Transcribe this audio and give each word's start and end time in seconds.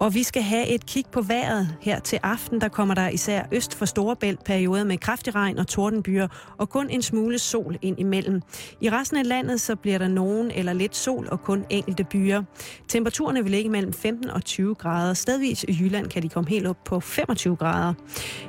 Og 0.00 0.14
vi 0.14 0.22
skal 0.22 0.42
have 0.42 0.66
et 0.66 0.86
kig 0.86 1.04
på 1.12 1.22
vejret 1.22 1.76
her 1.80 1.98
til 1.98 2.18
aften. 2.22 2.60
Der 2.60 2.68
kommer 2.68 2.94
der 2.94 3.08
især 3.08 3.42
øst 3.52 3.74
for 3.74 3.84
Storebælt 3.84 4.44
perioder 4.44 4.84
med 4.84 4.98
kraftig 4.98 5.34
regn 5.34 5.58
og 5.58 5.66
tordenbyer, 5.66 6.28
og 6.58 6.68
kun 6.68 6.90
en 6.90 7.02
smule 7.02 7.38
sol 7.38 7.78
ind 7.82 8.00
imellem. 8.00 8.42
I 8.80 8.90
resten 8.90 9.16
af 9.16 9.28
landet 9.28 9.60
så 9.60 9.76
bliver 9.76 9.98
der 9.98 10.08
nogen 10.08 10.50
eller 10.50 10.72
lidt 10.72 10.96
sol 10.96 11.28
og 11.30 11.42
kun 11.42 11.64
enkelte 11.70 12.04
byer. 12.04 12.42
Temperaturerne 12.88 13.42
vil 13.42 13.50
ligge 13.50 13.70
mellem 13.70 13.92
15 13.92 14.30
og 14.30 14.44
20 14.44 14.74
grader. 14.74 15.14
Stedvis 15.14 15.64
i 15.68 15.78
Jylland 15.80 16.06
kan 16.06 16.22
de 16.22 16.28
komme 16.28 16.50
helt 16.50 16.66
op 16.66 16.84
på 16.84 17.00
25 17.00 17.56
grader. 17.56 17.94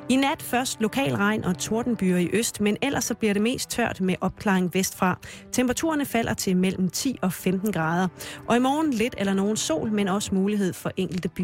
I 0.08 0.16
nat 0.16 0.42
først 0.42 0.80
lokal 0.80 1.14
regn 1.14 1.44
og 1.44 1.58
tordenbyer 1.58 2.16
i 2.16 2.28
øst, 2.32 2.60
men 2.60 2.76
ellers 2.82 3.04
så 3.04 3.14
bliver 3.14 3.32
det 3.32 3.42
mest 3.42 3.70
tørt 3.70 4.00
med 4.00 4.14
opklaring 4.20 4.74
vestfra. 4.74 5.18
Temperaturerne 5.52 6.04
falder 6.04 6.34
til 6.34 6.56
mellem 6.56 6.90
10 6.90 7.18
og 7.22 7.32
15 7.32 7.72
grader. 7.72 8.08
Og 8.48 8.56
i 8.56 8.58
morgen 8.58 8.92
lidt 8.92 9.14
eller 9.18 9.34
nogen 9.34 9.56
sol, 9.56 9.92
men 9.92 10.08
også 10.08 10.34
mulighed 10.34 10.72
for 10.72 10.90
enkelte 10.96 11.28
byer. 11.28 11.41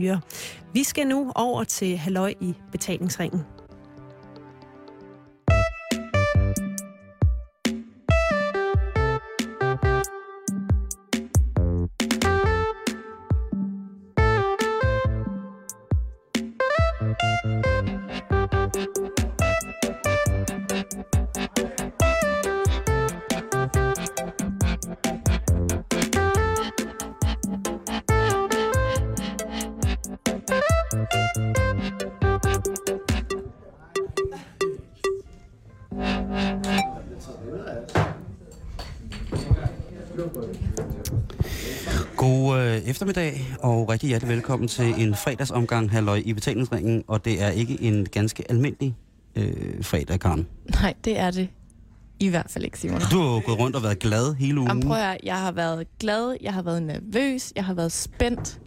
Vi 0.73 0.85
skal 0.85 1.07
nu 1.07 1.33
over 1.35 1.65
til 1.65 1.97
Halløj 1.97 2.35
i 2.41 2.55
betalingsringen. 2.73 3.45
Rigtig 44.09 44.21
hjertelig 44.21 44.37
velkommen 44.37 44.69
til 44.69 44.95
en 45.07 45.15
fredagsomgang 45.15 45.91
halløj 45.91 46.23
i 46.25 46.33
betalingsringen, 46.33 47.05
og 47.07 47.25
det 47.25 47.43
er 47.43 47.49
ikke 47.49 47.83
en 47.83 48.05
ganske 48.05 48.51
almindelig 48.51 48.97
øh, 49.37 49.85
fredag, 49.85 50.21
Karen. 50.21 50.47
Nej, 50.83 50.95
det 51.05 51.19
er 51.19 51.31
det 51.31 51.49
i 52.21 52.29
hvert 52.29 52.47
fald 52.51 52.65
ikke, 52.65 52.79
Simon. 52.79 53.01
Du 53.01 53.19
har 53.19 53.35
jo 53.35 53.43
gået 53.47 53.59
rundt 53.59 53.77
og 53.77 53.83
været 53.83 53.99
glad 53.99 54.35
hele 54.35 54.59
ugen. 54.59 54.69
Jamen, 54.69 54.83
prøv 54.83 54.97
at, 54.97 55.19
jeg 55.23 55.37
har 55.41 55.53
været 55.53 55.87
glad, 55.99 56.37
jeg 56.41 56.55
har 56.55 56.63
været 56.63 56.83
nervøs, 56.83 57.53
jeg 57.57 57.65
har 57.65 57.75
været 57.75 57.93
spændt. 57.93 58.61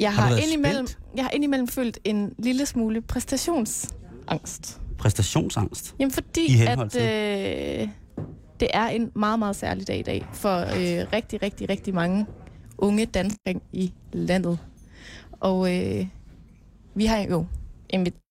Jeg 0.00 0.14
Har 0.14 0.22
har, 0.22 0.36
indimellem, 0.36 0.86
spændt? 0.86 1.16
jeg 1.16 1.24
har 1.24 1.30
indimellem 1.30 1.68
følt 1.68 1.98
en 2.04 2.32
lille 2.38 2.66
smule 2.66 3.00
præstationsangst. 3.00 4.80
Præstationsangst. 4.98 5.94
Jamen 5.98 6.12
fordi, 6.12 6.62
at 6.66 6.96
øh, 6.96 7.88
det 8.60 8.68
er 8.74 8.86
en 8.86 9.10
meget, 9.16 9.38
meget 9.38 9.56
særlig 9.56 9.88
dag 9.88 9.98
i 9.98 10.02
dag 10.02 10.26
for 10.32 10.58
øh, 10.60 11.06
rigtig, 11.12 11.42
rigtig, 11.42 11.68
rigtig 11.70 11.94
mange 11.94 12.26
unge 12.80 13.06
danskring 13.06 13.62
i 13.72 13.92
landet. 14.12 14.58
Og 15.40 15.76
øh, 15.76 16.06
vi 16.94 17.06
har 17.06 17.18
jo 17.18 17.46
inviteret 17.90 18.29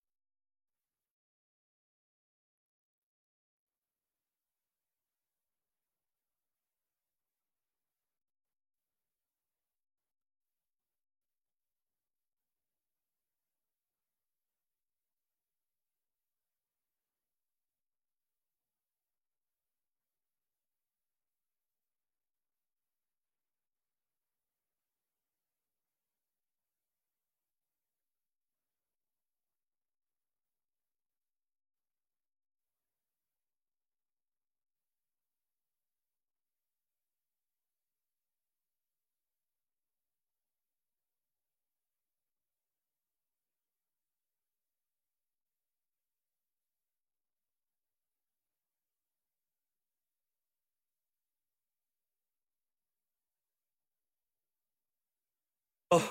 Åh, 55.91 56.01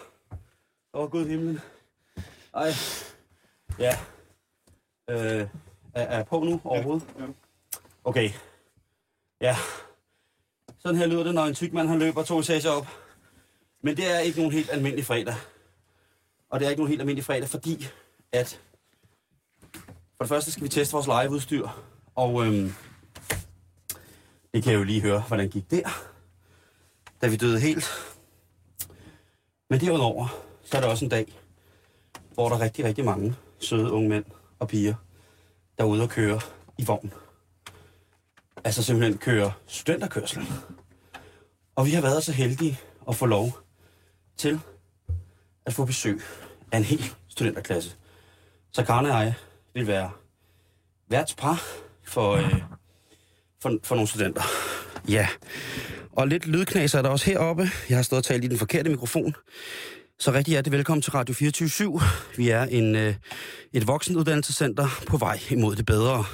oh, 0.93 1.11
Gud 1.11 1.27
himlen. 1.27 1.61
Ej, 2.55 2.73
ja. 3.79 3.99
Øh, 5.11 5.49
er, 5.95 6.03
er 6.03 6.17
jeg 6.17 6.27
på 6.27 6.41
nu 6.45 6.61
overhovedet? 6.65 7.09
Ja. 7.19 7.25
Okay. 8.05 8.31
Ja. 9.41 9.57
Sådan 10.79 10.99
her 10.99 11.07
lyder 11.07 11.23
det, 11.23 11.35
når 11.35 11.45
en 11.45 11.55
tyk 11.55 11.73
mand 11.73 11.89
han 11.89 11.99
løber 11.99 12.23
to 12.23 12.39
etager 12.39 12.71
op. 12.71 12.87
Men 13.83 13.97
det 13.97 14.15
er 14.15 14.19
ikke 14.19 14.39
nogen 14.39 14.53
helt 14.53 14.71
almindelig 14.71 15.05
fredag. 15.07 15.35
Og 16.51 16.61
det 16.61 16.67
er 16.67 16.71
ikke 16.71 16.81
nogen 16.81 16.91
helt 16.91 17.01
almindelig 17.01 17.25
fredag, 17.25 17.49
fordi 17.49 17.87
at... 18.33 18.61
For 20.17 20.25
det 20.25 20.29
første 20.29 20.53
skal 20.53 20.65
vi 20.65 20.69
teste 20.69 20.93
vores 20.93 21.07
liveudstyr. 21.07 21.69
Og 22.15 22.47
øhm, 22.47 22.73
det 24.55 24.63
kan 24.63 24.73
jeg 24.73 24.79
jo 24.79 24.85
lige 24.85 25.01
høre, 25.01 25.21
hvordan 25.29 25.49
gik 25.49 25.71
der. 25.71 25.89
Da 27.23 27.29
vi 27.29 27.37
døde 27.37 27.61
helt. 27.61 28.18
Men 29.71 29.81
derudover, 29.81 30.29
så 30.65 30.77
er 30.77 30.81
der 30.81 30.89
også 30.89 31.05
en 31.05 31.11
dag, 31.11 31.39
hvor 32.35 32.49
der 32.49 32.57
er 32.57 32.61
rigtig, 32.61 32.85
rigtig 32.85 33.05
mange 33.05 33.35
søde 33.59 33.93
unge 33.93 34.09
mænd 34.09 34.25
og 34.59 34.69
piger, 34.69 34.95
der 35.79 35.85
er 35.85 35.89
ude 35.89 36.03
og 36.03 36.09
køre 36.09 36.41
i 36.79 36.85
vogn. 36.85 37.13
Altså 38.65 38.83
simpelthen 38.83 39.19
køre 39.19 39.53
studenterkørsel. 39.67 40.43
Og 41.77 41.87
vi 41.87 41.91
har 41.91 42.03
været 42.03 42.25
så 42.25 42.33
heldige 42.33 42.81
at 43.09 43.17
få 43.17 43.27
lov 43.27 43.59
til 44.37 44.61
at 45.67 45.73
få 45.73 45.85
besøg 45.85 46.21
af 46.73 46.79
en 46.79 46.85
hel 46.85 47.05
studenterklasse. 47.29 47.97
Så 48.73 48.85
Karne 48.85 49.15
og 49.15 49.21
jeg 49.21 49.35
vil 49.75 49.87
være 49.87 50.11
værtspar 51.09 51.63
for, 52.03 52.33
øh, 52.33 52.63
for, 53.61 53.79
for 53.83 53.95
nogle 53.95 54.09
studenter. 54.09 54.43
Ja, 55.09 55.29
og 56.13 56.29
lidt 56.29 56.47
lydknas 56.47 56.95
er 56.95 57.03
der 57.03 57.09
også 57.09 57.27
heroppe. 57.27 57.71
Jeg 57.89 57.99
har 57.99 58.03
stået 58.03 58.19
og 58.19 58.25
talt 58.25 58.45
i 58.45 58.49
den 58.49 58.59
forkerte 58.59 58.91
mikrofon. 58.91 59.35
Så 60.19 60.33
rigtig 60.33 60.53
hjertelig 60.53 60.73
velkommen 60.73 61.03
til 61.03 61.13
Radio 61.13 61.35
24 61.35 62.01
Vi 62.37 62.49
er 62.49 62.63
en, 62.63 62.97
øh, 62.97 63.15
et 63.73 63.87
voksenuddannelsescenter 63.87 64.89
på 65.07 65.17
vej 65.17 65.39
imod 65.51 65.77
det 65.77 65.87
bedre. 65.87 66.25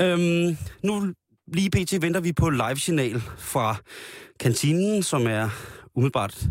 Øhm, 0.00 0.56
nu 0.82 1.12
lige 1.52 1.70
pt. 1.70 2.02
venter 2.02 2.20
vi 2.20 2.32
på 2.32 2.50
live-signal 2.50 3.22
fra 3.38 3.76
kantinen, 4.40 5.02
som 5.02 5.26
er 5.26 5.48
umiddelbart 5.94 6.46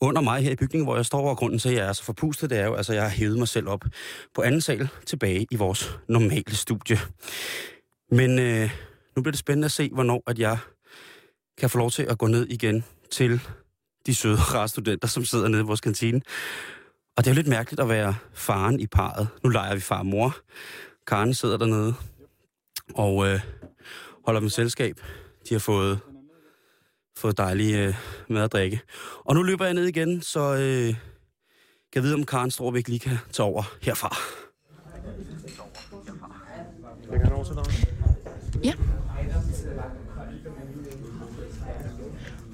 under 0.00 0.20
mig 0.20 0.42
her 0.42 0.50
i 0.50 0.56
bygningen, 0.56 0.86
hvor 0.86 0.96
jeg 0.96 1.06
står, 1.06 1.30
og 1.30 1.36
grunden 1.36 1.58
til, 1.58 1.68
at 1.68 1.74
jeg 1.74 1.88
er 1.88 1.92
så 1.92 2.04
forpustet, 2.04 2.50
det 2.50 2.58
er 2.58 2.64
jo, 2.64 2.74
altså 2.74 2.92
jeg 2.92 3.02
har 3.02 3.10
hævet 3.10 3.38
mig 3.38 3.48
selv 3.48 3.68
op 3.68 3.84
på 4.34 4.42
anden 4.42 4.60
sal 4.60 4.88
tilbage 5.06 5.46
i 5.50 5.56
vores 5.56 5.98
normale 6.08 6.54
studie. 6.54 6.98
Men 8.10 8.38
øh, 8.38 8.70
nu 9.16 9.22
bliver 9.22 9.32
det 9.32 9.38
spændende 9.38 9.64
at 9.66 9.72
se, 9.72 9.90
hvornår 9.92 10.22
at 10.26 10.38
jeg 10.38 10.58
kan 11.58 11.70
få 11.70 11.78
lov 11.78 11.90
til 11.90 12.02
at 12.02 12.18
gå 12.18 12.26
ned 12.26 12.46
igen 12.46 12.84
til 13.10 13.40
de 14.06 14.14
søde, 14.14 14.36
rare 14.36 14.68
studenter, 14.68 15.08
som 15.08 15.24
sidder 15.24 15.48
nede 15.48 15.62
i 15.62 15.64
vores 15.64 15.80
kantine. 15.80 16.20
Og 17.16 17.24
det 17.24 17.30
er 17.30 17.34
jo 17.34 17.36
lidt 17.36 17.46
mærkeligt 17.46 17.80
at 17.80 17.88
være 17.88 18.14
faren 18.32 18.80
i 18.80 18.86
parret. 18.86 19.28
Nu 19.42 19.50
leger 19.50 19.74
vi 19.74 19.80
far 19.80 19.98
og 19.98 20.06
mor. 20.06 20.36
Karen 21.06 21.34
sidder 21.34 21.56
dernede 21.56 21.94
og 22.94 23.26
øh, 23.26 23.40
holder 24.26 24.40
med 24.40 24.50
selskab. 24.50 25.00
De 25.48 25.54
har 25.54 25.58
fået, 25.58 26.00
fået 27.16 27.38
dejlig 27.38 27.74
øh, 27.74 27.94
mad 28.28 28.42
og 28.42 28.52
drikke. 28.52 28.80
Og 29.24 29.34
nu 29.34 29.42
løber 29.42 29.64
jeg 29.64 29.74
ned 29.74 29.86
igen, 29.86 30.22
så 30.22 30.40
øh, 30.54 30.86
kan 30.88 30.94
jeg 31.94 32.02
vide, 32.02 32.14
om 32.14 32.26
Karen 32.26 32.50
Storvæk 32.50 32.88
lige 32.88 32.98
kan 32.98 33.18
tage 33.32 33.46
over 33.46 33.62
herfra. 33.82 34.16
Jeg 37.12 37.20
kan 37.20 37.32
over 37.32 37.44
til 37.44 37.54
dig. 37.54 37.64
Ja. 38.64 38.72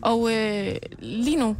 Og 0.08 0.32
øh, 0.32 0.76
lige 0.98 1.36
nu 1.36 1.56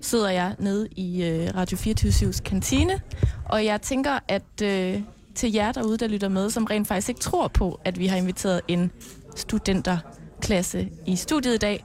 sidder 0.00 0.30
jeg 0.30 0.54
nede 0.58 0.88
i 0.96 1.24
øh, 1.24 1.54
Radio 1.56 1.76
24-7's 1.76 2.42
kantine, 2.42 3.00
og 3.48 3.64
jeg 3.64 3.82
tænker, 3.82 4.18
at 4.28 4.62
øh, 4.62 5.00
til 5.34 5.52
jer 5.52 5.72
derude, 5.72 5.98
der 5.98 6.06
lytter 6.06 6.28
med, 6.28 6.50
som 6.50 6.64
rent 6.64 6.88
faktisk 6.88 7.08
ikke 7.08 7.20
tror 7.20 7.48
på, 7.48 7.80
at 7.84 7.98
vi 7.98 8.06
har 8.06 8.16
inviteret 8.16 8.60
en 8.68 8.92
studenterklasse 9.36 10.88
i 11.06 11.16
studiet 11.16 11.54
i 11.54 11.58
dag, 11.58 11.84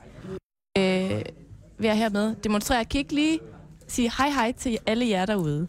øh, 0.77 1.21
vil 1.77 1.87
jeg 1.87 1.97
hermed 1.97 2.35
demonstrere. 2.43 2.85
Kan 2.85 2.99
ikke 2.99 3.13
lige 3.13 3.39
sige 3.87 4.11
hej 4.17 4.29
hej 4.29 4.51
til 4.51 4.77
alle 4.85 5.09
jer 5.09 5.25
derude. 5.25 5.67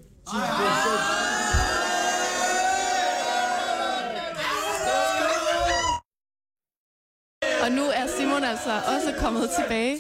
Og 7.62 7.72
nu 7.72 7.82
er 7.82 8.06
altså 8.52 8.72
også 8.94 9.14
kommet 9.18 9.50
tilbage. 9.60 9.98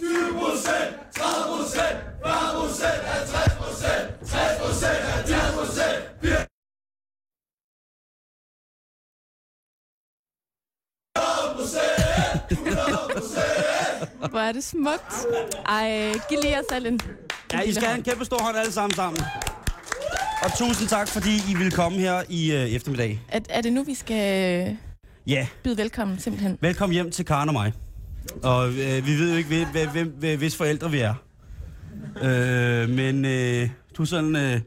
Hvor 14.30 14.38
er 14.40 14.52
det 14.52 14.64
smukt. 14.64 15.14
Ej, 15.68 16.12
giv 16.28 16.38
lige 16.42 16.56
jer 16.56 16.62
selv 16.72 16.86
en... 16.86 17.00
Ja, 17.52 17.60
I 17.60 17.72
skal 17.72 17.86
have 17.86 17.98
en 17.98 18.04
kæmpe 18.04 18.24
stor 18.24 18.42
hånd 18.42 18.56
alle 18.56 18.72
sammen 18.72 18.94
sammen. 18.94 19.22
Og 20.44 20.58
tusind 20.58 20.88
tak, 20.88 21.08
fordi 21.08 21.30
I 21.50 21.54
vil 21.58 21.72
komme 21.72 21.98
her 21.98 22.22
i 22.28 22.52
øh, 22.52 22.58
eftermiddag. 22.70 23.20
Er, 23.28 23.40
er 23.50 23.60
det 23.60 23.72
nu, 23.72 23.82
vi 23.82 23.94
skal 23.94 24.66
øh, 24.68 24.74
Ja, 25.26 25.46
byde 25.64 25.76
velkommen, 25.76 26.18
simpelthen? 26.18 26.58
velkommen 26.60 26.94
hjem 26.94 27.10
til 27.10 27.24
Karen 27.24 27.48
og 27.48 27.52
mig. 27.52 27.72
Og 28.42 28.68
øh, 28.68 29.06
vi 29.06 29.18
ved 29.18 29.30
jo 29.30 29.36
ikke, 29.36 29.48
hvem, 29.72 29.88
hvem, 29.92 30.14
hvem, 30.18 30.38
hvis 30.38 30.56
forældre 30.56 30.90
vi 30.90 30.98
er. 30.98 31.14
Øh, 32.22 32.88
men 32.88 33.24
øh, 33.24 33.68
du 33.96 34.02
er 34.02 34.06
sådan... 34.06 34.36
Øh, 34.36 34.60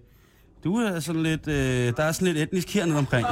du 0.63 0.75
er 0.75 0.99
sådan 0.99 1.23
lidt... 1.23 1.47
Øh, 1.47 1.93
der 1.97 2.03
er 2.03 2.11
sådan 2.11 2.27
lidt 2.27 2.37
etnisk 2.37 2.73
hernede 2.73 2.97
omkring. 2.97 3.27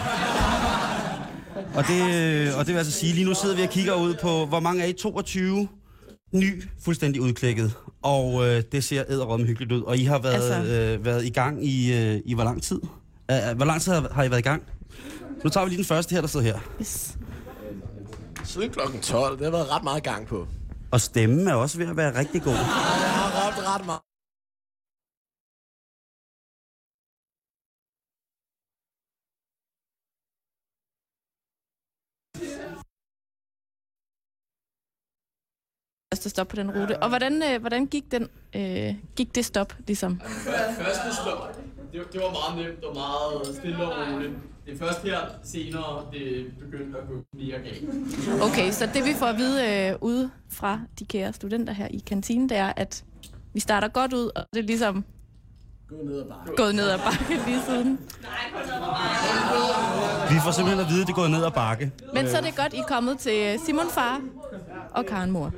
Og 1.76 1.84
det, 1.88 2.16
øh, 2.16 2.58
og 2.58 2.66
det 2.66 2.74
vil 2.74 2.78
altså 2.78 2.92
sige, 2.92 3.14
lige 3.14 3.26
nu 3.26 3.34
sidder 3.34 3.56
vi 3.56 3.62
og 3.62 3.70
kigger 3.70 3.94
ud 3.94 4.16
på, 4.22 4.46
hvor 4.46 4.60
mange 4.60 4.84
er 4.84 4.88
I? 4.88 4.94
22 4.94 5.68
ny, 6.32 6.64
fuldstændig 6.84 7.22
udklækket. 7.22 7.74
Og 8.02 8.48
øh, 8.48 8.64
det 8.72 8.84
ser 8.84 9.04
æderrømme 9.10 9.46
hyggeligt 9.46 9.72
ud. 9.72 9.82
Og 9.82 9.98
I 9.98 10.04
har 10.04 10.20
været, 10.20 10.54
altså... 10.54 10.74
øh, 10.74 11.06
været 11.06 11.26
i 11.26 11.30
gang 11.30 11.66
i, 11.66 11.94
øh, 11.94 12.22
i 12.26 12.34
hvor 12.34 12.44
lang 12.44 12.64
tid? 12.64 12.80
Uh, 13.32 13.56
hvor 13.56 13.66
lang 13.66 13.82
tid 13.82 13.92
har, 13.92 14.10
har 14.12 14.24
I 14.24 14.30
været 14.30 14.40
i 14.40 14.44
gang? 14.44 14.64
Nu 15.44 15.50
tager 15.50 15.66
vi 15.66 15.70
lige 15.70 15.78
den 15.78 15.86
første 15.86 16.14
her, 16.14 16.22
der 16.22 16.28
sidder 16.28 16.46
her. 16.46 16.60
Yes. 16.82 17.18
Siden 18.44 18.70
klokken 18.70 19.02
12. 19.02 19.38
Det 19.38 19.46
har 19.46 19.52
været 19.52 19.70
ret 19.72 19.84
meget 19.84 20.04
gang 20.04 20.28
på. 20.28 20.48
Og 20.92 21.02
stemmen 21.02 21.48
er 21.48 21.54
også 21.54 21.78
ved 21.78 21.88
at 21.88 21.98
være 21.98 22.20
rigtig 22.20 22.42
god. 22.42 22.54
Jeg 22.54 23.14
har 23.20 23.48
råbt 23.48 23.68
ret 23.68 23.86
meget. 23.86 24.02
Første 36.14 36.30
stop 36.30 36.48
på 36.48 36.56
den 36.56 36.72
rute. 36.72 37.04
Og 37.04 37.10
hvordan, 37.10 37.44
øh, 37.44 37.60
hvordan 37.60 37.86
gik, 37.86 38.12
den, 38.12 38.30
øh, 38.56 38.96
gik 39.16 39.36
det 39.36 39.46
stop, 39.46 39.74
ligesom? 39.88 40.22
Første 40.22 41.16
stop, 41.22 41.56
det, 41.92 42.14
det 42.14 42.22
var 42.22 42.32
meget 42.32 42.66
nemt 42.68 42.84
og 42.84 42.94
meget 42.96 43.56
stille 43.56 43.84
og 43.84 44.14
roligt. 44.14 44.34
Det 44.66 44.74
er 44.74 44.78
først 44.78 45.04
her 45.04 45.18
senere, 45.44 46.06
det 46.14 46.52
begyndte 46.60 46.98
at 47.00 47.08
gå 47.08 47.14
mere 47.34 47.60
galt. 47.60 48.42
Okay, 48.42 48.72
så 48.72 48.90
det 48.94 49.06
vi 49.06 49.14
får 49.14 49.26
at 49.26 49.38
vide 49.38 49.90
øh, 49.90 49.96
ude 50.02 50.30
fra 50.50 50.80
de 51.00 51.06
kære 51.06 51.34
studenter 51.34 51.74
her 51.74 51.88
i 51.88 52.04
kantinen, 52.08 52.50
det 52.50 52.58
er, 52.58 52.74
at 52.76 53.04
vi 53.54 53.60
starter 53.60 53.88
godt 53.88 54.14
ud, 54.14 54.32
og 54.36 54.46
det 54.54 54.60
er 54.60 54.64
ligesom 54.64 55.06
Gå 55.90 55.96
ned 56.06 56.20
og 56.20 56.28
bare. 56.30 56.56
gået 56.58 56.76
ned 56.76 56.90
ad 56.90 56.98
bakke 57.00 57.46
lige 57.46 57.62
siden. 57.66 58.00
Vi 60.30 60.36
får 60.44 60.52
simpelthen 60.52 60.86
at 60.86 60.90
vide, 60.92 61.02
at 61.02 61.08
det 61.08 61.16
går 61.16 61.28
ned 61.28 61.46
ad 61.46 61.52
bakke. 61.52 61.92
Men 62.14 62.28
så 62.30 62.38
er 62.38 62.42
det 62.42 62.56
godt, 62.56 62.74
I 62.74 62.78
er 62.78 62.84
kommet 62.84 63.18
til 63.20 63.60
Simon 63.66 63.90
far 63.92 64.22
og 64.92 65.06
Karen 65.06 65.32
mor. 65.32 65.54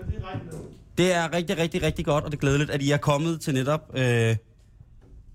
Det 0.98 1.13
er 1.13 1.34
rigtig, 1.34 1.57
rigtig, 1.57 1.84
rigtig 1.84 2.06
godt, 2.06 2.24
og 2.24 2.31
det 2.31 2.38
er 2.38 2.42
glædeligt, 2.42 2.69
at 2.69 2.81
I 2.81 2.92
er 2.92 2.98
kommet 2.98 3.42
til 3.42 3.54
netop 3.54 3.92
øh, 3.98 4.36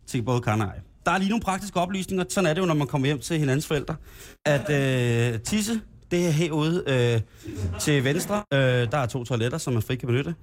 til 0.07 0.23
både 0.23 0.41
Karen 0.41 0.61
og 0.61 0.67
jeg. 0.67 0.83
Der 1.11 1.15
er 1.15 1.19
lige 1.19 1.29
nogle 1.31 1.43
praktiske 1.43 1.81
oplysninger. 1.81 2.25
Sådan 2.29 2.51
er 2.51 2.55
det 2.55 2.61
jo, 2.61 2.67
når 2.67 2.75
man 2.75 2.87
kommer 2.87 3.07
hjem 3.07 3.19
til 3.19 3.39
hinandens 3.39 3.67
forældre. 3.67 3.97
At 4.47 4.71
øh, 4.71 5.41
tisse, 5.41 5.81
det 6.11 6.27
er 6.27 6.31
herude 6.31 6.85
øh, 6.87 7.21
til 7.81 8.05
venstre. 8.05 8.43
Øh, 8.53 8.61
der 8.61 8.99
er 8.99 9.07
to 9.07 9.25
toiletter, 9.25 9.59
som 9.59 9.73
man 9.73 9.83
frit 9.83 9.99
kan 9.99 10.07
benytte. 10.07 10.35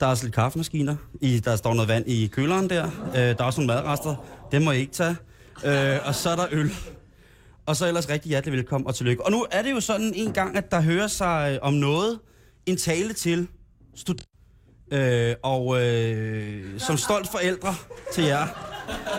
Der 0.00 0.06
er 0.06 0.10
også 0.10 0.24
lidt 0.24 0.34
kaffemaskiner. 0.34 0.96
I, 1.20 1.38
der 1.38 1.56
står 1.56 1.74
noget 1.74 1.88
vand 1.88 2.08
i 2.08 2.26
køleren 2.26 2.70
der. 2.70 2.84
Øh, 2.86 3.12
der 3.14 3.34
er 3.38 3.44
også 3.44 3.60
nogle 3.60 3.74
madrester. 3.74 4.24
Dem 4.52 4.62
må 4.62 4.70
I 4.70 4.78
ikke 4.78 4.92
tage. 4.92 5.16
Øh, 5.64 5.98
og 6.04 6.14
så 6.14 6.30
er 6.30 6.36
der 6.36 6.46
øl. 6.50 6.70
Og 7.66 7.76
så 7.76 7.86
ellers 7.86 8.08
rigtig 8.08 8.28
hjertelig 8.28 8.58
velkommen 8.58 8.86
og 8.86 8.94
tillykke. 8.94 9.24
Og 9.24 9.30
nu 9.32 9.46
er 9.50 9.62
det 9.62 9.70
jo 9.70 9.80
sådan 9.80 10.12
en 10.16 10.32
gang, 10.32 10.56
at 10.56 10.70
der 10.70 10.80
hører 10.80 11.06
sig 11.06 11.52
øh, 11.52 11.58
om 11.62 11.74
noget, 11.74 12.18
en 12.66 12.76
tale 12.76 13.12
til 13.12 13.48
stud- 13.96 14.35
øh, 14.92 15.34
og 15.42 15.82
øh, 15.82 16.80
som 16.80 16.96
stolt 16.96 17.28
forældre 17.30 17.74
til 18.14 18.24
jer, 18.24 18.46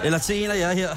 eller 0.03 0.17
til 0.19 0.43
en 0.43 0.51
af 0.51 0.59
jer 0.59 0.71
her, 0.73 0.89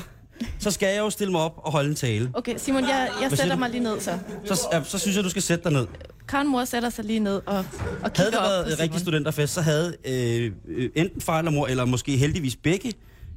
så 0.58 0.70
skal 0.70 0.88
jeg 0.88 0.98
jo 0.98 1.10
stille 1.10 1.32
mig 1.32 1.40
op 1.40 1.52
og 1.56 1.72
holde 1.72 1.88
en 1.88 1.94
tale. 1.94 2.30
Okay, 2.34 2.54
Simon, 2.56 2.82
jeg, 2.82 3.10
jeg 3.22 3.30
sætter 3.30 3.56
mig 3.56 3.70
lige 3.70 3.82
ned 3.82 4.00
så. 4.00 4.18
Så, 4.44 4.68
ja, 4.72 4.82
så 4.84 4.98
synes 4.98 5.16
jeg, 5.16 5.24
du 5.24 5.30
skal 5.30 5.42
sætte 5.42 5.64
dig 5.64 5.72
ned. 5.72 5.86
Karen 6.28 6.48
mor 6.48 6.64
sætter 6.64 6.90
sig 6.90 7.04
lige 7.04 7.20
ned 7.20 7.34
og, 7.34 7.42
og 7.46 7.64
Havde 8.02 8.12
kigger 8.14 8.30
det 8.30 8.38
op 8.38 8.44
været 8.44 8.72
en 8.72 8.78
rigtig 8.80 9.00
studenterfest, 9.00 9.54
så 9.54 9.60
havde 9.60 9.96
øh, 10.06 10.52
øh, 10.68 10.90
enten 10.94 11.20
far 11.20 11.38
eller 11.38 11.50
mor, 11.50 11.66
eller 11.66 11.84
måske 11.84 12.16
heldigvis 12.16 12.56
begge, 12.56 12.92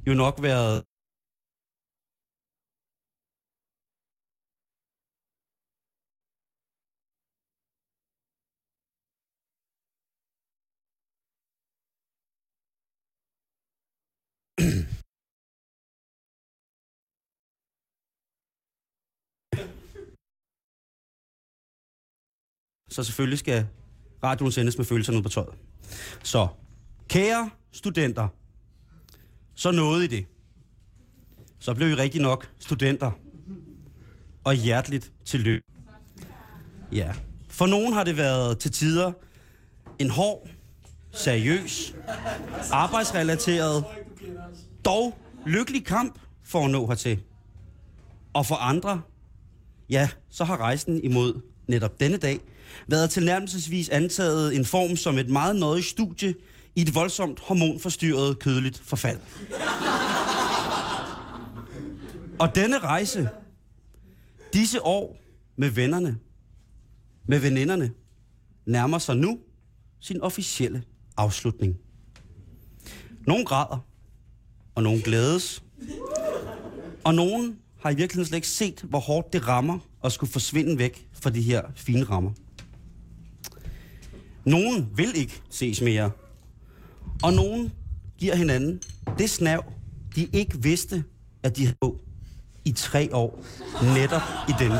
jo 0.06 0.14
nok 0.14 0.38
været 0.42 0.82
Så 22.94 23.04
selvfølgelig 23.04 23.38
skal 23.38 23.66
radioen 24.24 24.52
sendes 24.52 24.78
med 24.78 24.84
følelserne 24.84 25.18
ud 25.18 25.22
på 25.22 25.28
tøjet. 25.28 25.54
Så, 26.22 26.48
kære 27.08 27.50
studenter, 27.72 28.28
så 29.54 29.70
nåede 29.70 30.04
I 30.04 30.06
det. 30.06 30.26
Så 31.58 31.74
blev 31.74 31.88
I 31.88 31.94
rigtig 31.94 32.20
nok 32.20 32.50
studenter. 32.58 33.10
Og 34.44 34.54
hjerteligt 34.54 35.12
tillykke. 35.24 35.66
Ja. 36.92 37.14
For 37.48 37.66
nogen 37.66 37.92
har 37.92 38.04
det 38.04 38.16
været 38.16 38.58
til 38.58 38.72
tider 38.72 39.12
en 39.98 40.10
hård, 40.10 40.48
seriøs, 41.12 41.94
arbejdsrelateret, 42.72 43.84
dog 44.84 45.18
lykkelig 45.46 45.84
kamp 45.84 46.18
for 46.42 46.64
at 46.64 46.70
nå 46.70 46.86
hertil. 46.86 47.22
Og 48.32 48.46
for 48.46 48.54
andre, 48.54 49.02
ja, 49.90 50.08
så 50.30 50.44
har 50.44 50.56
rejsen 50.56 51.04
imod 51.04 51.40
netop 51.68 52.00
denne 52.00 52.16
dag 52.16 52.40
været 52.88 53.10
tilnærmelsesvis 53.10 53.88
antaget 53.88 54.56
en 54.56 54.64
form 54.64 54.96
som 54.96 55.18
et 55.18 55.28
meget 55.28 55.56
nøje 55.56 55.82
studie 55.82 56.34
i 56.76 56.82
et 56.82 56.94
voldsomt 56.94 57.40
hormonforstyrret 57.40 58.38
kødeligt 58.38 58.82
forfald. 58.84 59.18
Og 62.38 62.54
denne 62.54 62.78
rejse, 62.78 63.28
disse 64.52 64.82
år 64.82 65.16
med 65.56 65.70
vennerne, 65.70 66.18
med 67.28 67.38
veninderne, 67.38 67.90
nærmer 68.66 68.98
sig 68.98 69.16
nu 69.16 69.38
sin 70.00 70.20
officielle 70.20 70.82
afslutning. 71.16 71.76
Nogle 73.26 73.44
græder, 73.44 73.86
og 74.74 74.82
nogle 74.82 75.02
glædes, 75.02 75.62
og 77.04 77.14
nogen 77.14 77.58
har 77.80 77.90
i 77.90 77.94
virkeligheden 77.94 78.26
slet 78.26 78.36
ikke 78.36 78.48
set, 78.48 78.80
hvor 78.82 78.98
hårdt 78.98 79.32
det 79.32 79.48
rammer 79.48 79.78
at 80.04 80.12
skulle 80.12 80.32
forsvinde 80.32 80.78
væk 80.78 81.08
fra 81.12 81.30
de 81.30 81.42
her 81.42 81.62
fine 81.74 82.04
rammer. 82.04 82.32
Nogen 84.46 84.90
vil 84.96 85.16
ikke 85.16 85.42
ses 85.50 85.80
mere, 85.80 86.10
og 87.22 87.32
nogen 87.32 87.72
giver 88.18 88.34
hinanden 88.34 88.82
det 89.18 89.30
snav, 89.30 89.64
de 90.16 90.28
ikke 90.32 90.62
vidste, 90.62 91.04
at 91.42 91.56
de 91.56 91.64
havde 91.64 91.76
på 91.80 92.00
i 92.64 92.72
tre 92.72 93.14
år, 93.14 93.44
netop 93.94 94.22
i 94.48 94.52
denne. 94.58 94.78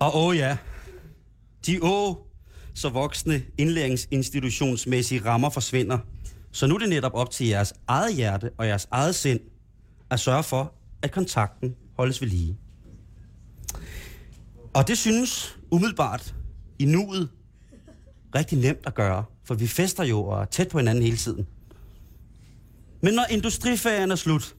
Og 0.00 0.16
åh 0.16 0.36
ja, 0.36 0.56
de 1.66 1.78
åh, 1.82 2.16
så 2.74 2.88
voksne 2.88 3.42
indlæringsinstitutionsmæssige 3.58 5.24
rammer 5.24 5.50
forsvinder. 5.50 5.98
Så 6.52 6.66
nu 6.66 6.74
er 6.74 6.78
det 6.78 6.88
netop 6.88 7.14
op 7.14 7.30
til 7.30 7.46
jeres 7.46 7.74
eget 7.86 8.14
hjerte 8.14 8.50
og 8.58 8.66
jeres 8.66 8.88
eget 8.90 9.14
sind 9.14 9.40
at 10.10 10.20
sørge 10.20 10.42
for, 10.42 10.74
at 11.02 11.12
kontakten 11.12 11.76
holdes 11.96 12.20
ved 12.20 12.28
lige. 12.28 12.58
Og 14.74 14.88
det 14.88 14.98
synes 14.98 15.58
umiddelbart 15.70 16.34
i 16.78 16.84
nuet 16.84 17.28
rigtig 18.34 18.58
nemt 18.58 18.86
at 18.86 18.94
gøre, 18.94 19.24
for 19.44 19.54
vi 19.54 19.66
fester 19.66 20.04
jo 20.04 20.24
og 20.24 20.40
er 20.40 20.44
tæt 20.44 20.68
på 20.68 20.78
hinanden 20.78 21.04
hele 21.04 21.16
tiden. 21.16 21.46
Men 23.00 23.14
når 23.14 23.26
industriferien 23.30 24.10
er 24.10 24.16
slut, 24.16 24.56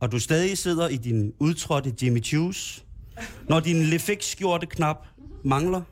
og 0.00 0.12
du 0.12 0.18
stadig 0.18 0.58
sidder 0.58 0.88
i 0.88 0.96
din 0.96 1.32
udtrådte 1.38 1.94
Jimmy 2.02 2.24
Choos, 2.24 2.84
når 3.48 3.60
din 3.60 3.82
Lefix 3.82 4.24
skjorte 4.24 4.66
knap 4.66 5.06
mangler, 5.44 5.82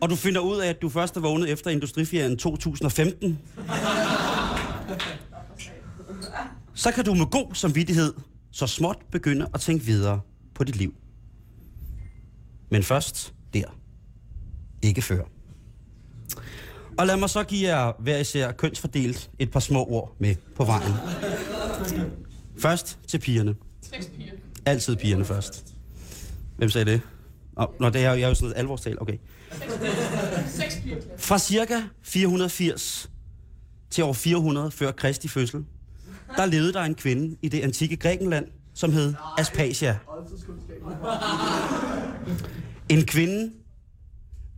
og 0.00 0.10
du 0.10 0.16
finder 0.16 0.40
ud 0.40 0.58
af, 0.58 0.68
at 0.68 0.82
du 0.82 0.88
først 0.88 1.16
er 1.16 1.20
vågnet 1.20 1.50
efter 1.50 1.70
industriferien 1.70 2.36
2015, 2.36 3.38
så 6.74 6.92
kan 6.92 7.04
du 7.04 7.14
med 7.14 7.26
god 7.26 7.54
samvittighed 7.54 8.14
så 8.50 8.66
småt 8.66 8.98
begynde 9.12 9.48
at 9.54 9.60
tænke 9.60 9.84
videre 9.84 10.20
på 10.54 10.64
dit 10.64 10.76
liv. 10.76 10.94
Men 12.70 12.82
først 12.82 13.34
der. 13.54 13.64
Ikke 14.82 15.02
før. 15.02 15.22
Og 16.98 17.06
lad 17.06 17.16
mig 17.16 17.30
så 17.30 17.44
give 17.44 17.68
jer 17.68 17.92
hver 17.98 18.18
især 18.18 18.52
kønsfordelt 18.52 19.30
et 19.38 19.50
par 19.50 19.60
små 19.60 19.84
ord 19.84 20.16
med 20.18 20.34
på 20.56 20.64
vejen. 20.64 20.92
Først 22.58 22.98
til 23.08 23.18
pigerne. 23.18 23.54
Altid 24.66 24.96
pigerne 24.96 25.24
først. 25.24 25.66
Hvem 26.56 26.70
sagde 26.70 26.90
det? 26.90 27.00
Nå, 27.56 27.74
Nå 27.80 27.90
det 27.90 28.04
er 28.04 28.10
jo, 28.10 28.16
jeg 28.16 28.24
er 28.24 28.28
jo 28.28 28.34
sådan 28.34 28.44
noget 28.44 28.58
alvorstal. 28.58 29.00
Okay. 29.00 29.18
Fra 31.18 31.38
cirka 31.38 31.82
480 32.02 33.10
til 33.90 34.04
år 34.04 34.12
400 34.12 34.70
før 34.70 34.92
Kristi 34.92 35.28
fødsel, 35.28 35.64
der 36.36 36.46
levede 36.46 36.72
der 36.72 36.82
en 36.82 36.94
kvinde 36.94 37.36
i 37.42 37.48
det 37.48 37.60
antikke 37.60 37.96
Grækenland, 37.96 38.46
som 38.74 38.92
hed 38.92 39.14
Aspasia. 39.38 39.98
En 42.88 43.04
kvinde, 43.04 43.52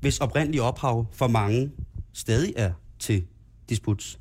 hvis 0.00 0.18
oprindelige 0.18 0.62
ophav 0.62 1.06
for 1.12 1.26
mange 1.26 1.70
stadig 2.12 2.52
er 2.56 2.72
til 2.98 3.24
disputs. 3.68 4.18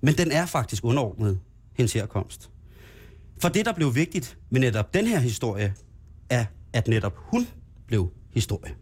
Men 0.00 0.14
den 0.14 0.32
er 0.32 0.46
faktisk 0.46 0.84
underordnet 0.84 1.40
hendes 1.76 1.92
herkomst. 1.92 2.50
For 3.40 3.48
det, 3.48 3.66
der 3.66 3.72
blev 3.72 3.94
vigtigt 3.94 4.38
med 4.50 4.60
netop 4.60 4.94
den 4.94 5.06
her 5.06 5.20
historie, 5.20 5.74
er, 6.30 6.44
at 6.72 6.88
netop 6.88 7.14
hun 7.16 7.48
blev 7.86 8.12
historie. 8.34 8.74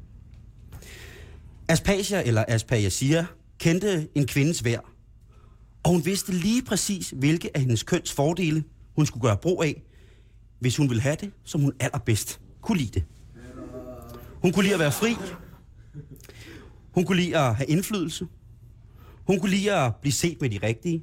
Aspasia, 1.69 2.23
eller 2.23 2.45
Aspasia, 2.49 3.27
kendte 3.59 4.09
en 4.15 4.27
kvindes 4.27 4.65
værd. 4.65 4.85
Og 5.83 5.91
hun 5.91 6.05
vidste 6.05 6.33
lige 6.33 6.63
præcis, 6.63 7.11
hvilke 7.17 7.51
af 7.55 7.61
hendes 7.61 7.83
køns 7.83 8.13
fordele, 8.13 8.65
hun 8.97 9.07
skulle 9.07 9.23
gøre 9.23 9.37
brug 9.37 9.65
af, 9.65 9.83
hvis 10.59 10.77
hun 10.77 10.89
ville 10.89 11.03
have 11.03 11.17
det, 11.21 11.31
som 11.45 11.61
hun 11.61 11.73
allerbedst 11.81 12.41
kunne 12.61 12.79
lide 12.79 12.91
det. 13.01 13.05
Hun 14.47 14.53
kunne 14.53 14.63
lide 14.63 14.75
at 14.75 14.81
være 14.81 14.93
fri. 14.93 15.17
Hun 16.91 17.05
kunne 17.05 17.21
lide 17.21 17.39
at 17.39 17.55
have 17.55 17.67
indflydelse. 17.67 18.27
Hun 19.27 19.41
kunne 19.41 19.51
lide 19.51 19.75
at 19.75 19.97
blive 19.97 20.13
set 20.13 20.41
med 20.41 20.51
de 20.51 20.59
rigtige. 20.63 21.03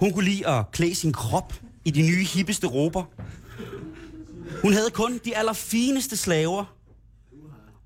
Hun 0.00 0.12
kunne 0.12 0.24
lide 0.24 0.48
at 0.48 0.70
klæde 0.72 0.94
sin 0.94 1.12
krop 1.12 1.54
i 1.84 1.90
de 1.90 2.02
nye, 2.02 2.24
hippeste 2.24 2.66
råber. 2.66 3.04
Hun 4.62 4.72
havde 4.72 4.90
kun 4.90 5.20
de 5.24 5.36
allerfineste 5.36 6.16
slaver. 6.16 6.76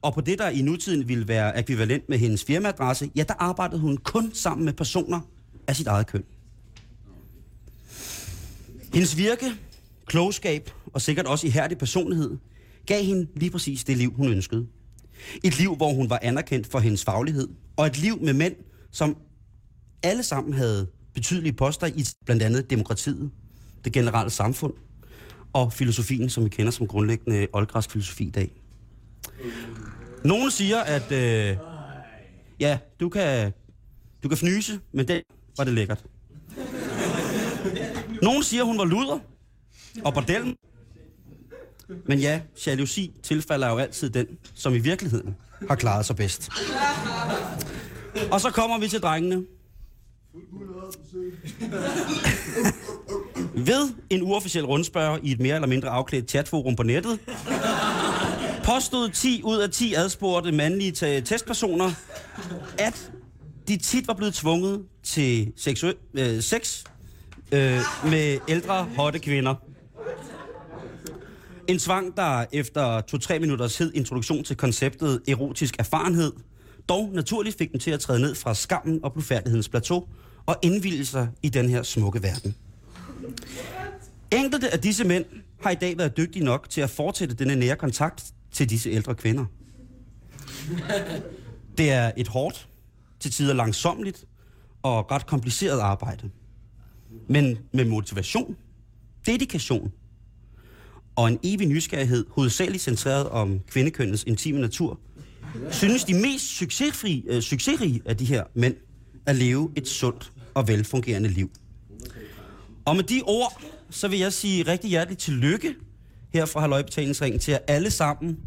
Og 0.02 0.14
på 0.14 0.20
det, 0.20 0.38
der 0.38 0.48
i 0.48 0.62
nutiden 0.62 1.08
ville 1.08 1.28
være 1.28 1.58
ekvivalent 1.58 2.08
med 2.08 2.18
hendes 2.18 2.44
firmaadresse, 2.44 3.10
ja, 3.16 3.22
der 3.22 3.34
arbejdede 3.38 3.80
hun 3.80 3.96
kun 3.96 4.30
sammen 4.34 4.64
med 4.64 4.72
personer 4.72 5.20
af 5.66 5.76
sit 5.76 5.86
eget 5.86 6.06
køn. 6.06 6.24
Hendes 8.92 9.16
virke, 9.16 9.52
klogskab 10.06 10.70
og 10.92 11.00
sikkert 11.00 11.26
også 11.26 11.46
ihærdig 11.46 11.78
personlighed 11.78 12.36
gav 12.88 13.04
hende 13.04 13.26
lige 13.36 13.50
præcis 13.50 13.84
det 13.84 13.96
liv, 13.96 14.12
hun 14.16 14.28
ønskede. 14.32 14.66
Et 15.44 15.58
liv, 15.58 15.76
hvor 15.76 15.92
hun 15.92 16.10
var 16.10 16.18
anerkendt 16.22 16.66
for 16.66 16.78
hendes 16.78 17.04
faglighed, 17.04 17.48
og 17.76 17.86
et 17.86 17.98
liv 17.98 18.22
med 18.22 18.32
mænd, 18.32 18.54
som 18.92 19.16
alle 20.02 20.22
sammen 20.22 20.52
havde 20.52 20.86
betydelige 21.14 21.52
poster 21.52 21.86
i 21.86 22.04
blandt 22.24 22.42
andet 22.42 22.70
demokratiet, 22.70 23.30
det 23.84 23.92
generelle 23.92 24.30
samfund 24.30 24.72
og 25.52 25.72
filosofien, 25.72 26.30
som 26.30 26.44
vi 26.44 26.48
kender 26.48 26.72
som 26.72 26.86
grundlæggende 26.86 27.46
oldgræsk 27.52 27.90
filosofi 27.90 28.24
i 28.24 28.30
dag. 28.30 28.50
Nogle 30.24 30.50
siger, 30.50 30.80
at 30.80 31.12
øh, 31.12 31.56
ja, 32.60 32.78
du 33.00 33.08
kan, 33.08 33.52
du 34.22 34.28
kan 34.28 34.38
fnyse, 34.38 34.80
men 34.92 35.08
det 35.08 35.22
var 35.56 35.64
det 35.64 35.72
lækkert. 35.72 36.04
Nogle 38.22 38.44
siger, 38.44 38.64
hun 38.64 38.78
var 38.78 38.84
luder 38.84 39.18
og 40.04 40.14
bordellen. 40.14 40.56
Men 42.06 42.18
ja, 42.18 42.40
jalousi 42.66 43.12
tilfalder 43.22 43.68
jo 43.68 43.78
altid 43.78 44.10
den, 44.10 44.26
som 44.54 44.74
i 44.74 44.78
virkeligheden 44.78 45.36
har 45.68 45.74
klaret 45.74 46.06
sig 46.06 46.16
bedst. 46.16 46.48
Og 48.32 48.40
så 48.40 48.50
kommer 48.50 48.78
vi 48.78 48.88
til 48.88 49.00
drengene. 49.00 49.44
Ved 53.54 53.90
en 54.10 54.22
uofficiel 54.22 54.64
rundspørg 54.66 55.20
i 55.22 55.32
et 55.32 55.40
mere 55.40 55.54
eller 55.54 55.68
mindre 55.68 55.88
afklædt 55.88 56.30
chatforum 56.30 56.76
på 56.76 56.82
nettet, 56.82 57.18
påstod 58.64 59.08
10 59.10 59.42
ud 59.44 59.56
af 59.58 59.70
10 59.70 59.94
adspurgte 59.94 60.52
mandlige 60.52 61.20
testpersoner, 61.20 61.90
at 62.78 63.12
de 63.68 63.76
tit 63.76 64.06
var 64.08 64.14
blevet 64.14 64.34
tvunget 64.34 64.84
til 65.02 65.52
seksu- 65.56 66.10
øh, 66.14 66.42
sex 66.42 66.84
øh, 67.52 67.80
med 68.04 68.38
ældre, 68.48 68.84
hotte 68.96 69.18
kvinder. 69.18 69.54
En 71.68 71.78
tvang, 71.78 72.16
der 72.16 72.44
efter 72.52 73.00
2-3 73.34 73.38
minutters 73.38 73.78
hed 73.78 73.92
introduktion 73.94 74.44
til 74.44 74.56
konceptet 74.56 75.22
erotisk 75.28 75.76
erfarenhed, 75.78 76.32
dog 76.88 77.10
naturligt 77.12 77.58
fik 77.58 77.72
den 77.72 77.80
til 77.80 77.90
at 77.90 78.00
træde 78.00 78.20
ned 78.20 78.34
fra 78.34 78.54
skammen 78.54 79.00
og 79.04 79.12
blufærdighedens 79.12 79.68
plateau 79.68 80.06
og 80.46 80.56
indvilde 80.62 81.06
sig 81.06 81.28
i 81.42 81.48
den 81.48 81.68
her 81.68 81.82
smukke 81.82 82.22
verden. 82.22 82.54
Enkelte 84.32 84.70
af 84.70 84.80
disse 84.80 85.04
mænd 85.04 85.24
har 85.60 85.70
i 85.70 85.74
dag 85.74 85.98
været 85.98 86.16
dygtige 86.16 86.44
nok 86.44 86.70
til 86.70 86.80
at 86.80 86.90
fortsætte 86.90 87.34
denne 87.34 87.56
nære 87.56 87.76
kontakt 87.76 88.32
til 88.52 88.70
disse 88.70 88.90
ældre 88.90 89.14
kvinder. 89.14 89.44
Det 91.78 91.90
er 91.90 92.12
et 92.16 92.28
hårdt, 92.28 92.68
til 93.20 93.30
tider 93.30 93.54
langsomligt 93.54 94.24
og 94.82 95.10
ret 95.10 95.26
kompliceret 95.26 95.80
arbejde. 95.80 96.30
Men 97.28 97.58
med 97.72 97.84
motivation, 97.84 98.56
dedikation 99.26 99.92
og 101.18 101.28
en 101.28 101.38
evig 101.42 101.68
nysgerrighed, 101.68 102.26
hovedsageligt 102.30 102.82
centreret 102.82 103.28
om 103.28 103.60
kvindekønnets 103.70 104.24
intime 104.26 104.60
natur, 104.60 105.00
synes 105.70 106.04
de 106.04 106.14
mest 106.14 106.56
succesfri, 106.56 107.24
øh, 107.28 107.42
succesrige 107.42 108.02
af 108.04 108.16
de 108.16 108.24
her 108.24 108.44
mænd 108.54 108.74
at 109.26 109.36
leve 109.36 109.70
et 109.76 109.88
sundt 109.88 110.32
og 110.54 110.68
velfungerende 110.68 111.28
liv. 111.28 111.50
Og 112.84 112.96
med 112.96 113.04
de 113.04 113.22
ord, 113.26 113.62
så 113.90 114.08
vil 114.08 114.18
jeg 114.18 114.32
sige 114.32 114.62
rigtig 114.62 114.90
hjerteligt 114.90 115.20
tillykke 115.20 115.74
her 116.32 116.46
fra 116.46 116.60
Halløjbetalingsringen 116.60 117.40
til 117.40 117.52
jer 117.52 117.58
alle 117.68 117.90
sammen. 117.90 118.38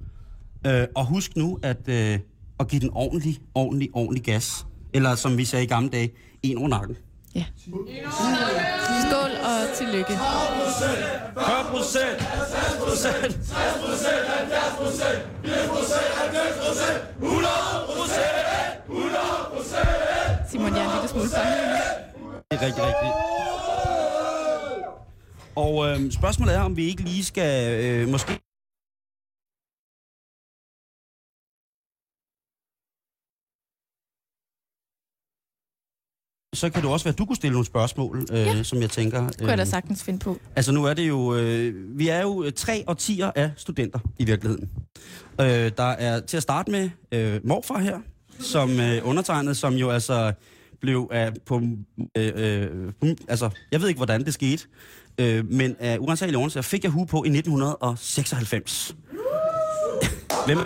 Øh, 0.67 0.87
og 0.95 1.05
husk 1.05 1.35
nu 1.35 1.59
at, 1.63 1.87
øh, 1.87 2.19
at 2.59 2.67
give 2.67 2.79
den 2.79 2.89
ordentlig, 2.93 3.37
ordentlig, 3.55 3.89
ordentlig 3.93 4.23
gas. 4.23 4.65
Eller 4.93 5.15
som 5.15 5.37
vi 5.37 5.45
sagde 5.45 5.65
i 5.65 5.67
gamle 5.67 5.89
dage, 5.89 6.11
en 6.43 6.57
over 6.57 6.67
nakken. 6.67 6.97
Ja. 7.35 7.45
Skål 9.09 9.30
og 9.63 9.69
tillykke. 9.79 10.13
40 10.13 11.63
procent! 11.73 12.17
60 12.19 12.75
procent! 12.83 13.31
60 13.31 13.77
procent! 13.83 14.23
70 14.27 14.75
procent! 14.81 15.19
80 15.45 15.67
procent! 15.73 16.09
90 16.17 16.57
procent! 16.63 16.99
100 17.21 17.47
procent! 17.95 18.35
100 18.87 19.17
procent! 19.53 20.49
Simon, 20.51 20.71
jeg 20.75 20.83
er 20.83 20.89
en 20.89 20.93
lille 20.95 21.09
smule 21.13 21.29
fanget. 21.29 21.57
Det 22.51 22.55
er 22.57 22.65
rigtig, 22.67 22.83
rigtigt. 22.89 23.13
Og 25.55 25.73
øh, 25.87 26.11
spørgsmålet 26.11 26.55
er, 26.55 26.61
om 26.61 26.77
vi 26.77 26.83
ikke 26.91 27.01
lige 27.01 27.25
skal 27.25 27.53
øh, 27.83 28.07
måske... 28.07 28.31
Så 36.53 36.69
kan 36.69 36.81
det 36.81 36.91
også 36.91 37.03
være, 37.03 37.13
at 37.13 37.17
du 37.17 37.25
kunne 37.25 37.35
stille 37.35 37.51
nogle 37.51 37.65
spørgsmål, 37.65 38.25
øh, 38.31 38.39
ja. 38.39 38.63
som 38.63 38.81
jeg 38.81 38.89
tænker... 38.89 39.29
Kunne 39.39 39.49
jeg 39.49 39.57
da 39.57 39.65
sagtens 39.65 40.03
finde 40.03 40.19
på. 40.19 40.37
Altså 40.55 40.71
nu 40.71 40.85
er 40.85 40.93
det 40.93 41.07
jo, 41.07 41.35
øh, 41.35 41.99
vi 41.99 42.07
er 42.07 42.21
jo 42.21 42.51
tre 42.55 42.83
årtier 42.87 43.31
af 43.35 43.51
studenter 43.57 43.99
i 44.19 44.25
virkeligheden. 44.25 44.69
Øh, 45.41 45.71
der 45.77 45.83
er 45.83 46.19
til 46.19 46.37
at 46.37 46.43
starte 46.43 46.71
med 46.71 46.89
øh, 47.11 47.39
morfar 47.43 47.79
her, 47.79 47.99
som 48.39 48.79
øh, 48.79 49.07
undertegnet, 49.07 49.57
som 49.57 49.73
jo 49.73 49.89
altså 49.89 50.33
blev 50.81 51.09
af 51.11 51.31
på, 51.45 51.61
øh, 52.17 52.31
øh, 52.35 52.87
altså 53.27 53.49
jeg 53.71 53.81
ved 53.81 53.87
ikke 53.87 53.99
hvordan 53.99 54.25
det 54.25 54.33
skete, 54.33 54.63
øh, 55.17 55.51
men 55.51 55.75
af 55.79 55.97
uansagelige 55.99 56.39
årsager 56.39 56.61
fik 56.61 56.83
jeg 56.83 56.91
hue 56.91 57.07
på 57.07 57.23
i 57.23 57.29
1996. 57.29 58.95
Hvem? 60.45 60.57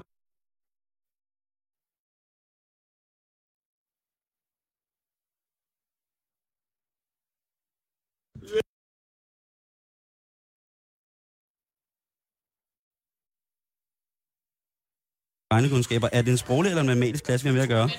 Regnekundskaber. 15.56 16.10
Er 16.12 16.22
det 16.22 16.32
en 16.32 16.38
sproglig 16.38 16.70
eller 16.70 16.82
en 16.82 16.88
matematisk 16.88 17.24
klasse, 17.24 17.44
vi 17.44 17.48
har 17.50 17.54
med 17.54 17.64
at 17.64 17.70
gøre? 17.70 17.90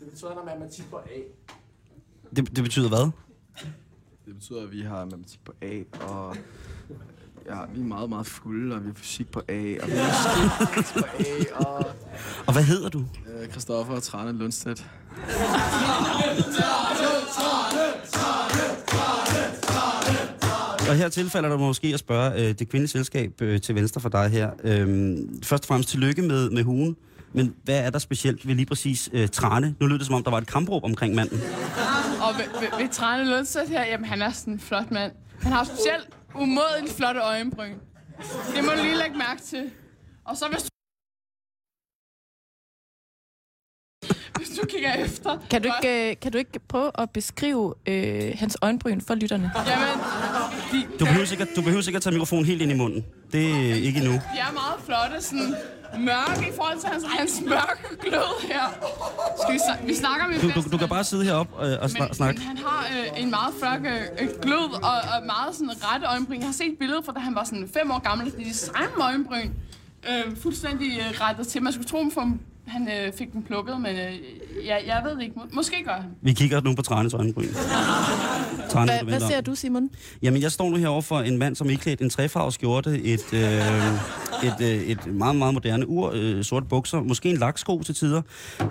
Det 0.00 0.10
betyder, 0.10 0.30
at 0.30 0.36
der 0.36 0.42
er 0.42 0.46
matematik 0.46 0.90
på 0.90 0.96
A. 0.96 1.18
Det, 2.36 2.56
det 2.56 2.64
betyder 2.64 2.88
hvad? 2.88 3.10
Det 4.26 4.34
betyder, 4.34 4.62
at 4.62 4.72
vi 4.72 4.82
har 4.82 5.04
matematik 5.04 5.40
på 5.44 5.54
A, 5.62 5.82
og 6.00 6.36
Ja, 7.46 7.64
vi 7.74 7.80
er 7.80 7.84
meget, 7.84 8.08
meget 8.08 8.26
fulde, 8.26 8.74
og 8.74 8.82
vi 8.82 8.86
har 8.86 8.94
fysik 8.94 9.30
på 9.30 9.42
A, 9.48 9.76
og 9.82 9.88
vi 9.88 9.92
har 9.96 10.72
fysik 10.74 10.94
på 10.94 11.04
A, 11.18 11.64
og... 11.64 11.86
Og 12.46 12.52
hvad 12.52 12.62
hedder 12.62 12.88
du? 12.88 13.04
Øh, 13.26 13.48
Christoffer 13.50 13.94
og 13.94 14.02
Trane 14.02 14.38
Lundstedt. 14.38 14.86
Og 20.92 20.98
her 20.98 21.08
tilfælder 21.08 21.48
der 21.48 21.56
måske 21.56 21.88
at 21.94 21.98
spørge 21.98 22.32
øh, 22.32 22.48
det 22.48 22.68
kvindelige 22.68 22.88
selskab 22.88 23.42
øh, 23.42 23.60
til 23.60 23.74
venstre 23.74 24.00
for 24.00 24.08
dig 24.08 24.28
her. 24.28 24.50
Øh, 24.64 25.16
først 25.42 25.64
og 25.64 25.68
fremmest 25.68 25.88
tillykke 25.88 26.22
med, 26.22 26.50
med 26.50 26.62
hugen. 26.62 26.96
Men 27.32 27.54
hvad 27.64 27.78
er 27.78 27.90
der 27.90 27.98
specielt 27.98 28.46
ved 28.46 28.54
lige 28.54 28.66
præcis 28.66 29.10
øh, 29.12 29.28
Trane? 29.28 29.74
Nu 29.80 29.86
lyder 29.86 29.98
det 29.98 30.06
som 30.06 30.14
om, 30.14 30.24
der 30.24 30.30
var 30.30 30.38
et 30.38 30.46
kampråb 30.46 30.84
omkring 30.84 31.14
manden. 31.14 31.40
Og 32.22 32.34
ved, 32.38 32.60
ved, 32.60 32.82
ved 32.82 32.88
Trane 32.88 33.30
Lundsæt 33.30 33.68
her, 33.68 33.84
jamen 33.84 34.04
han 34.06 34.22
er 34.22 34.30
sådan 34.30 34.52
en 34.52 34.60
flot 34.60 34.90
mand. 34.90 35.12
Han 35.40 35.52
har 35.52 35.64
specielt 35.64 36.08
umådeligt 36.34 36.96
flotte 36.96 37.20
øjenbryn. 37.20 37.74
Det 38.56 38.64
må 38.64 38.70
du 38.70 38.82
lige 38.82 38.96
lægge 38.96 39.18
mærke 39.18 39.42
til. 39.42 39.70
Og 40.24 40.36
så 40.36 40.44
hvis 40.50 40.71
du... 44.60 44.66
Kigger 44.68 44.92
efter... 44.94 45.38
Kan 45.50 45.62
du 45.62 45.68
ikke, 45.82 46.10
øh, 46.10 46.16
kan 46.22 46.32
du 46.32 46.38
ikke 46.38 46.60
prøve 46.68 46.90
at 46.98 47.10
beskrive 47.10 47.74
øh, 47.86 48.32
hans 48.38 48.56
øjenbryn 48.62 49.00
for 49.00 49.14
lytterne? 49.14 49.52
Jamen, 49.66 49.88
de, 50.72 50.86
Du 51.00 51.04
behøver 51.04 51.26
sikkert, 51.26 51.48
du 51.56 51.62
behøver 51.62 51.82
sikkert 51.82 52.02
tage 52.02 52.12
mikrofonen 52.12 52.44
helt 52.44 52.62
ind 52.62 52.70
i 52.72 52.74
munden. 52.74 53.04
Det 53.32 53.70
er 53.70 53.74
ikke 53.74 53.98
endnu. 53.98 54.12
de 54.12 54.18
er 54.38 54.52
meget 54.52 54.74
flotte, 54.86 55.26
sådan 55.26 55.54
mørke 55.98 56.48
i 56.48 56.52
forhold 56.56 56.78
til 56.80 56.88
hans, 56.88 57.04
hans 57.18 57.42
mørke 57.46 57.96
glød 58.02 58.46
her. 58.52 58.64
Skal 59.42 59.54
vi, 59.54 59.58
snak- 59.58 59.86
vi 59.86 59.94
snakker 59.94 60.26
med 60.28 60.40
Du, 60.40 60.60
du, 60.60 60.68
du 60.72 60.78
kan 60.78 60.88
bare 60.88 61.04
sidde 61.04 61.24
heroppe 61.24 61.66
øh, 61.66 61.78
og 61.82 61.90
snak, 61.90 62.08
men, 62.08 62.14
snakke. 62.14 62.38
men 62.38 62.46
han 62.48 62.56
har 62.58 62.86
øh, 63.14 63.22
en 63.22 63.30
meget 63.30 63.54
flot 63.60 63.80
øh, 64.20 64.28
glød 64.42 64.72
og, 64.82 64.90
og 65.14 65.26
meget 65.26 65.54
sådan 65.54 65.70
rette 65.84 66.06
øjenbryn. 66.06 66.38
Jeg 66.38 66.46
har 66.46 66.52
set 66.52 66.74
billedet 66.78 67.04
fra 67.04 67.12
da 67.12 67.18
han 67.20 67.34
var 67.34 67.44
sådan 67.44 67.68
fem 67.78 67.90
år 67.90 67.98
gammel. 67.98 68.26
Det 68.32 68.40
er 68.40 68.44
de 68.44 68.54
samme 68.54 69.04
øjenbryn. 69.04 69.50
Øh, 70.08 70.36
fuldstændig 70.42 70.90
øh, 70.98 71.20
rettet 71.20 71.46
til. 71.46 71.62
Man 71.62 71.72
skulle 71.72 71.88
tro, 71.88 71.98
at 72.06 72.12
han 72.66 72.88
øh, 72.88 73.12
fik 73.12 73.32
den 73.32 73.42
plukket, 73.42 73.80
men 73.80 73.96
øh, 73.96 74.12
jeg, 74.66 74.82
jeg 74.86 75.02
ved 75.04 75.20
ikke. 75.22 75.34
Må, 75.36 75.42
måske 75.52 75.76
gør 75.84 75.92
han. 75.92 76.10
Vi 76.22 76.32
kigger 76.32 76.60
nu 76.60 76.74
på 76.74 76.82
Tranes 76.82 77.14
øjenbryn. 77.14 77.48
Trane, 78.70 78.92
Hva, 78.92 78.98
du 79.00 79.04
hvad 79.04 79.20
ser 79.20 79.40
du, 79.40 79.54
Simon? 79.54 79.90
Jamen, 80.22 80.42
jeg 80.42 80.52
står 80.52 80.70
nu 80.70 80.76
herovre 80.76 81.02
for 81.02 81.20
en 81.20 81.38
mand, 81.38 81.56
som 81.56 81.66
er 81.66 81.70
iklædt 81.70 82.00
en 82.00 82.10
trefarvet 82.10 82.54
skjorte, 82.54 83.02
et, 83.02 83.32
øh, 83.32 83.40
et, 84.44 84.60
øh, 84.60 84.68
et 84.68 85.06
meget, 85.06 85.36
meget 85.36 85.54
moderne 85.54 85.88
ur, 85.88 86.10
øh, 86.14 86.44
sorte 86.44 86.66
bukser, 86.66 87.00
måske 87.00 87.30
en 87.30 87.36
laksko 87.36 87.82
til 87.82 87.94
tider, 87.94 88.22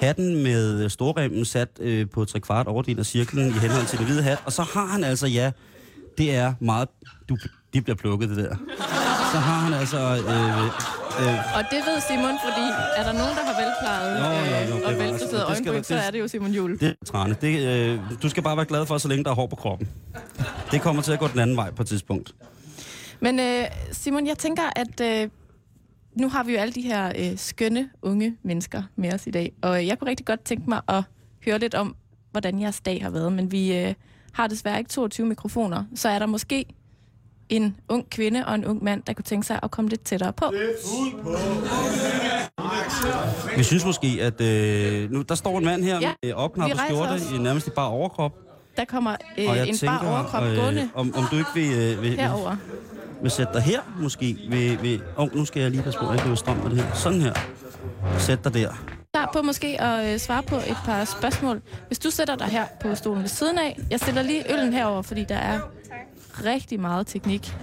hatten 0.02 0.44
med 0.44 0.90
storremmen 0.90 1.46
sat 1.46 1.70
øh, 1.80 2.10
på 2.10 2.26
tre 2.26 2.40
kvart 2.40 2.68
overdel 2.68 3.00
af 3.00 3.06
cirklen 3.06 3.48
i 3.48 3.52
henhold 3.52 3.88
til 3.88 4.00
det 4.00 4.06
hvide 4.08 4.24
hat, 4.24 4.38
og 4.46 4.52
så 4.52 4.62
har 4.62 4.86
han 4.86 5.04
altså, 5.04 5.28
ja, 5.28 5.52
det 6.18 6.36
er 6.36 6.54
meget, 6.60 6.88
du, 7.30 7.38
de 7.74 7.82
bliver 7.82 7.96
plukket 7.96 8.30
det 8.30 8.38
der. 8.38 8.56
Så 9.32 9.38
har 9.38 9.60
han 9.66 9.74
altså, 9.74 9.98
øh, 10.00 10.66
øh, 11.28 11.58
Og 11.58 11.64
det 11.72 11.80
ved 11.88 12.02
Simon, 12.08 12.36
fordi 12.46 12.66
er 12.98 13.04
der 13.04 13.14
nogen, 13.14 13.36
der 13.38 13.44
har 13.50 13.56
velplejet 13.62 14.20
jo, 14.20 14.26
jo, 14.26 14.62
øh, 14.62 14.68
det 14.68 14.74
og 14.86 14.92
var 14.92 14.98
velfriseret 15.04 15.46
altså- 15.50 15.64
øjenbryn, 15.64 15.84
så 15.84 15.96
er 15.96 16.12
det 16.12 16.20
jo 16.20 16.28
Simon 16.28 16.52
Jul. 16.52 16.80
det 16.80 16.88
er 17.02 17.06
Trane. 17.06 17.36
Det, 17.42 17.60
øh, 17.68 18.00
du 18.24 18.30
skal 18.30 18.44
bare 18.44 18.58
være 18.58 18.66
glad 18.66 18.86
for, 18.86 18.98
så 18.98 19.08
længe 19.08 19.24
der 19.24 19.32
er 19.32 19.36
hår 19.36 19.48
på 19.48 19.56
kroppen. 19.56 19.88
Det 20.72 20.82
kommer 20.82 21.02
til 21.02 21.12
at 21.12 21.20
gå 21.20 21.28
den 21.28 21.40
anden 21.40 21.56
vej 21.58 21.72
på 21.72 21.82
et 21.82 21.88
tidspunkt. 21.88 22.36
Men 23.20 23.40
øh, 23.40 23.64
Simon, 23.92 24.28
jeg 24.28 24.38
tænker, 24.38 24.64
at 24.76 25.02
øh, 25.02 25.30
nu 26.16 26.30
har 26.30 26.44
vi 26.44 26.54
jo 26.54 26.60
alle 26.60 26.74
de 26.74 26.82
her 26.82 27.12
øh, 27.20 27.38
skønne 27.38 27.90
unge 28.02 28.36
mennesker 28.44 28.84
med 28.96 29.14
os 29.14 29.28
i 29.28 29.32
dag, 29.32 29.52
og 29.62 29.88
jeg 29.88 30.00
kunne 30.00 30.10
rigtig 30.10 30.26
godt 30.26 30.44
tænke 30.44 30.70
mig 30.70 30.82
at 30.88 31.04
høre 31.46 31.60
lidt 31.60 31.76
om, 31.76 31.96
hvordan 32.32 32.62
jeres 32.62 32.82
dag 32.82 33.04
har 33.04 33.10
været, 33.10 33.34
men 33.34 33.52
vi 33.52 33.78
øh, 33.78 33.94
har 34.34 34.48
desværre 34.48 34.78
ikke 34.80 34.90
22 34.90 35.28
mikrofoner, 35.28 35.84
så 35.96 36.10
er 36.10 36.20
der 36.20 36.26
måske 36.26 36.66
en 37.52 37.76
ung 37.90 38.10
kvinde 38.10 38.46
og 38.46 38.56
en 38.56 38.66
ung 38.66 38.84
mand, 38.84 39.04
der 39.08 39.14
kunne 39.14 39.24
tænke 39.24 39.48
sig 39.48 39.60
at 39.64 39.72
komme 39.72 39.90
lidt 39.90 40.02
tættere 40.02 40.34
på. 40.34 40.46
Vi 43.58 43.64
synes 43.64 43.86
måske, 43.86 44.08
at 44.22 44.42
øh, 44.42 45.12
nu, 45.12 45.22
der 45.22 45.36
står 45.36 45.58
en 45.58 45.66
mand 45.66 45.84
her 45.84 46.00
Ja, 46.02 46.12
med 46.24 46.32
øh, 46.32 46.36
opknappet 46.38 46.80
skjorte 46.88 47.10
os. 47.10 47.32
i 47.32 47.38
nærmest 47.38 47.74
bare 47.76 47.88
overkrop. 47.90 48.32
Der 48.78 48.86
kommer 48.86 49.16
øh, 49.38 49.46
en 49.68 49.78
tænker, 49.78 50.00
bar 50.00 50.10
overkrop 50.12 50.44
øh, 50.44 50.56
gående 50.56 50.90
om, 50.96 51.14
om 51.16 51.24
du 51.32 51.38
ikke 51.38 51.50
vil, 51.56 51.96
øh, 51.96 52.02
vil, 52.02 52.16
herover. 52.20 52.56
vil 53.22 53.32
sætte 53.32 53.54
dig 53.54 53.62
her, 53.62 53.80
måske. 54.02 54.38
Vil, 54.50 54.82
vil, 54.82 55.02
oh, 55.18 55.36
nu 55.36 55.46
skal 55.46 55.62
jeg 55.62 55.72
lige 55.72 55.84
passe 55.84 56.00
på, 56.00 56.06
at 56.06 56.12
jeg 56.16 56.20
bliver 56.22 56.36
strøm 56.36 56.58
med 56.58 56.70
det 56.70 56.78
her. 56.84 56.94
Sådan 56.94 57.22
her. 57.22 57.34
Sæt 58.18 58.44
dig 58.44 58.54
der. 58.54 58.70
klar 59.14 59.30
på 59.34 59.42
måske 59.42 59.82
at 59.82 60.14
øh, 60.14 60.20
svare 60.20 60.44
på 60.44 60.56
et 60.56 60.78
par 60.86 61.06
spørgsmål. 61.06 61.62
Hvis 61.88 62.00
du 62.00 62.10
sætter 62.10 62.36
dig 62.36 62.48
her 62.48 62.66
på 62.82 62.96
stolen 62.96 63.22
ved 63.22 63.30
siden 63.30 63.58
af. 63.58 63.80
Jeg 63.92 64.00
stiller 64.00 64.22
lige 64.22 64.54
øllen 64.54 64.74
herover, 64.74 65.02
fordi 65.02 65.24
der 65.30 65.36
er 65.36 65.60
rigtig 66.46 66.80
meget 66.80 67.08
teknik 67.08 67.58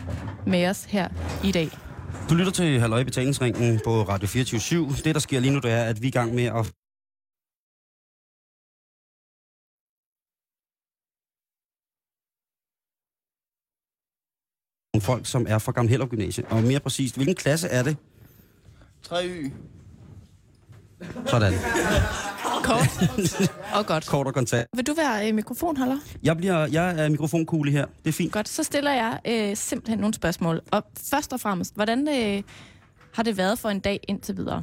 med 0.46 0.68
os 0.68 0.84
her 0.84 1.08
i 1.44 1.52
dag. 1.52 1.68
Du 2.30 2.34
lytter 2.34 2.52
til 2.52 2.80
Halløj 2.80 3.00
i 3.00 3.04
Betalingsringen 3.04 3.80
på 3.84 4.02
Radio 4.02 4.28
24 4.28 4.88
Det, 5.04 5.14
der 5.14 5.20
sker 5.20 5.40
lige 5.40 5.52
nu, 5.52 5.58
det 5.58 5.70
er, 5.70 5.84
at 5.84 6.02
vi 6.02 6.06
er 6.06 6.08
i 6.08 6.10
gang 6.10 6.34
med 6.34 6.44
at 6.44 6.72
nogle 14.94 15.04
folk, 15.04 15.26
som 15.26 15.46
er 15.48 15.58
fra 15.58 15.72
Gamle 15.72 15.90
Hellerup 15.90 16.10
Gymnasiet. 16.10 16.46
Og 16.50 16.62
mere 16.62 16.80
præcist, 16.80 17.14
hvilken 17.14 17.34
klasse 17.34 17.68
er 17.68 17.82
det? 17.82 17.96
3Y. 19.06 19.50
Sådan. 21.26 21.52
Kort 22.62 23.10
og 23.78 23.86
godt. 23.86 24.06
Kort 24.06 24.26
og 24.26 24.34
kontant. 24.34 24.68
Vil 24.76 24.86
du 24.86 24.94
være 24.94 25.28
øh, 25.28 25.34
mikrofonholder? 25.34 25.98
Jeg, 26.22 26.36
bliver, 26.36 26.66
jeg 26.66 27.04
er 27.04 27.08
mikrofonkugle 27.08 27.70
her. 27.70 27.86
Det 28.04 28.08
er 28.08 28.12
fint. 28.12 28.32
Godt, 28.32 28.48
så 28.48 28.62
stiller 28.62 28.92
jeg 28.92 29.20
øh, 29.24 29.56
simpelthen 29.56 29.98
nogle 29.98 30.14
spørgsmål. 30.14 30.60
Og 30.72 30.82
først 31.10 31.32
og 31.32 31.40
fremmest, 31.40 31.74
hvordan 31.74 32.08
øh, 32.08 32.42
har 33.14 33.22
det 33.22 33.36
været 33.36 33.58
for 33.58 33.68
en 33.68 33.80
dag 33.80 34.00
indtil 34.08 34.36
videre? 34.36 34.62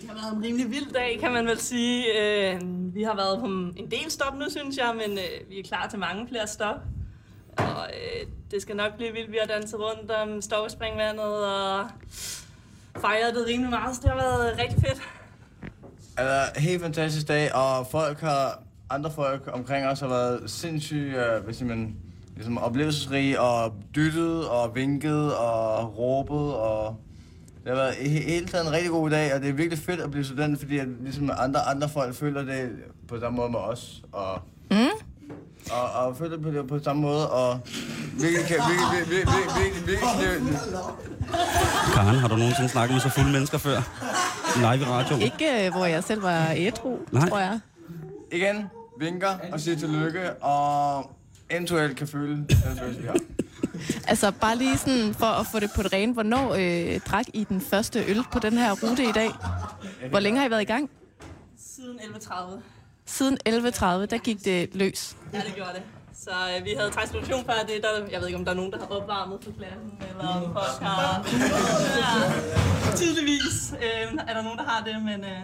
Det 0.00 0.10
har 0.10 0.14
været 0.14 0.36
en 0.36 0.44
rimelig 0.44 0.70
vild 0.70 0.92
dag, 0.92 1.18
kan 1.20 1.32
man 1.32 1.46
vel 1.46 1.58
sige. 1.58 2.04
Øh, 2.20 2.60
vi 2.94 3.02
har 3.02 3.16
været 3.16 3.40
på 3.40 3.46
en 3.46 3.90
del 3.90 4.10
stop 4.10 4.38
nu, 4.38 4.44
synes 4.50 4.76
jeg, 4.76 4.94
men 4.94 5.18
øh, 5.18 5.50
vi 5.50 5.58
er 5.58 5.62
klar 5.62 5.88
til 5.88 5.98
mange 5.98 6.28
flere 6.28 6.46
stop. 6.46 6.76
Og 7.56 7.88
øh, 7.94 8.26
det 8.50 8.62
skal 8.62 8.76
nok 8.76 8.96
blive 8.96 9.12
vildt. 9.12 9.32
Vi 9.32 9.36
har 9.40 9.46
danset 9.46 9.80
rundt 9.80 10.10
om 10.10 10.42
Stovspringvandet 10.42 11.24
og 11.24 11.86
fejret 13.00 13.34
det 13.34 13.46
rimelig 13.46 13.70
meget, 13.70 13.96
så 13.96 14.02
det 14.02 14.10
har 14.10 14.16
været 14.16 14.58
rigtig 14.58 14.80
fedt. 14.80 15.02
Altså, 16.16 16.60
helt 16.60 16.82
fantastisk 16.82 17.28
dag, 17.28 17.54
og 17.54 17.86
folk 17.86 18.20
har, 18.20 18.62
andre 18.90 19.10
folk 19.10 19.50
omkring 19.52 19.86
os 19.86 20.00
har 20.00 20.08
været 20.08 20.50
sindssygt, 20.50 21.16
øh, 21.16 21.44
hvis 21.44 21.62
man, 21.62 21.96
ligesom 22.34 22.58
oplevelsesrige, 22.58 23.40
og 23.40 23.74
dyttet, 23.96 24.48
og 24.48 24.74
vinket, 24.74 25.36
og 25.36 25.98
råbet, 25.98 26.54
og 26.54 26.96
det 27.64 27.68
har 27.68 27.74
været 27.74 27.94
i 28.00 28.04
he- 28.04 28.28
hele 28.30 28.46
tiden 28.46 28.66
en 28.66 28.72
rigtig 28.72 28.90
god 28.90 29.10
dag, 29.10 29.34
og 29.34 29.40
det 29.40 29.48
er 29.48 29.52
virkelig 29.52 29.78
fedt 29.78 30.00
at 30.00 30.10
blive 30.10 30.24
student, 30.24 30.58
fordi 30.58 30.78
at, 30.78 30.88
ligesom 31.00 31.30
andre, 31.38 31.60
andre 31.60 31.88
folk 31.88 32.14
føler 32.14 32.42
det 32.42 32.70
på 33.08 33.20
samme 33.20 33.36
måde 33.36 33.50
med 33.50 33.58
os, 33.58 34.02
og, 34.12 34.40
Mm? 34.70 34.76
Og, 35.72 36.06
og 36.06 36.16
føler 36.16 36.36
det 36.36 36.66
på, 36.68 36.76
på 36.76 36.84
samme 36.84 37.02
måde, 37.02 37.30
og 37.30 37.60
virkelig 38.12 38.46
kan, 38.48 38.56
virkelig, 38.56 39.08
virkelig, 39.10 39.16
virkelig, 39.16 39.86
virkelig, 39.86 39.86
virkelig, 39.86 40.44
virkelig, 40.44 40.58
Karen, 41.94 42.16
har 42.16 42.28
du 42.28 42.36
nogensinde 42.36 42.68
snakket 42.68 42.94
med 42.94 43.00
så 43.00 43.08
fulde 43.08 43.32
mennesker 43.32 43.58
før? 43.58 43.76
Live 44.56 44.82
i 44.82 44.88
radio? 44.90 45.16
Ikke 45.16 45.66
øh, 45.66 45.72
hvor 45.72 45.86
jeg 45.86 46.04
selv 46.04 46.22
var 46.22 46.52
ædru, 46.56 46.98
Nej. 47.12 47.28
tror 47.28 47.38
jeg. 47.38 47.60
igen 48.32 48.66
vinker 49.00 49.28
og 49.52 49.60
siger 49.60 49.76
tillykke, 49.76 50.32
og 50.32 51.10
eventuelt 51.50 51.96
kan 51.96 52.08
føle 52.08 52.36
den 52.36 52.46
følelse, 52.80 53.00
vi 53.00 53.06
har. 53.06 53.16
Altså 54.08 54.30
bare 54.40 54.56
lige 54.56 54.78
sådan 54.78 55.14
for 55.14 55.26
at 55.26 55.46
få 55.46 55.60
det 55.60 55.70
på 55.76 55.82
det 55.82 55.92
rene. 55.92 56.12
Hvornår 56.12 56.54
øh, 56.58 57.00
drak 57.00 57.24
I 57.34 57.44
den 57.44 57.60
første 57.60 58.04
øl 58.08 58.24
på 58.32 58.38
den 58.38 58.52
her 58.52 58.72
rute 58.82 59.04
i 59.04 59.12
dag? 59.12 59.30
Hvor 60.10 60.20
længe 60.20 60.38
har 60.40 60.46
I 60.46 60.50
været 60.50 60.62
i 60.62 60.64
gang? 60.64 60.90
Siden 61.58 61.98
11.30. 61.98 62.32
Siden 63.06 63.38
11.30, 63.48 63.84
der 63.84 64.18
gik 64.18 64.44
det 64.44 64.74
løs. 64.74 65.16
Ja, 65.32 65.38
det 65.38 65.54
gjorde 65.54 65.72
det. 65.74 65.82
Så 66.14 66.30
øh, 66.30 66.64
vi 66.64 66.70
havde 66.78 66.90
transmission 66.90 67.44
før 67.44 67.52
det. 67.68 67.82
Der, 67.82 68.06
jeg 68.10 68.20
ved 68.20 68.26
ikke, 68.28 68.38
om 68.38 68.44
der 68.44 68.52
er 68.52 68.56
nogen, 68.56 68.72
der 68.72 68.78
har 68.78 68.86
opvarmet 68.86 69.40
på 69.40 69.50
klassen, 69.58 69.98
eller 70.10 70.28
om 70.28 70.42
folk 70.52 70.82
har... 70.82 71.26
Ja, 72.02 72.96
tydeligvis 72.96 73.72
øh, 73.72 74.18
er 74.28 74.34
der 74.34 74.42
nogen, 74.42 74.58
der 74.58 74.64
har 74.64 74.84
det, 74.84 75.02
men... 75.02 75.24
Øh, 75.24 75.42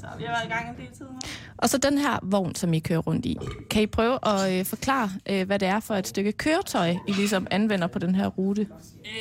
så 0.00 0.06
vi 0.18 0.24
har 0.24 0.32
været 0.32 0.46
i 0.46 0.48
gang 0.48 0.68
en 0.68 0.76
del 0.76 0.96
tid 0.96 1.06
nu. 1.06 1.18
Og 1.56 1.68
så 1.68 1.78
den 1.78 1.98
her 1.98 2.18
vogn, 2.22 2.54
som 2.54 2.74
I 2.74 2.78
kører 2.78 2.98
rundt 2.98 3.26
i. 3.26 3.36
Kan 3.70 3.82
I 3.82 3.86
prøve 3.86 4.18
at 4.22 4.58
øh, 4.58 4.64
forklare, 4.64 5.10
øh, 5.30 5.46
hvad 5.46 5.58
det 5.58 5.68
er 5.68 5.80
for 5.80 5.94
et 5.94 6.08
stykke 6.08 6.32
køretøj, 6.32 6.90
I 7.08 7.12
ligesom 7.12 7.46
anvender 7.50 7.86
på 7.86 7.98
den 7.98 8.14
her 8.14 8.26
rute? 8.26 8.66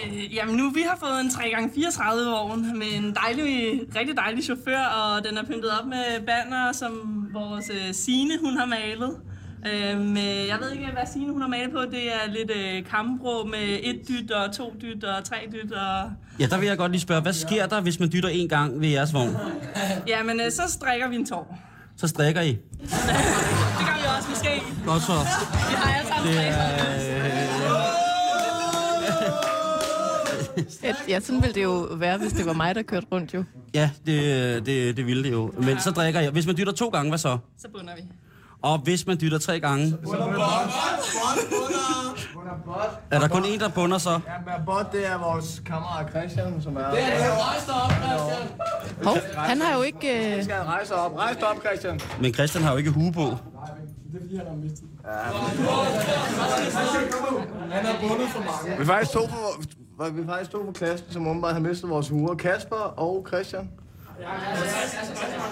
Øh, 0.05 0.35
jamen 0.35 0.55
nu, 0.55 0.69
vi 0.69 0.81
har 0.81 0.97
fået 0.99 1.19
en 1.21 1.27
3x34 1.27 2.29
vogn 2.29 2.79
med 2.79 2.87
en 2.93 3.15
dejlig, 3.15 3.81
rigtig 3.95 4.17
dejlig 4.17 4.43
chauffør, 4.43 4.83
og 4.85 5.23
den 5.25 5.37
er 5.37 5.43
pyntet 5.43 5.79
op 5.79 5.87
med 5.87 6.25
banner, 6.25 6.71
som 6.71 6.91
vores 7.33 7.69
øh, 7.69 7.93
Sine 7.93 8.33
hun 8.43 8.57
har 8.57 8.65
malet. 8.65 9.17
Øh, 9.65 10.01
med, 10.01 10.45
jeg 10.47 10.57
ved 10.61 10.71
ikke, 10.71 10.85
hvad 10.85 11.03
Signe 11.13 11.31
hun 11.33 11.41
har 11.41 11.47
malet 11.47 11.71
på. 11.71 11.79
Det 11.81 12.07
er 12.07 12.31
lidt 12.31 12.51
øh, 12.51 12.85
kambrå 12.91 13.43
med 13.45 13.79
et 13.83 14.01
dyt 14.07 14.31
og 14.31 14.53
to 14.53 14.73
dyt 14.81 15.03
og 15.03 15.23
tre 15.23 15.35
dyt. 15.51 15.71
Og... 15.71 16.11
Ja, 16.39 16.45
der 16.45 16.57
vil 16.57 16.67
jeg 16.67 16.77
godt 16.77 16.91
lige 16.91 17.01
spørge, 17.01 17.21
hvad 17.21 17.33
sker 17.33 17.65
der, 17.65 17.81
hvis 17.81 17.99
man 17.99 18.09
dytter 18.13 18.29
en 18.29 18.49
gang 18.49 18.81
ved 18.81 18.87
jeres 18.87 19.13
vogn? 19.13 19.37
Ja, 20.07 20.23
men 20.23 20.39
øh, 20.39 20.51
så 20.51 20.61
strikker 20.67 21.07
vi 21.09 21.15
en 21.15 21.25
tår. 21.25 21.57
Så 21.97 22.07
strikker 22.07 22.41
I. 22.41 22.49
Det 22.49 22.59
gør 22.81 23.99
vi 23.99 24.05
også 24.17 24.29
måske. 24.29 24.61
Godt 24.85 25.03
så. 25.03 25.13
Vi 25.69 25.75
har 25.75 25.93
alle 25.97 26.07
sammen 26.07 26.33
Det 26.33 26.47
er... 26.47 27.31
Ja, 30.83 30.95
ja, 31.09 31.19
sådan 31.19 31.41
ville 31.41 31.55
det 31.55 31.63
jo 31.63 31.87
være, 31.91 32.17
hvis 32.17 32.33
det 32.33 32.45
var 32.45 32.53
mig, 32.53 32.75
der 32.75 32.81
kørte 32.81 33.07
rundt 33.11 33.33
jo. 33.33 33.43
Ja, 33.73 33.89
det, 34.05 34.65
det, 34.65 34.97
det 34.97 35.05
ville 35.05 35.23
det 35.23 35.31
jo. 35.31 35.53
Men 35.57 35.79
så 35.79 35.91
drikker 35.91 36.19
jeg. 36.19 36.31
Hvis 36.31 36.47
man 36.47 36.57
dytter 36.57 36.73
to 36.73 36.89
gange, 36.89 37.09
hvad 37.11 37.19
så? 37.19 37.37
Så 37.57 37.67
bunder 37.73 37.95
vi. 37.95 38.01
Og 38.61 38.77
hvis 38.77 39.07
man 39.07 39.17
dytter 39.21 39.37
tre 39.39 39.59
gange, 39.59 39.97
er 43.11 43.19
der 43.19 43.27
kun 43.27 43.45
en, 43.45 43.59
der 43.59 43.69
bunder 43.69 43.97
så? 43.97 44.09
Ja, 44.09 44.17
men 44.17 44.65
bot, 44.65 44.91
det 44.91 45.07
er 45.07 45.17
vores 45.17 45.61
kammerat 45.65 46.09
Christian, 46.09 46.61
som 46.61 46.75
er... 46.77 46.89
Det 46.91 47.03
er 47.03 47.05
det, 47.05 47.43
rejs 47.43 47.65
dig 47.65 47.75
op, 47.75 47.91
Christian. 47.91 48.47
Hov, 49.03 49.17
han 49.35 49.61
har 49.61 49.77
jo 49.77 49.81
ikke... 49.81 50.35
Øh... 50.37 50.43
skal 50.43 50.55
rejse 50.55 50.95
op. 50.95 51.17
Rejs 51.17 51.37
dig 51.37 51.47
op, 51.47 51.59
Christian. 51.65 51.99
Men 52.21 52.33
Christian 52.33 52.63
har 52.63 52.71
jo 52.71 52.77
ikke 52.77 52.91
hue 52.91 53.11
på. 53.13 53.21
Han 57.71 57.85
har 57.85 57.95
bundet 58.01 58.27
for 58.29 58.39
mange. 58.39 58.77
Vi 58.77 58.81
er 58.81 58.85
faktisk 58.85 59.11
to 59.11 59.27
for, 59.27 60.09
vi 60.09 60.21
er 60.21 60.25
faktisk 60.25 60.51
to 60.51 60.65
for 60.65 60.71
klassen, 60.71 61.11
som 61.11 61.27
åbenbart 61.27 61.53
har 61.53 61.59
mistet 61.59 61.89
vores 61.89 62.09
huer. 62.09 62.35
Kasper 62.35 62.75
og 62.75 63.25
Christian. 63.27 63.69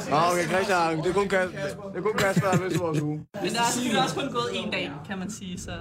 Nå, 0.10 0.15
okay, 0.32 0.47
Christian, 0.47 0.97
det 0.97 1.05
er 1.05 1.13
kun 1.13 1.27
Kasper, 1.29 1.60
det 1.89 1.97
er 1.97 2.01
kun 2.01 2.13
Kasper, 2.17 2.47
der 2.47 2.58
har 2.58 2.63
mistet 2.63 2.82
vores 2.82 2.99
hue. 2.99 3.19
Men 3.43 3.53
der 3.53 3.60
er 3.60 3.71
selvfølgelig 3.71 4.03
også 4.03 4.15
kun 4.15 4.32
gået 4.32 4.49
en 4.53 4.71
dag, 4.71 4.91
kan 5.08 5.17
man 5.17 5.32
sige. 5.32 5.60
Så 5.60 5.71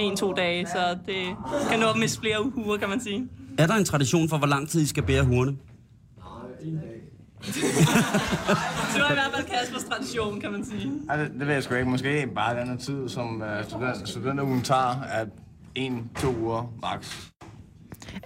en-to 0.00 0.32
dage, 0.32 0.66
så 0.66 0.98
det 1.06 1.36
kan 1.70 1.80
nå 1.80 1.92
miste 1.92 2.20
flere 2.20 2.56
uger, 2.56 2.76
kan 2.76 2.88
man 2.88 3.00
sige. 3.00 3.28
Er 3.58 3.66
der 3.66 3.74
en 3.74 3.84
tradition 3.84 4.28
for, 4.28 4.38
hvor 4.38 4.46
lang 4.46 4.68
tid 4.68 4.80
I 4.82 4.86
skal 4.86 5.02
bære 5.02 5.22
hurene? 5.24 5.56
Det 8.94 9.02
var 9.02 9.10
i 9.10 9.14
hvert 9.14 9.32
fald 9.34 9.46
Kaspers 9.46 9.84
tradition, 9.84 10.40
kan 10.40 10.52
man 10.52 10.64
sige. 10.64 10.92
Ej, 11.08 11.16
det, 11.16 11.30
det 11.38 11.46
ved 11.46 11.54
jeg 11.54 11.62
sgu 11.62 11.74
ikke. 11.74 11.90
Måske 11.90 12.28
bare 12.34 12.60
den 12.60 12.78
tid, 12.78 13.08
som 13.08 13.42
uh, 13.42 13.68
student, 13.68 14.08
studenterugen 14.08 14.62
tager, 14.62 15.02
at 15.02 15.28
en-to 15.74 16.28
uger 16.28 16.72
max. 16.82 17.16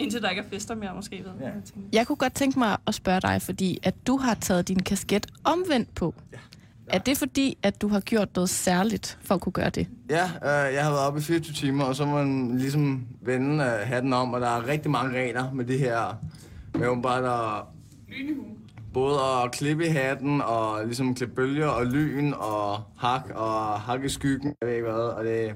Indtil 0.00 0.22
der 0.22 0.30
ikke 0.30 0.42
er 0.42 0.48
fester 0.50 0.74
mere, 0.74 0.94
måske. 0.94 1.24
Ved. 1.24 1.46
Ja. 1.46 1.50
Jeg 1.92 2.06
kunne 2.06 2.16
godt 2.16 2.34
tænke 2.34 2.58
mig 2.58 2.76
at 2.87 2.94
spørge 2.94 3.20
dig, 3.20 3.42
fordi 3.42 3.78
at 3.82 3.94
du 4.06 4.16
har 4.16 4.34
taget 4.34 4.68
din 4.68 4.82
kasket 4.82 5.26
omvendt 5.44 5.94
på. 5.94 6.14
Er 6.87 6.98
det 6.98 7.18
fordi, 7.18 7.58
at 7.62 7.82
du 7.82 7.88
har 7.88 8.00
gjort 8.00 8.28
noget 8.34 8.50
særligt 8.50 9.18
for 9.22 9.34
at 9.34 9.40
kunne 9.40 9.52
gøre 9.52 9.70
det? 9.70 9.88
Ja, 10.10 10.24
øh, 10.24 10.74
jeg 10.74 10.84
har 10.84 10.90
været 10.90 11.06
oppe 11.06 11.20
i 11.20 11.22
24 11.22 11.54
timer, 11.54 11.84
og 11.84 11.96
så 11.96 12.06
må 12.06 12.12
man 12.12 12.58
ligesom 12.58 13.06
vende 13.20 13.64
øh, 13.64 13.70
hatten 13.70 14.12
om, 14.12 14.32
og 14.32 14.40
der 14.40 14.48
er 14.48 14.68
rigtig 14.68 14.90
mange 14.90 15.18
regler 15.18 15.52
med 15.52 15.64
det 15.64 15.78
her. 15.78 16.16
Med 16.74 16.87
åbenbart 16.87 17.24
at 17.24 17.62
både 18.94 19.18
at 19.44 19.52
klippe 19.52 19.87
i 19.87 19.88
hatten, 19.88 20.40
og 20.40 20.84
ligesom 20.84 21.14
klippe 21.14 21.34
bølger 21.34 21.66
og 21.66 21.87
lyn, 21.87 22.32
og 22.32 22.82
hak 22.98 23.30
og 23.34 23.80
hak 23.80 24.04
i 24.04 24.08
skyggen, 24.08 24.54
jeg 24.60 24.68
ved 24.68 24.74
ikke 24.74 24.88
hvad. 24.88 25.00
Og 25.00 25.24
det 25.24 25.54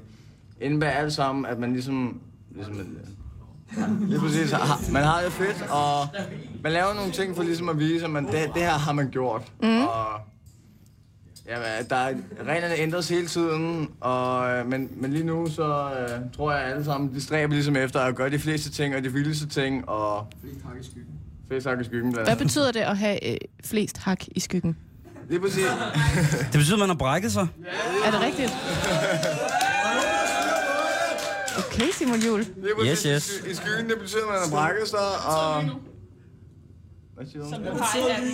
indebærer 0.61 0.98
alt 0.98 1.12
sammen, 1.12 1.46
at 1.46 1.59
man 1.59 1.72
ligesom... 1.72 2.20
ligesom 2.50 2.74
ja, 2.74 2.83
lige 4.00 4.20
præcis, 4.20 4.54
man 4.92 5.04
har 5.04 5.22
det 5.22 5.33
fedt, 5.33 5.64
og 5.70 6.07
man 6.62 6.72
laver 6.72 6.94
nogle 6.94 7.12
ting 7.12 7.37
for 7.37 7.42
ligesom 7.42 7.68
at 7.68 7.78
vise, 7.78 8.04
at 8.04 8.11
man, 8.11 8.26
det, 8.26 8.50
det 8.54 8.62
her 8.62 8.78
har 8.78 8.92
man 8.92 9.11
gjort. 9.11 9.42
Mm. 9.62 9.83
Og 9.83 10.07
Ja, 11.48 11.83
der 11.90 11.96
er, 11.96 12.14
reglerne 12.46 12.76
ændres 12.76 13.09
hele 13.09 13.26
tiden, 13.26 13.88
og, 14.00 14.50
øh, 14.50 14.66
men, 14.66 14.90
men 14.96 15.12
lige 15.12 15.24
nu 15.24 15.46
så 15.50 15.90
øh, 15.92 16.20
tror 16.37 16.52
jeg 16.52 16.64
alle 16.64 16.85
sammen, 16.85 17.14
de 17.14 17.20
stræber 17.20 17.52
ligesom 17.52 17.76
efter 17.76 18.00
at 18.00 18.14
gøre 18.16 18.31
de 18.31 18.38
fleste 18.38 18.70
ting 18.70 18.96
og 18.96 19.04
de 19.04 19.12
vildeste 19.12 19.48
ting, 19.48 19.88
og 19.88 20.26
Flest 20.40 20.64
hak 20.64 20.76
i 20.81 20.85
skyggen. 20.85 21.14
flest 21.48 21.66
hak 21.66 21.81
i 21.81 21.85
skyggen 21.85 22.12
blandt 22.12 22.28
Hvad 22.28 22.37
betyder 22.37 22.72
det 22.72 22.81
at 22.81 22.96
have 22.98 23.33
øh, 23.33 23.38
flest 23.64 23.98
hak 23.98 24.24
i 24.28 24.40
skyggen? 24.40 24.76
Lige 25.28 25.40
præcis. 25.40 25.64
Det 26.52 26.59
betyder, 26.59 26.76
at 26.76 26.81
man 26.81 26.88
har 26.88 26.96
brækket 26.96 27.33
sig. 27.33 27.48
Er 28.04 28.11
det 28.11 28.20
rigtigt? 28.20 28.50
Okay, 31.59 31.90
Simon 31.92 32.21
Juhl. 32.21 32.47
Lige 32.57 32.75
præcis. 32.79 33.03
Yes, 33.03 33.40
yes. 33.44 33.51
I, 33.51 33.55
skyggen, 33.55 33.88
det 33.90 33.99
betyder, 33.99 34.23
at 34.23 34.29
man 34.29 34.38
har 34.44 34.51
brækket 34.51 34.88
sig, 34.88 34.99
og... 35.27 35.62
Hvad 37.14 37.27
siger 37.27 37.44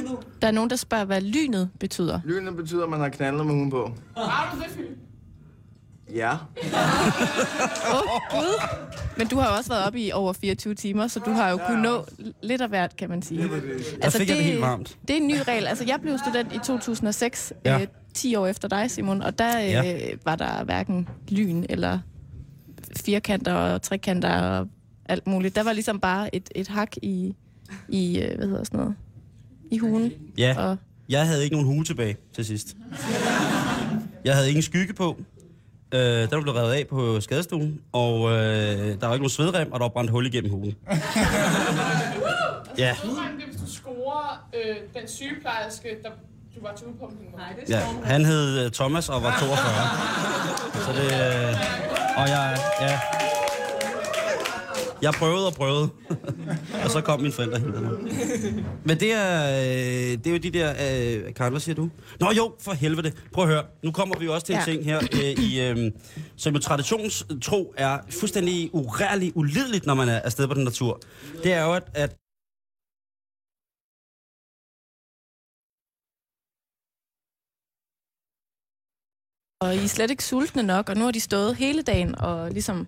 du? 0.09 0.19
Der 0.43 0.47
er 0.49 0.53
nogen, 0.53 0.71
der 0.71 0.77
spørger, 0.77 1.05
hvad 1.05 1.21
lynet 1.21 1.71
betyder. 1.81 2.21
Lynet 2.25 2.57
betyder, 2.57 2.85
at 2.85 2.91
man 2.91 3.01
har 3.01 3.09
knaldet 3.09 3.47
med 3.47 3.55
hun 3.55 3.71
på. 3.71 3.93
Har 4.17 4.57
du 4.57 4.61
det? 4.63 4.89
Ja. 6.15 6.33
Åh, 6.33 8.15
oh, 8.15 8.21
Gud! 8.31 8.61
Men 9.17 9.27
du 9.29 9.37
har 9.37 9.49
jo 9.51 9.57
også 9.57 9.71
været 9.71 9.87
oppe 9.87 10.01
i 10.01 10.13
over 10.13 10.33
24 10.33 10.75
timer, 10.75 11.07
så 11.07 11.21
du 11.21 11.31
har 11.31 11.51
jo 11.51 11.57
kunnet 11.67 11.83
nå 11.83 12.05
lidt 12.43 12.61
af 12.61 12.69
hvert, 12.69 12.97
kan 12.97 13.11
man 13.11 13.23
sige. 13.23 13.43
Fik 13.43 14.29
jeg 14.29 14.37
det 14.37 14.45
helt 14.45 14.61
varmt. 14.61 14.99
Det 15.09 15.17
er 15.17 15.21
en 15.21 15.27
ny 15.27 15.37
regel. 15.49 15.67
Altså, 15.67 15.85
jeg 15.85 15.99
blev 16.01 16.19
student 16.19 16.53
i 16.53 16.59
2006, 16.59 17.53
Ja. 17.65 17.73
ja. 17.77 17.81
øh, 17.81 17.87
10 18.15 18.35
år 18.35 18.47
efter 18.47 18.69
dig, 18.69 18.91
Simon, 18.91 19.23
og 19.23 19.39
der 19.39 19.61
øh, 19.61 19.71
Ja. 19.71 19.97
var 20.25 20.37
der 20.37 20.65
hverken 20.65 21.09
lyn 21.29 21.65
eller 21.69 21.99
firkanter 22.99 23.53
og 23.53 23.83
trekanter 23.83 24.41
og 24.41 24.69
alt 25.07 25.27
muligt. 25.27 25.57
Der 25.57 25.63
var 25.63 25.73
ligesom 25.73 26.01
bare 26.01 26.35
et, 26.35 26.51
et 26.55 26.69
hak 26.69 26.97
i, 27.03 27.35
i 27.89 28.21
øh, 28.21 28.37
hvad 28.37 28.47
hedder 28.47 28.65
sådan 28.65 28.81
noget, 28.81 28.95
i 29.71 29.79
hugen. 29.79 30.13
Ja, 30.39 30.55
Og 30.59 30.77
jeg 31.09 31.27
havde 31.27 31.45
ikke 31.45 31.57
nogen 31.57 31.75
hue 31.75 31.85
tilbage 31.85 32.17
til 32.35 32.45
sidst. 32.45 32.77
Jeg 34.25 34.35
havde 34.35 34.49
ingen 34.49 34.63
skygge 34.63 34.93
på. 34.95 35.17
Øh, 35.95 36.01
den 36.01 36.31
var 36.31 36.41
blevet 36.41 36.59
revet 36.59 36.73
af 36.73 36.87
på 36.89 37.21
skadestuen, 37.21 37.81
og 37.93 38.31
øh, 38.31 38.37
der 38.37 39.07
var 39.07 39.15
ikke 39.15 39.23
nogen 39.23 39.29
svedrem, 39.29 39.73
og 39.73 39.81
der 39.81 39.85
var 39.85 39.91
brændt 39.91 40.11
hul 40.11 40.27
igennem 40.27 40.51
hugen. 40.51 40.75
Ja, 42.79 42.95
gange, 43.03 43.37
det 43.39 43.47
hvis 43.47 43.61
du 43.61 43.67
scorer 43.67 44.49
øh, 44.55 44.77
den 45.01 45.09
sygeplejerske, 45.09 45.89
der 46.03 46.11
du 46.55 46.61
var 46.61 46.73
med. 47.09 47.37
Nej, 47.37 47.53
det 47.61 47.71
ja. 47.71 47.81
Han 48.05 48.25
hed 48.25 48.65
øh, 48.65 48.71
Thomas 48.71 49.09
og 49.09 49.23
var 49.23 49.39
42. 49.41 49.59
Så 50.85 50.93
det... 50.93 51.05
Øh, 51.05 51.55
og 52.17 52.29
jeg... 52.29 52.59
Ja. 52.81 53.01
Jeg 55.03 55.13
prøvede 55.13 55.47
og 55.47 55.55
prøvede. 55.55 55.89
og 56.85 56.91
så 56.91 57.01
kom 57.01 57.21
min 57.21 57.33
forældre 57.33 57.55
og 57.57 57.61
hentede 57.61 57.83
mig. 57.83 57.93
Men 58.85 59.01
det 59.01 59.13
er, 59.13 59.45
øh, 59.51 60.19
det 60.19 60.27
er 60.27 60.31
jo 60.31 60.37
de 60.37 60.51
der... 60.51 60.71
Øh, 60.71 61.35
Karen, 61.35 61.53
hvad 61.53 61.61
siger 61.61 61.75
du? 61.75 61.91
Nå 62.21 62.31
jo, 62.37 62.55
for 62.61 62.73
helvede. 62.73 63.13
Prøv 63.33 63.45
at 63.45 63.51
høre. 63.51 63.63
Nu 63.83 63.91
kommer 63.93 64.19
vi 64.19 64.25
jo 64.25 64.35
også 64.35 64.47
til 64.47 64.55
en 64.55 64.59
Ja. 64.67 64.73
ting 64.73 64.85
her, 64.85 65.01
øh, 65.13 65.45
i, 65.45 65.61
øh, 65.61 65.93
som 66.37 66.55
jo 66.55 66.61
traditionstro 66.61 67.75
er 67.77 67.99
fuldstændig 68.11 68.71
urærligt, 68.73 69.33
ulideligt, 69.37 69.87
når 69.87 69.95
man 69.95 70.09
er 70.09 70.21
afsted 70.21 70.49
på 70.49 70.55
den 70.55 70.65
natur. 70.65 71.01
Det 71.43 71.53
er 71.53 71.65
jo, 71.65 71.73
at, 71.73 71.83
at 71.95 72.17
Og 79.65 79.75
I 79.75 79.85
er 79.85 79.89
slet 79.89 80.11
ikke 80.11 80.25
sultne 80.25 80.63
nok, 80.63 80.89
og 80.89 80.97
nu 80.97 81.05
har 81.05 81.11
de 81.11 81.21
stået 81.21 81.57
hele 81.57 81.83
dagen 81.83 82.19
og 82.19 82.51
ligesom 82.51 82.87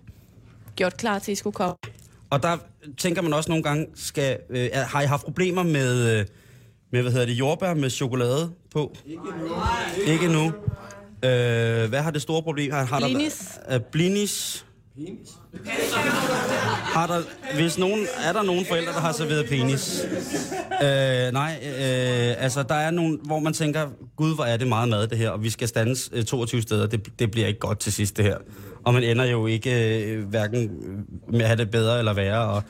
gjort 0.75 0.97
klar 0.97 1.19
til, 1.19 1.31
at 1.31 1.33
I 1.33 1.35
skulle 1.35 1.53
komme. 1.53 1.75
Og 2.29 2.43
der 2.43 2.57
tænker 2.97 3.21
man 3.21 3.33
også 3.33 3.49
nogle 3.51 3.63
gange, 3.63 3.87
skal, 3.95 4.37
øh, 4.49 4.69
har 4.73 5.01
I 5.01 5.05
haft 5.05 5.23
problemer 5.23 5.63
med, 5.63 6.19
øh, 6.19 6.25
med 6.91 7.01
hvad 7.01 7.11
hedder 7.11 7.25
det, 7.25 7.33
jordbær 7.33 7.73
med 7.73 7.89
chokolade 7.89 8.51
på? 8.73 8.95
Ikke 9.05 9.23
nu. 9.23 10.11
Ikke 10.13 10.27
nu. 10.27 10.45
Øh, 11.29 11.89
hvad 11.89 12.01
har 12.01 12.11
det 12.11 12.21
store 12.21 12.43
problem? 12.43 12.71
Har, 12.71 12.85
har 12.85 12.99
Blinis. 12.99 13.59
Der, 13.67 13.75
øh, 13.75 13.81
blinis. 13.91 14.65
Har 16.83 17.07
der, 17.07 17.21
hvis 17.55 17.77
nogen, 17.77 18.07
er 18.25 18.33
der 18.33 18.43
nogen 18.43 18.65
forældre, 18.65 18.93
der 18.93 18.99
har 18.99 19.11
serveret 19.11 19.45
penis? 19.49 20.01
Øh, 20.83 21.33
nej, 21.33 21.59
øh, 21.63 22.43
altså 22.43 22.63
der 22.63 22.75
er 22.75 22.91
nogen, 22.91 23.19
hvor 23.23 23.39
man 23.39 23.53
tænker, 23.53 23.87
gud, 24.15 24.35
hvor 24.35 24.43
er 24.43 24.57
det 24.57 24.67
meget 24.67 24.89
mad 24.89 25.07
det 25.07 25.17
her, 25.17 25.29
og 25.29 25.43
vi 25.43 25.49
skal 25.49 25.67
standes 25.67 26.09
øh, 26.13 26.23
22 26.23 26.61
steder, 26.61 26.87
det, 26.87 27.19
det 27.19 27.31
bliver 27.31 27.47
ikke 27.47 27.59
godt 27.59 27.79
til 27.79 27.93
sidst 27.93 28.17
det 28.17 28.25
her. 28.25 28.37
Og 28.83 28.93
man 28.93 29.03
ender 29.03 29.25
jo 29.25 29.47
ikke 29.47 30.03
øh, 30.03 30.29
hverken 30.29 30.69
med 31.31 31.41
at 31.41 31.47
have 31.47 31.57
det 31.57 31.71
bedre 31.71 31.99
eller 31.99 32.13
værre, 32.13 32.49
og 32.49 32.63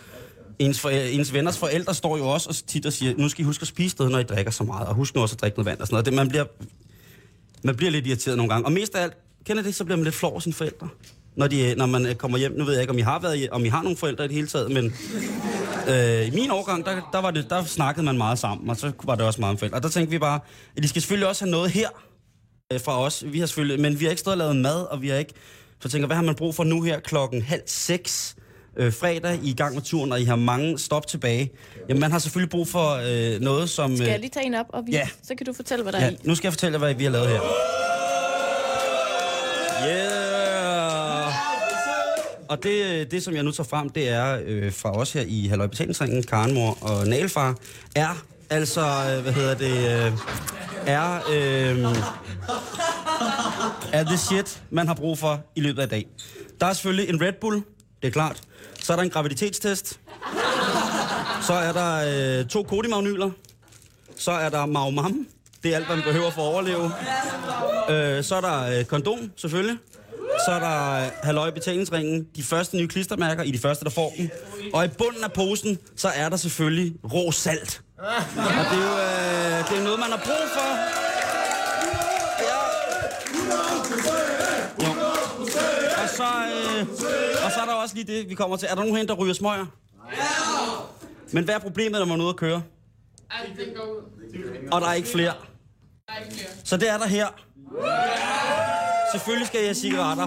ens, 0.59 0.79
for, 0.79 0.89
ens 0.89 1.33
venners 1.33 1.57
forældre 1.57 1.93
står 1.93 2.17
jo 2.17 2.27
også 2.27 2.49
og 2.49 2.55
tit 2.67 2.85
og 2.85 2.93
siger, 2.93 3.13
nu 3.17 3.29
skal 3.29 3.41
I 3.41 3.45
huske 3.45 3.61
at 3.61 3.67
spise 3.67 3.95
noget, 3.97 4.11
når 4.11 4.19
I 4.19 4.23
drikker 4.23 4.51
så 4.51 4.63
meget, 4.63 4.87
og 4.87 4.95
husk 4.95 5.15
nu 5.15 5.21
også 5.21 5.35
at 5.35 5.41
drikke 5.41 5.57
noget 5.57 5.65
vand 5.65 5.79
og 5.79 5.87
sådan 5.87 5.93
noget. 5.93 6.05
Det, 6.05 6.13
man, 6.13 6.29
bliver, 6.29 6.45
man 7.63 7.75
bliver 7.75 7.91
lidt 7.91 8.07
irriteret 8.07 8.37
nogle 8.37 8.53
gange, 8.53 8.65
og 8.65 8.71
mest 8.71 8.95
af 8.95 9.03
alt, 9.03 9.13
kender 9.45 9.63
det, 9.63 9.75
så 9.75 9.85
bliver 9.85 9.97
man 9.97 10.03
lidt 10.03 10.15
flov 10.15 10.35
af 10.35 10.41
sine 10.41 10.53
forældre. 10.53 10.87
Når, 11.37 11.47
de, 11.47 11.75
når 11.77 11.85
man 11.85 12.05
øh, 12.05 12.15
kommer 12.15 12.37
hjem, 12.37 12.51
nu 12.57 12.63
ved 12.65 12.73
jeg 12.73 12.81
ikke, 12.81 12.91
om 12.93 12.97
I 12.99 13.01
har, 13.01 13.19
været, 13.19 13.49
om 13.51 13.65
I 13.65 13.67
har 13.67 13.81
nogle 13.81 13.97
forældre 13.97 14.25
i 14.25 14.27
det 14.27 14.35
hele 14.35 14.47
taget, 14.47 14.71
men 14.71 14.93
øh, 15.89 16.27
i 16.27 16.31
min 16.31 16.51
årgang, 16.51 16.85
der, 16.85 17.09
der, 17.13 17.19
var 17.21 17.31
det, 17.31 17.49
der 17.49 17.63
snakkede 17.63 18.05
man 18.05 18.17
meget 18.17 18.39
sammen, 18.39 18.69
og 18.69 18.77
så 18.77 18.91
var 19.03 19.15
det 19.15 19.25
også 19.25 19.41
meget 19.41 19.51
om 19.51 19.57
forældre. 19.57 19.77
Og 19.77 19.83
der 19.83 19.89
tænkte 19.89 20.11
vi 20.11 20.19
bare, 20.19 20.39
at 20.77 20.83
de 20.83 20.87
skal 20.87 21.01
selvfølgelig 21.01 21.27
også 21.27 21.45
have 21.45 21.51
noget 21.51 21.71
her 21.71 21.89
øh, 22.73 22.79
fra 22.81 23.01
os. 23.01 23.23
Vi 23.27 23.39
har 23.39 23.45
selvfølgelig, 23.45 23.81
men 23.81 23.99
vi 23.99 24.05
har 24.05 24.09
ikke 24.09 24.19
stået 24.19 24.33
og 24.33 24.37
lavet 24.37 24.55
mad, 24.55 24.81
og 24.91 25.01
vi 25.01 25.09
har 25.09 25.17
ikke... 25.17 25.33
Så 25.81 25.89
tænker, 25.89 26.07
hvad 26.07 26.15
har 26.15 26.23
man 26.23 26.35
brug 26.35 26.55
for 26.55 26.63
nu 26.63 26.81
her 26.81 26.99
klokken 26.99 27.41
halv 27.41 27.61
seks 27.65 28.35
øh, 28.77 28.93
fredag 28.93 29.33
I 29.43 29.47
er 29.47 29.51
i 29.51 29.53
gang 29.53 29.73
med 29.75 29.81
turen, 29.81 30.11
og 30.11 30.21
I 30.21 30.23
har 30.23 30.35
mange 30.35 30.79
stop 30.79 31.07
tilbage? 31.07 31.51
Jamen, 31.89 32.01
man 32.01 32.11
har 32.11 32.19
selvfølgelig 32.19 32.49
brug 32.49 32.67
for 32.67 32.99
øh, 33.35 33.41
noget, 33.41 33.69
som... 33.69 33.95
Skal 33.95 34.07
øh, 34.07 34.11
jeg 34.11 34.19
lige 34.19 34.29
tage 34.29 34.45
en 34.45 34.53
op, 34.55 34.65
og 34.69 34.83
vi, 34.85 34.91
Ja. 34.91 35.09
så 35.23 35.35
kan 35.35 35.45
du 35.45 35.53
fortælle, 35.53 35.83
hvad 35.83 35.93
der 35.93 35.99
er 35.99 36.05
Ja, 36.05 36.11
i. 36.11 36.17
nu 36.23 36.35
skal 36.35 36.47
jeg 36.47 36.53
fortælle 36.53 36.73
jer, 36.73 36.79
hvad 36.79 36.93
vi 36.93 37.03
har 37.03 37.11
lavet 37.11 37.27
her. 37.29 37.41
Yeah! 39.87 40.26
Og 42.49 42.63
det, 42.63 43.11
det, 43.11 43.23
som 43.23 43.35
jeg 43.35 43.43
nu 43.43 43.51
tager 43.51 43.67
frem, 43.67 43.89
det 43.89 44.09
er 44.09 44.39
øh, 44.45 44.73
fra 44.73 44.97
os 44.97 45.13
her 45.13 45.23
i 45.27 45.47
Halløj 45.47 45.67
Betalingsringen, 45.67 46.23
Karen 46.23 46.53
Mor 46.53 46.77
og 46.81 47.07
Nalfar, 47.07 47.55
er 47.95 48.23
altså, 48.49 48.81
øh, 48.81 49.23
hvad 49.23 49.33
hedder 49.33 49.55
det, 49.55 49.71
øh, 49.71 50.11
er, 50.85 51.15
øh, 51.31 51.95
er 53.93 54.03
det 54.03 54.19
shit, 54.19 54.61
man 54.69 54.87
har 54.87 54.93
brug 54.93 55.17
for 55.17 55.41
i 55.55 55.61
løbet 55.61 55.81
af 55.81 55.89
dag. 55.89 56.07
Der 56.59 56.65
er 56.65 56.73
selvfølgelig 56.73 57.09
en 57.09 57.21
Red 57.21 57.33
Bull, 57.41 57.61
det 58.01 58.07
er 58.07 58.11
klart. 58.11 58.41
Så 58.79 58.93
er 58.93 58.97
der 58.97 59.03
en 59.03 59.09
graviditetstest. 59.09 59.99
Så 61.41 61.53
er 61.53 61.71
der 61.71 62.39
øh, 62.39 62.45
to 62.45 62.63
kodimagnyler. 62.63 63.31
Så 64.15 64.31
er 64.31 64.49
der 64.49 64.65
Maumam. 64.65 65.27
Det 65.63 65.71
er 65.71 65.75
alt, 65.75 65.85
hvad 65.85 65.95
man 65.95 66.05
behøver 66.05 66.31
for 66.31 66.41
at 66.41 66.47
overleve. 66.47 66.91
Øh, 67.89 68.23
så 68.23 68.35
er 68.35 68.41
der 68.41 68.79
øh, 68.79 68.85
kondom, 68.85 69.31
selvfølgelig. 69.35 69.77
Så 70.45 70.51
er 70.51 70.59
der 70.59 71.09
halløj 71.23 71.51
betalingsringen, 71.51 72.27
de 72.35 72.43
første 72.43 72.77
nye 72.77 72.87
klistermærker 72.87 73.43
i 73.43 73.51
de 73.51 73.57
første, 73.59 73.85
der 73.85 73.91
får 73.91 74.13
dem. 74.17 74.29
Og 74.73 74.85
i 74.85 74.87
bunden 74.87 75.23
af 75.23 75.33
posen, 75.33 75.77
så 75.95 76.07
er 76.07 76.29
der 76.29 76.37
selvfølgelig 76.37 76.95
rå 77.13 77.31
salt. 77.31 77.81
Og 77.97 78.05
det 78.71 78.79
er 78.79 78.83
jo 78.83 79.59
øh, 79.59 79.69
det 79.69 79.77
er 79.79 79.83
noget, 79.83 79.99
man 79.99 80.09
har 80.09 80.21
brug 80.25 80.47
for. 80.53 80.69
Ja. 82.41 82.59
Jo. 84.87 84.91
Og 86.03 86.09
så, 86.09 86.23
øh, 86.23 86.87
og 87.45 87.51
så 87.51 87.59
er 87.61 87.65
der 87.65 87.73
også 87.73 87.95
lige 87.95 88.17
det, 88.17 88.29
vi 88.29 88.35
kommer 88.35 88.57
til. 88.57 88.67
Er 88.71 88.75
der 88.75 88.81
nogen 88.81 88.93
herinde, 88.93 89.13
der 89.13 89.19
ryger 89.19 89.33
smøger? 89.33 89.65
Men 91.31 91.43
hvad 91.43 91.55
er 91.55 91.59
problemet, 91.59 91.99
når 91.99 92.05
man 92.05 92.19
er 92.19 92.23
ude 92.23 92.29
at 92.29 92.35
køre? 92.35 92.63
Ej, 93.31 93.37
den 93.65 93.75
går 93.75 93.83
ud. 93.83 94.69
Og 94.71 94.81
der 94.81 94.87
er 94.87 94.93
ikke 94.93 95.07
flere. 95.07 95.33
Er. 96.07 96.13
Så 96.63 96.77
det 96.77 96.89
er 96.89 96.97
der 96.97 97.07
her. 97.07 97.27
Selvfølgelig 99.11 99.47
skal 99.47 99.57
jeg 99.59 99.67
have 99.67 99.75
cigaretter. 99.75 100.25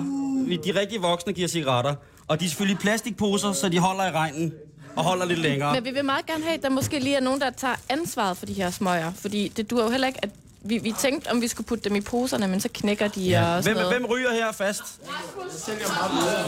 De 0.64 0.80
rigtige 0.80 1.00
voksne 1.00 1.32
giver 1.32 1.48
cigaretter. 1.48 1.94
Og 2.28 2.40
de 2.40 2.44
er 2.44 2.48
selvfølgelig 2.48 2.78
plastikposer, 2.78 3.52
så 3.52 3.68
de 3.68 3.78
holder 3.78 4.06
i 4.06 4.10
regnen 4.10 4.52
og 4.96 5.04
holder 5.04 5.26
lidt 5.26 5.38
længere. 5.38 5.74
Men 5.74 5.84
vi 5.84 5.90
vil 5.90 6.04
meget 6.04 6.26
gerne 6.26 6.44
have, 6.44 6.54
at 6.54 6.62
der 6.62 6.68
måske 6.68 6.98
lige 6.98 7.16
er 7.16 7.20
nogen, 7.20 7.40
der 7.40 7.50
tager 7.50 7.74
ansvaret 7.88 8.36
for 8.36 8.46
de 8.46 8.52
her 8.52 8.70
smøger. 8.70 9.12
Fordi 9.12 9.48
det 9.48 9.70
duer 9.70 9.84
jo 9.84 9.90
heller 9.90 10.06
ikke, 10.06 10.18
at 10.24 10.30
vi, 10.62 10.78
vi 10.78 10.94
tænkte, 10.98 11.30
om 11.30 11.40
vi 11.42 11.48
skulle 11.48 11.66
putte 11.66 11.84
dem 11.88 11.96
i 11.96 12.00
poserne, 12.00 12.48
men 12.48 12.60
så 12.60 12.68
knækker 12.74 13.08
de 13.08 13.20
ja. 13.20 13.56
og 13.56 13.64
sådan 13.64 13.76
Hvem, 13.76 13.82
noget. 13.84 13.98
hvem 13.98 14.10
ryger 14.10 14.32
her 14.32 14.52
fast? 14.52 14.82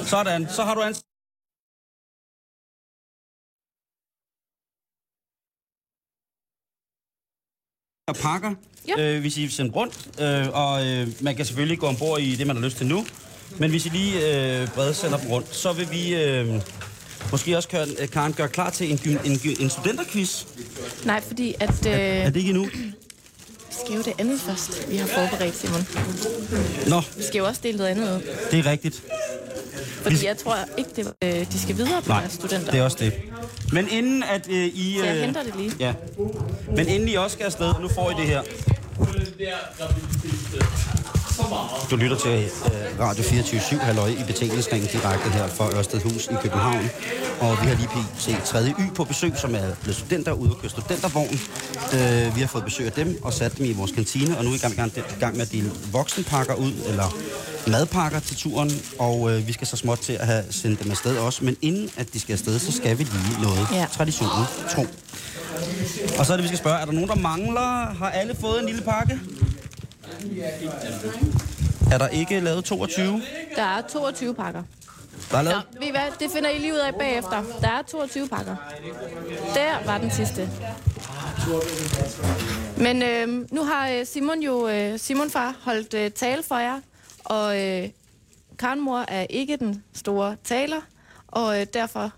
Sådan. 0.06 0.48
Så 0.50 0.62
har 0.62 0.74
du 0.74 0.80
ansvar. 0.80 1.11
Og 8.12 8.22
pakker, 8.22 8.54
Ja. 8.88 9.14
øh, 9.14 9.20
hvis 9.20 9.36
I 9.36 9.48
sender 9.48 9.72
rundt. 9.72 9.94
Øh, 10.20 10.48
og 10.52 10.86
øh, 10.86 11.08
man 11.20 11.36
kan 11.36 11.44
selvfølgelig 11.46 11.78
gå 11.78 11.86
ombord 11.86 12.20
i 12.20 12.34
det, 12.36 12.46
man 12.46 12.56
har 12.56 12.64
lyst 12.64 12.76
til 12.76 12.86
nu. 12.86 13.06
Men 13.58 13.70
hvis 13.70 13.86
I 13.86 13.88
lige 13.88 14.14
øh, 14.60 14.68
bredt 14.68 14.96
sender 14.96 15.18
dem 15.18 15.28
rundt, 15.30 15.54
så 15.56 15.72
vil 15.72 15.88
vi 15.90 16.14
øh, 16.14 16.48
måske 17.30 17.56
også, 17.56 17.68
Karen, 17.68 17.90
øh, 17.98 18.08
Karen, 18.08 18.32
gøre 18.32 18.48
klar 18.48 18.70
til 18.70 18.90
en, 18.92 19.00
en, 19.24 19.32
gy- 19.36 19.62
en 19.62 19.70
studenterquiz. 19.70 20.44
Nej, 21.04 21.20
fordi 21.26 21.54
at... 21.60 21.86
Øh, 21.86 21.92
Er 21.92 22.24
det 22.30 22.36
ikke 22.36 22.48
endnu? 22.50 22.64
vi 22.64 23.76
skal 23.84 23.94
jo 23.96 24.02
det 24.02 24.12
andet 24.18 24.40
først, 24.40 24.86
vi 24.90 24.96
har 24.96 25.06
forberedt, 25.06 25.56
Simon. 25.56 25.86
Nå, 26.88 27.02
Vi 27.16 27.22
skal 27.22 27.38
jo 27.38 27.46
også 27.46 27.60
dele 27.64 27.76
noget 27.78 27.90
andet 27.90 28.16
ud. 28.16 28.22
det 28.50 28.58
er 28.58 28.70
rigtigt. 28.70 29.02
Fordi 30.02 30.26
jeg 30.26 30.36
tror 30.38 30.56
ikke, 30.76 30.90
det, 30.96 31.12
øh, 31.24 31.52
de 31.52 31.58
skal 31.58 31.76
videre 31.76 32.02
på 32.02 32.08
Nej, 32.08 32.20
deres 32.20 32.32
studenter. 32.32 32.70
det 32.70 32.80
er 32.80 32.84
også 32.84 32.96
det. 33.00 33.12
Men 33.72 33.88
inden 33.88 34.22
at 34.22 34.48
øh, 34.50 34.66
I... 34.66 34.96
Så 34.98 35.04
jeg 35.04 35.16
øh, 35.16 35.22
henter 35.22 35.42
det 35.42 35.56
lige. 35.56 35.72
Ja. 35.80 35.94
Men 36.76 36.88
inden 36.88 37.08
I 37.08 37.14
også 37.14 37.34
skal 37.34 37.44
afsted, 37.46 37.74
nu 37.80 37.88
får 37.88 38.10
I 38.10 38.14
det 38.20 38.26
her. 38.26 38.42
Du 41.90 41.96
lytter 41.96 42.16
til 42.16 42.30
øh, 42.64 43.00
Radio 43.00 43.22
24-7, 43.24 43.76
halløj 43.84 44.08
i 44.08 44.22
betalingsringen 44.26 44.90
direkte 44.90 45.30
her 45.30 45.48
fra 45.48 45.78
Ørstedhus 45.78 46.26
i 46.26 46.34
København. 46.42 46.90
Og 47.40 47.58
vi 47.62 47.66
har 47.68 47.74
lige 47.76 47.88
set 48.18 48.42
3. 48.44 48.64
Y 48.68 48.94
på 48.94 49.04
besøg, 49.04 49.32
som 49.36 49.54
er 49.54 49.74
blevet 49.82 49.96
studenter 49.96 50.32
ude 50.32 50.50
og 50.50 50.58
køre 50.60 50.70
studentervogn. 50.70 51.40
Øh, 51.94 52.36
vi 52.36 52.40
har 52.40 52.46
fået 52.48 52.64
besøg 52.64 52.86
af 52.86 52.92
dem 52.92 53.18
og 53.22 53.32
sat 53.32 53.58
dem 53.58 53.66
i 53.66 53.72
vores 53.72 53.92
kantine, 53.92 54.38
og 54.38 54.44
nu 54.44 54.50
er 54.50 54.54
i 54.54 54.58
gang, 54.58 54.74
gang, 54.76 54.92
i 54.96 55.20
gang 55.20 55.34
med 55.36 55.42
at 55.42 55.52
dele 55.52 55.70
voksenpakker 55.92 56.54
ud, 56.54 56.72
eller 56.88 57.14
madpakker 57.66 58.20
til 58.20 58.36
turen, 58.36 58.70
og 58.98 59.30
øh, 59.32 59.46
vi 59.46 59.52
skal 59.52 59.66
så 59.66 59.76
småt 59.76 59.98
til 59.98 60.12
at 60.12 60.26
have 60.26 60.44
sendt 60.50 60.82
dem 60.82 60.90
afsted 60.90 61.18
også. 61.18 61.44
Men 61.44 61.56
inden 61.62 61.90
at 61.96 62.12
de 62.14 62.20
skal 62.20 62.32
afsted, 62.32 62.58
så 62.58 62.72
skal 62.72 62.98
vi 62.98 63.02
lige 63.02 63.42
noget 63.42 63.66
Ja. 63.72 63.86
traditionen 63.92 64.44
tro. 64.74 64.86
Og 66.18 66.26
så 66.26 66.32
er 66.32 66.36
det, 66.36 66.42
vi 66.42 66.48
skal 66.48 66.58
spørge, 66.58 66.78
er 66.78 66.84
der 66.84 66.92
nogen, 66.92 67.08
der 67.08 67.14
mangler? 67.16 67.94
Har 67.98 68.10
alle 68.10 68.34
fået 68.40 68.60
en 68.60 68.66
lille 68.66 68.82
pakke? 68.82 69.20
Er 71.92 71.98
der 71.98 72.08
ikke 72.08 72.40
lavet 72.40 72.64
22? 72.64 73.22
Der 73.56 73.62
er 73.62 73.82
22 73.82 74.34
pakker. 74.34 74.62
Der 75.30 75.38
er 75.38 75.42
Nå, 75.42 75.50
lavet? 75.50 75.64
ved 75.80 75.86
I 75.86 75.90
hvad? 75.90 76.00
Det 76.20 76.30
finder 76.30 76.50
I 76.50 76.58
lige 76.58 76.72
ud 76.72 76.78
af 76.78 76.94
bagefter. 76.94 77.42
Der 77.60 77.68
er 77.68 77.82
22 77.82 78.28
pakker. 78.28 78.56
Der 79.54 79.86
var 79.86 79.98
den 79.98 80.10
sidste. 80.10 80.50
Men 82.76 83.02
øh, 83.02 83.46
nu 83.52 83.64
har 83.64 83.88
øh, 83.88 84.06
Simon 84.06 84.40
jo, 84.42 84.68
øh, 84.68 84.98
Simon 84.98 85.30
far, 85.30 85.54
holdt 85.62 85.94
øh, 85.94 86.10
tale 86.10 86.42
for 86.42 86.56
jer, 86.58 86.80
og 87.24 87.60
øh, 87.60 87.88
Karen 88.58 88.80
mor 88.80 89.04
er 89.08 89.26
ikke 89.30 89.56
den 89.56 89.84
store 89.94 90.36
taler, 90.44 90.80
og 91.28 91.60
øh, 91.60 91.66
derfor 91.74 92.10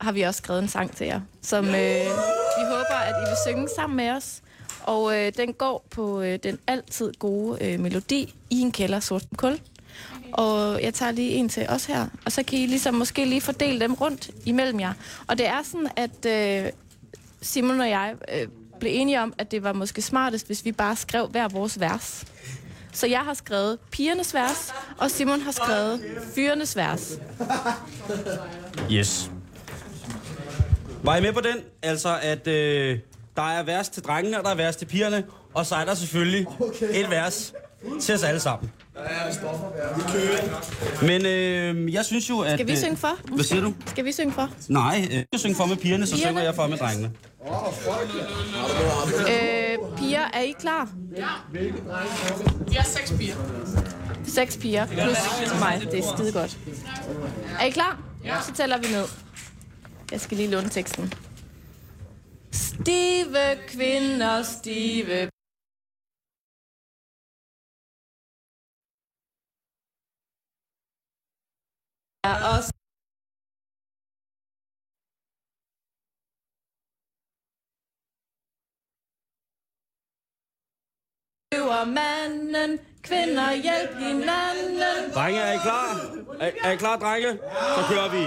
har 0.00 0.12
vi 0.12 0.22
også 0.22 0.38
skrevet 0.38 0.62
en 0.62 0.68
sang 0.68 0.96
til 0.96 1.06
jer, 1.06 1.20
som 1.42 1.64
øh, 1.66 1.72
vi 1.74 2.64
håber, 2.70 2.94
at 2.94 3.14
I 3.26 3.28
vil 3.30 3.36
synge 3.46 3.68
sammen 3.76 3.96
med 3.96 4.10
os. 4.10 4.40
Og 4.88 5.16
øh, 5.16 5.32
den 5.36 5.52
går 5.52 5.86
på 5.90 6.20
øh, 6.20 6.38
den 6.42 6.58
altid 6.66 7.12
gode 7.18 7.64
øh, 7.64 7.80
melodi 7.80 8.34
i 8.50 8.60
en 8.60 8.72
kælder 8.72 9.00
sort 9.00 9.22
som 9.22 9.36
kul. 9.36 9.60
Og 10.32 10.82
jeg 10.82 10.94
tager 10.94 11.12
lige 11.12 11.30
en 11.30 11.48
til 11.48 11.66
os 11.68 11.84
her, 11.84 12.06
og 12.24 12.32
så 12.32 12.42
kan 12.42 12.58
I 12.58 12.66
ligesom 12.66 12.94
måske 12.94 13.24
lige 13.24 13.40
fordele 13.40 13.80
dem 13.80 13.94
rundt 13.94 14.30
imellem 14.44 14.80
jer. 14.80 14.92
Og 15.26 15.38
det 15.38 15.46
er 15.46 15.62
sådan, 15.62 15.88
at 15.96 16.26
øh, 16.26 16.72
Simon 17.42 17.80
og 17.80 17.88
jeg 17.88 18.14
øh, 18.34 18.48
blev 18.80 18.92
enige 18.94 19.20
om, 19.20 19.34
at 19.38 19.50
det 19.50 19.62
var 19.62 19.72
måske 19.72 20.02
smartest, 20.02 20.46
hvis 20.46 20.64
vi 20.64 20.72
bare 20.72 20.96
skrev 20.96 21.26
hver 21.26 21.48
vores 21.48 21.80
vers. 21.80 22.24
Så 22.92 23.06
jeg 23.06 23.20
har 23.20 23.34
skrevet 23.34 23.78
pigernes 23.90 24.34
vers, 24.34 24.72
og 24.98 25.10
Simon 25.10 25.40
har 25.40 25.52
skrevet 25.52 26.00
fyrenes 26.34 26.76
vers. 26.76 27.18
Yes. 28.92 29.30
Var 31.02 31.16
I 31.16 31.20
med 31.20 31.32
på 31.32 31.40
den? 31.40 31.56
Altså, 31.82 32.18
at 32.22 32.46
øh, 32.46 32.98
der 33.38 33.44
er 33.58 33.62
vers 33.62 33.88
til 33.88 34.02
drengene, 34.02 34.38
og 34.38 34.44
der 34.44 34.50
er 34.50 34.54
vers 34.54 34.76
til 34.76 34.86
pigerne, 34.86 35.24
og 35.54 35.66
så 35.66 35.74
er 35.74 35.84
der 35.84 35.94
selvfølgelig 35.94 36.46
et 36.92 37.10
vers 37.10 37.52
til 38.00 38.14
os 38.14 38.22
alle 38.22 38.40
sammen. 38.40 38.70
Men 41.02 41.26
øh, 41.26 41.94
jeg 41.94 42.04
synes 42.04 42.30
jo, 42.30 42.40
at... 42.40 42.52
Skal 42.54 42.66
vi 42.66 42.72
øh, 42.72 42.78
synge 42.78 42.96
for? 42.96 43.32
Hvad 43.34 43.44
siger 43.44 43.62
du? 43.62 43.74
Skal 43.86 44.04
vi 44.04 44.12
synge 44.12 44.32
for? 44.32 44.50
Nej, 44.68 45.08
øh, 45.12 45.24
jeg 45.32 45.40
synger 45.40 45.56
for 45.56 45.66
med 45.66 45.76
pigerne, 45.76 46.06
så 46.06 46.14
Pigerne? 46.14 46.30
synger 46.30 46.42
jeg 46.42 46.54
for 46.54 46.66
med 46.66 46.78
drengene. 46.78 47.10
Øh, 49.18 49.98
piger, 49.98 50.20
er 50.32 50.40
I 50.40 50.54
klar? 50.60 50.88
Vi 52.68 52.76
er 52.76 52.82
seks 52.82 53.12
piger. 53.18 53.34
Seks 54.26 54.56
piger 54.56 54.86
plus 54.86 55.16
mig. 55.60 55.82
Det 55.90 55.98
er 55.98 56.16
skide 56.16 56.32
godt. 56.32 56.58
Er 57.60 57.64
I 57.64 57.70
klar? 57.70 57.98
Ja. 58.24 58.34
Så 58.46 58.52
tæller 58.54 58.78
vi 58.78 58.86
ned. 58.92 59.04
Jeg 60.12 60.20
skal 60.20 60.36
lige 60.36 60.50
låne 60.50 60.68
teksten. 60.68 61.12
Stive 62.52 63.56
kvinder, 63.68 64.42
stive 64.42 65.30
er. 72.24 72.70
Øver 81.54 81.84
manden, 81.84 82.78
kvinder 83.02 83.52
hjælp 83.52 83.94
hinanden. 83.98 85.12
Drenge, 85.14 85.40
er 85.40 85.52
I 85.52 85.58
klar? 85.66 85.90
Er, 86.40 86.50
er 86.64 86.70
I 86.72 86.76
klar, 86.76 86.96
drenge? 86.98 87.30
Så 87.76 87.80
kører 87.90 88.08
vi. 88.16 88.24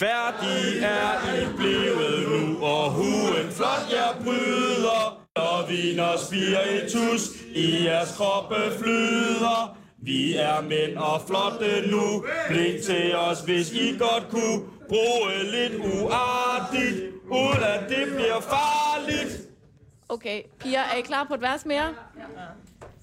Færdig 0.00 0.82
er 0.82 1.34
I 1.34 1.56
blevet 1.56 2.28
nu, 2.28 2.64
og 2.64 2.90
huen 2.90 3.50
flot 3.50 3.86
jer 3.92 4.22
bryder. 4.24 5.26
Og 5.36 5.68
vin 5.68 5.98
og 6.00 6.18
spiritus 6.18 7.22
i 7.54 7.84
jeres 7.84 8.16
kroppe 8.16 8.54
flyder. 8.78 9.78
Vi 10.02 10.34
er 10.36 10.60
mænd 10.60 10.96
og 10.96 11.20
flotte 11.26 11.90
nu. 11.90 12.24
Blink 12.48 12.82
til 12.82 13.16
os, 13.16 13.40
hvis 13.40 13.72
I 13.72 13.96
godt 13.98 14.28
kunne 14.30 14.60
bruge 14.88 15.32
lidt 15.54 15.74
uartigt, 15.74 16.96
uden 17.30 17.62
at 17.74 17.88
det 17.88 18.06
bliver 18.14 18.40
farligt. 18.40 19.40
Okay, 20.08 20.42
piger, 20.58 20.80
er 20.80 20.96
I 20.96 21.00
klar 21.00 21.24
på 21.24 21.34
et 21.34 21.40
vers 21.40 21.66
mere? 21.66 21.94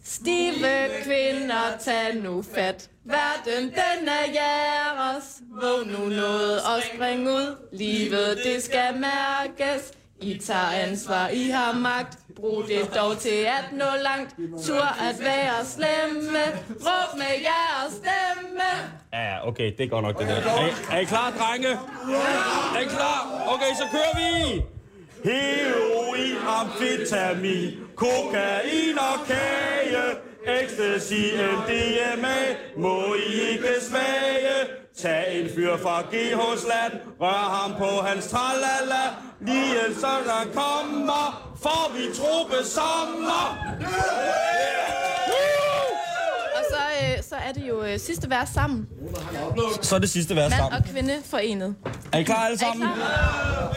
Stive 0.10 1.04
kvinder, 1.04 1.78
tag 1.80 2.16
nu 2.24 2.42
fat. 2.56 2.90
Verden, 3.04 3.64
den 3.64 4.08
er 4.08 4.26
jeres. 4.34 5.26
Våg 5.62 5.88
nu 5.88 6.06
noget 6.10 6.62
og 6.62 6.82
spring 6.94 7.28
ud. 7.28 7.56
Livet, 7.74 8.40
det 8.44 8.64
skal 8.64 8.94
mærkes. 9.00 9.92
I 10.22 10.38
tager 10.38 10.72
ansvar, 10.88 11.28
I 11.28 11.50
har 11.50 11.74
magt. 11.74 12.18
Brug 12.36 12.64
det 12.68 12.96
dog 12.96 13.18
til 13.18 13.30
at 13.58 13.66
nå 13.72 13.86
langt. 14.04 14.36
Tur 14.66 14.88
at 15.10 15.20
være 15.20 15.66
slemme. 15.66 16.44
Råb 16.70 17.18
med 17.18 17.34
jeres 17.48 17.94
stemme. 17.94 18.70
Ja, 19.14 19.48
okay, 19.48 19.74
det 19.78 19.90
går 19.90 20.02
nok 20.02 20.20
det 20.20 20.28
der. 20.28 20.36
Er 20.36 20.72
er 20.92 21.00
I 21.00 21.04
klar, 21.04 21.34
drenge? 21.40 21.70
Er 22.76 22.80
I 22.80 22.86
klar? 22.86 23.44
Okay, 23.54 23.74
så 23.78 23.84
kører 23.92 24.16
vi! 24.18 24.62
Heroin, 25.24 26.36
amfetamin, 26.48 27.87
kokain 27.98 28.98
og 29.00 29.28
kage, 29.28 30.04
ecstasy, 30.62 31.24
MDMA, 31.58 32.38
må 32.78 33.14
I 33.14 33.34
ikke 33.52 33.74
smage. 33.90 34.58
Tag 35.02 35.40
en 35.42 35.50
fyr 35.56 35.78
fra 35.78 36.02
GH's 36.02 36.68
land, 36.68 36.94
rør 37.22 37.50
ham 37.56 37.72
på 37.78 38.02
hans 38.08 38.28
tralala. 38.28 39.04
Lige 39.42 39.96
så 40.00 40.08
der 40.26 40.44
kommer, 40.54 41.54
får 41.64 41.92
vi 41.98 42.04
trope 42.16 42.66
sommer. 42.66 43.58
Og 46.56 46.64
så, 46.72 46.78
øh, 47.02 47.24
så 47.24 47.36
er 47.36 47.52
det 47.52 47.68
jo 47.68 47.84
øh, 47.84 48.00
sidste 48.00 48.30
vers 48.30 48.50
sammen. 48.50 48.88
Så 49.82 49.96
er 49.96 50.00
det 50.00 50.10
sidste 50.10 50.36
vers 50.36 50.50
Mand 50.52 50.60
sammen. 50.62 50.80
og 50.82 50.86
kvinde 50.94 51.14
forenet. 51.26 51.76
Er 52.14 52.18
I 52.18 52.24
klar 52.24 52.36
alle 52.36 52.54
Er 52.54 52.56
I 52.56 52.58
sammen? 52.58 52.88
klar? 52.96 53.76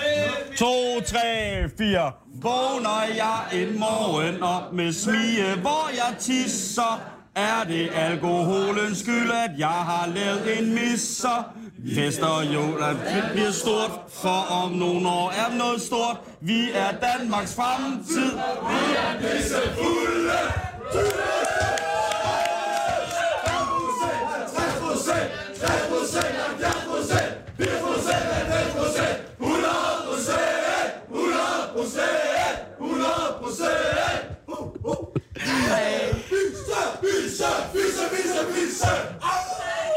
To, 0.59 1.01
tre, 1.07 1.55
fire. 1.79 2.13
Vågner 2.43 3.03
jeg 3.17 3.63
en 3.63 3.79
morgen 3.79 4.43
op 4.43 4.73
med 4.73 4.93
smige, 4.93 5.61
hvor 5.61 5.91
jeg 5.95 6.19
tisser. 6.19 7.01
Er 7.35 7.65
det 7.69 7.91
alkoholens 7.95 8.99
skyld, 8.99 9.31
at 9.31 9.51
jeg 9.59 9.69
har 9.69 10.09
lavet 10.15 10.59
en 10.59 10.75
misser? 10.75 11.55
Fester 11.95 12.43
jo, 12.55 12.77
at 12.77 12.97
det 13.15 13.25
bliver 13.33 13.51
stort, 13.51 13.91
for 14.09 14.55
om 14.65 14.73
nogle 14.73 15.09
år 15.09 15.31
er 15.31 15.59
noget 15.59 15.81
stort. 15.81 16.21
Vi 16.41 16.71
er 16.75 16.91
Danmarks 16.91 17.55
fremtid. 17.55 18.31
Vi 18.71 18.83
er 18.97 19.33
disse 19.33 19.57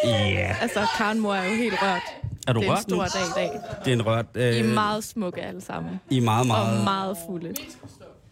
Ja. 0.05 0.55
Altså, 0.61 0.87
Karen 0.97 1.19
Mor 1.19 1.33
er 1.33 1.49
jo 1.49 1.55
helt 1.55 1.73
rørt. 1.81 2.01
Er 2.47 2.53
du 2.53 2.59
det 2.59 2.67
er 2.67 2.71
en 2.71 2.77
rørt 2.77 2.87
nu? 2.87 2.95
stor 2.95 3.19
dag 3.19 3.27
i 3.27 3.31
dag. 3.35 3.59
Det 3.85 3.91
er 3.91 3.95
en 3.95 4.05
rørt. 4.05 4.25
Øh, 4.35 4.55
I 4.55 4.59
er 4.59 4.63
meget 4.63 5.03
smukke 5.03 5.41
alle 5.41 5.61
sammen. 5.61 5.99
I 6.09 6.17
er 6.17 6.21
meget, 6.21 6.47
meget. 6.47 6.77
Og 6.77 6.83
meget 6.83 7.17
fulde. 7.27 7.53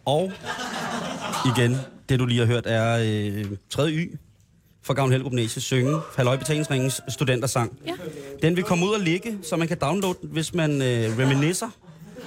Og 0.04 0.32
igen, 1.56 1.76
det 2.08 2.18
du 2.18 2.26
lige 2.26 2.38
har 2.38 2.46
hørt 2.46 2.66
er 2.66 2.98
øh, 3.02 3.44
3. 3.70 3.88
Y 3.90 4.18
fra 4.84 4.94
Gavn 4.94 5.12
Helge 5.12 5.28
Gymnasie 5.28 5.62
synge 5.62 5.98
Halløj 6.16 6.36
Betalingsringens 6.36 7.00
studentersang. 7.08 7.78
Ja. 7.86 7.92
Den 8.42 8.56
vil 8.56 8.64
komme 8.64 8.86
ud 8.86 8.90
og 8.90 9.00
ligge, 9.00 9.38
så 9.42 9.56
man 9.56 9.68
kan 9.68 9.78
downloade 9.78 10.18
den, 10.20 10.28
hvis 10.32 10.54
man 10.54 10.82
øh, 10.82 11.18
reminiscer 11.18 11.68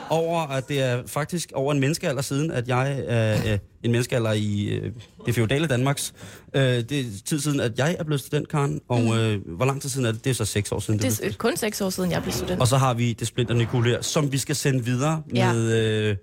over, 0.09 0.39
at 0.47 0.67
det 0.67 0.81
er 0.81 1.03
faktisk 1.07 1.51
over 1.55 1.73
en 1.73 1.79
menneskealder 1.79 2.21
siden, 2.21 2.51
at 2.51 2.67
jeg 2.67 3.03
er 3.07 3.53
øh, 3.53 3.59
en 3.83 3.91
menneskealder 3.91 4.31
i 4.31 4.65
øh, 4.65 4.91
det 5.25 5.35
feudale 5.35 5.67
Danmarks. 5.67 6.13
Øh, 6.53 6.61
det 6.63 6.91
er 6.99 7.03
tid 7.25 7.39
siden, 7.39 7.59
at 7.59 7.79
jeg 7.79 7.95
er 7.99 8.03
blevet 8.03 8.21
student, 8.21 8.47
Karen. 8.49 8.81
Og 8.89 9.01
øh, 9.19 9.41
hvor 9.55 9.65
lang 9.65 9.81
tid 9.81 9.89
siden 9.89 10.05
er 10.05 10.11
det? 10.11 10.23
Det 10.23 10.29
er 10.29 10.33
så 10.33 10.45
seks 10.45 10.71
år 10.71 10.79
siden. 10.79 10.97
Mm. 10.97 10.99
Det 11.09 11.17
blev- 11.21 11.29
er 11.31 11.35
kun 11.37 11.57
seks 11.57 11.81
år 11.81 11.89
siden, 11.89 12.11
jeg 12.11 12.21
blev 12.21 12.33
student. 12.33 12.61
og 12.61 12.67
så 12.67 12.77
har 12.77 12.93
vi 12.93 13.13
det 13.13 13.27
splinter 13.27 13.83
her, 13.83 14.01
som 14.01 14.31
vi 14.31 14.37
skal 14.37 14.55
sende 14.55 14.85
videre 14.85 15.23
Ja. 15.33 15.53
med, 15.53 15.71
øh, 15.73 16.15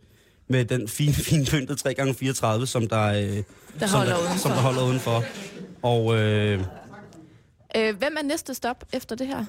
med 0.48 0.64
den 0.64 0.88
fine, 0.88 1.12
fine 1.30 1.44
pyntet 1.44 1.86
3x34, 1.86 2.66
som 2.66 2.88
der, 2.88 3.02
øh, 3.02 3.42
Der 3.80 3.86
som 3.86 3.96
holder 3.98 4.12
der, 4.12 4.20
udenfor. 4.20 4.38
som 4.38 4.50
der 4.50 4.58
holder 4.58 4.82
udenfor. 4.84 5.24
Og 5.82 6.18
øh, 6.18 6.60
Øh, 7.76 7.96
hvem 7.98 8.16
er 8.18 8.22
næste 8.22 8.54
stop 8.54 8.84
efter 8.92 9.16
det 9.16 9.26
her? 9.26 9.44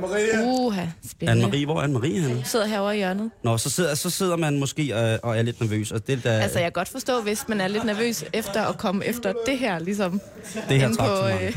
Maria. 0.00 0.44
Uha, 0.44 0.86
spændende. 1.10 1.44
Anne-Marie, 1.46 1.64
hvor 1.64 1.80
er 1.82 1.86
Anne-Marie 1.86 2.20
henne? 2.28 2.44
Sidder 2.44 2.66
herovre 2.66 2.94
i 2.94 2.98
hjørnet. 2.98 3.30
Nå, 3.44 3.58
så 3.58 3.70
sidder, 3.70 3.94
så 3.94 4.10
sidder 4.10 4.36
man 4.36 4.58
måske 4.58 4.82
øh, 5.12 5.18
og 5.22 5.38
er 5.38 5.42
lidt 5.42 5.60
nervøs, 5.60 5.92
og 5.92 6.06
det 6.06 6.24
der, 6.24 6.32
Altså, 6.32 6.58
jeg 6.58 6.64
kan 6.66 6.72
godt 6.72 6.88
forstå, 6.88 7.20
hvis 7.22 7.48
man 7.48 7.60
er 7.60 7.68
lidt 7.68 7.84
nervøs 7.84 8.24
efter 8.32 8.62
at 8.62 8.78
komme 8.78 9.04
efter 9.04 9.32
det 9.46 9.58
her, 9.58 9.78
ligesom 9.78 10.20
det 10.68 10.80
her 10.80 10.88
på, 10.98 11.44
øh, 11.44 11.56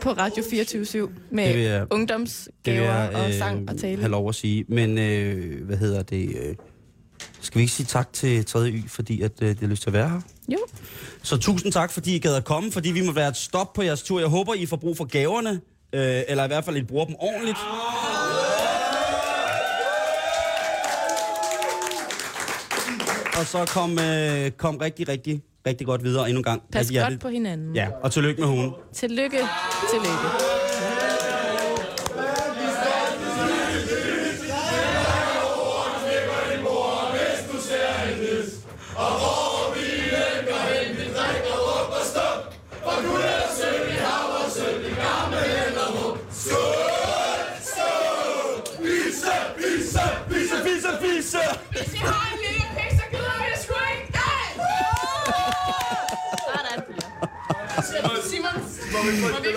på 0.00 0.10
Radio 0.10 0.44
24 0.50 1.08
med 1.30 1.46
Det 1.46 1.54
vil 1.54 1.62
jeg- 1.62 1.72
det 1.72 1.80
vil 1.80 1.86
ungdomsgaver 1.90 2.92
jeg 2.94 3.10
og 3.14 3.32
sang 3.34 3.70
og 3.70 3.78
tale. 3.78 3.96
have 4.00 4.10
lov 4.10 4.28
at 4.28 4.34
sige. 4.34 4.64
Men 4.68 4.98
øh, 4.98 5.64
hvad 5.66 5.76
hedder 5.76 6.02
det? 6.02 6.28
Øh, 6.28 6.54
skal 7.40 7.58
vi 7.58 7.62
ikke 7.62 7.72
sige 7.72 7.86
tak 7.86 8.12
til 8.12 8.44
3. 8.44 8.70
Y, 8.70 8.88
fordi 8.88 9.22
at, 9.22 9.32
øh, 9.42 9.48
det 9.48 9.60
har 9.60 9.66
lyst 9.66 9.82
til 9.82 9.90
at 9.90 9.94
være 9.94 10.08
her? 10.08 10.20
Jo. 10.48 10.58
Så 11.22 11.36
tusind 11.36 11.72
tak, 11.72 11.92
fordi 11.92 12.16
I 12.16 12.18
gad 12.18 12.34
at 12.34 12.44
komme, 12.44 12.72
fordi 12.72 12.90
vi 12.90 13.00
må 13.06 13.12
være 13.12 13.28
et 13.28 13.36
stop 13.36 13.72
på 13.72 13.82
jeres 13.82 14.02
tur. 14.02 14.18
Jeg 14.20 14.28
håber, 14.28 14.54
I 14.54 14.66
får 14.66 14.76
brug 14.76 14.96
for 14.96 15.04
gaverne, 15.04 15.60
øh, 15.92 16.22
eller 16.28 16.44
i 16.44 16.46
hvert 16.46 16.64
fald, 16.64 16.76
I 16.76 16.82
bruger 16.82 17.04
dem 17.04 17.14
ordentligt. 17.18 17.58
Og 23.38 23.46
så 23.46 23.64
kom, 23.64 23.98
øh, 23.98 24.50
kom 24.50 24.76
rigtig, 24.76 25.08
rigtig, 25.08 25.42
rigtig 25.66 25.86
godt 25.86 26.04
videre 26.04 26.28
endnu 26.28 26.38
en 26.38 26.44
gang. 26.44 26.62
Pas 26.72 26.92
godt 26.92 27.20
på 27.20 27.28
hinanden. 27.28 27.74
Ja, 27.74 27.88
og 28.02 28.12
tillykke 28.12 28.40
med 28.40 28.48
hunden. 28.48 28.72
Tillykke, 28.92 29.38
tillykke. 29.90 30.61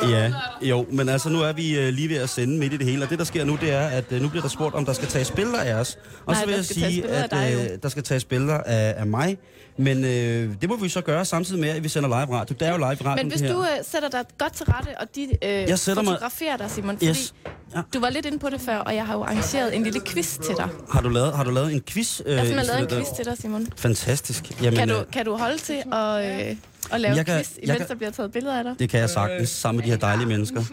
Ja, 0.10 0.32
jo, 0.62 0.86
men 0.92 1.10
altså 1.10 1.30
nu 1.30 1.42
er 1.42 1.54
vi 1.54 1.78
øh, 1.80 1.94
lige 1.94 2.10
ved 2.10 2.18
at 2.18 2.30
sende 2.30 2.58
midt 2.58 2.74
i 2.74 2.78
det 2.78 2.86
hele, 2.86 3.04
og 3.04 3.10
det 3.10 3.20
der 3.20 3.26
sker 3.26 3.44
nu, 3.46 3.58
det 3.62 3.72
er, 3.72 3.88
at 3.88 4.04
øh, 4.12 4.22
nu 4.22 4.30
bliver 4.30 4.42
der 4.42 4.50
spurgt, 4.50 4.76
om 4.76 4.86
der 4.86 4.94
skal 4.94 5.08
tages 5.08 5.32
billeder 5.32 5.60
af 5.60 5.74
os. 5.74 5.98
Og 6.26 6.34
Nej, 6.34 6.36
så 6.42 6.46
vil 6.46 6.52
der 6.54 6.58
jeg 6.60 6.66
sige, 6.66 7.08
at 7.08 7.32
dig, 7.32 7.70
øh, 7.74 7.78
der 7.84 7.90
skal 7.90 8.04
tages 8.04 8.26
billeder 8.26 8.58
af, 8.58 8.94
af 8.98 9.06
mig, 9.08 9.38
men 9.78 10.06
øh, 10.06 10.50
det 10.62 10.70
må 10.70 10.76
vi 10.76 10.90
så 10.90 11.02
gøre 11.02 11.26
samtidig 11.26 11.62
med, 11.62 11.70
at 11.70 11.84
vi 11.84 11.90
sender 11.90 12.10
live 12.10 12.38
radio. 12.38 12.56
Det 12.60 12.68
er 12.68 12.72
jo 12.72 12.78
live 12.78 12.88
radio, 12.88 13.24
Men 13.24 13.32
hvis 13.32 13.42
her. 13.42 13.54
du 13.54 13.62
øh, 13.62 13.68
sætter 13.92 14.10
dig 14.10 14.24
godt 14.38 14.54
til 14.54 14.66
rette, 14.66 14.90
og 15.00 15.08
de 15.16 15.22
øh, 15.44 15.50
Jeg 15.50 15.80
sætter 15.80 16.04
mig- 16.04 16.12
fotograferer 16.14 16.58
dig, 16.58 16.72
Simon, 16.72 16.96
fordi 16.96 17.08
Yes. 17.10 17.34
Ja. 17.76 17.82
du 17.94 18.00
var 18.00 18.10
lidt 18.10 18.26
inde 18.26 18.40
på 18.40 18.50
det 18.50 18.62
før, 18.62 18.78
og 18.78 18.96
jeg 18.96 19.06
har 19.06 19.14
jo 19.14 19.22
arrangeret 19.24 19.76
en 19.76 19.84
lille 19.84 20.02
quiz 20.08 20.38
til 20.38 20.56
dig. 20.58 20.68
Har 20.92 21.02
du 21.02 21.10
lavet, 21.10 21.34
har 21.36 21.44
du 21.44 21.52
lavet 21.52 21.74
en 21.74 21.82
quiz? 21.82 22.22
Øh, 22.26 22.32
Jeg 22.32 22.40
har 22.40 22.46
simpelthen 22.46 22.76
lavet 22.78 22.92
en 22.92 22.98
quiz 22.98 23.16
til 23.16 23.26
dig, 23.26 23.38
Simon. 23.42 23.68
Fantastisk. 23.78 24.62
Jamen, 24.64 24.78
Kan 24.80 24.88
du, 24.90 24.96
øh, 24.96 25.04
kan 25.14 25.26
du 25.26 25.36
holde 25.36 25.58
til 25.58 25.84
at, 25.94 26.50
øh, 26.50 26.56
at 26.92 27.02
lave 27.02 27.16
Jeg 27.16 27.26
kan- 27.26 27.36
quiz, 27.38 27.50
jeg 27.58 27.64
imens 27.64 27.78
kan- 27.78 27.88
der 27.88 27.96
bliver 27.96 28.12
taget 28.12 28.32
billeder 28.32 28.58
af 28.58 28.64
dig? 28.64 28.76
Det 28.80 28.90
kan 28.90 29.00
jeg 29.00 29.10
sagtens, 29.10 29.50
sammen 29.50 29.78
med 29.78 29.86
de 29.86 29.90
her 29.90 29.98
dejlige 29.98 30.28
mennesker. 30.28 30.64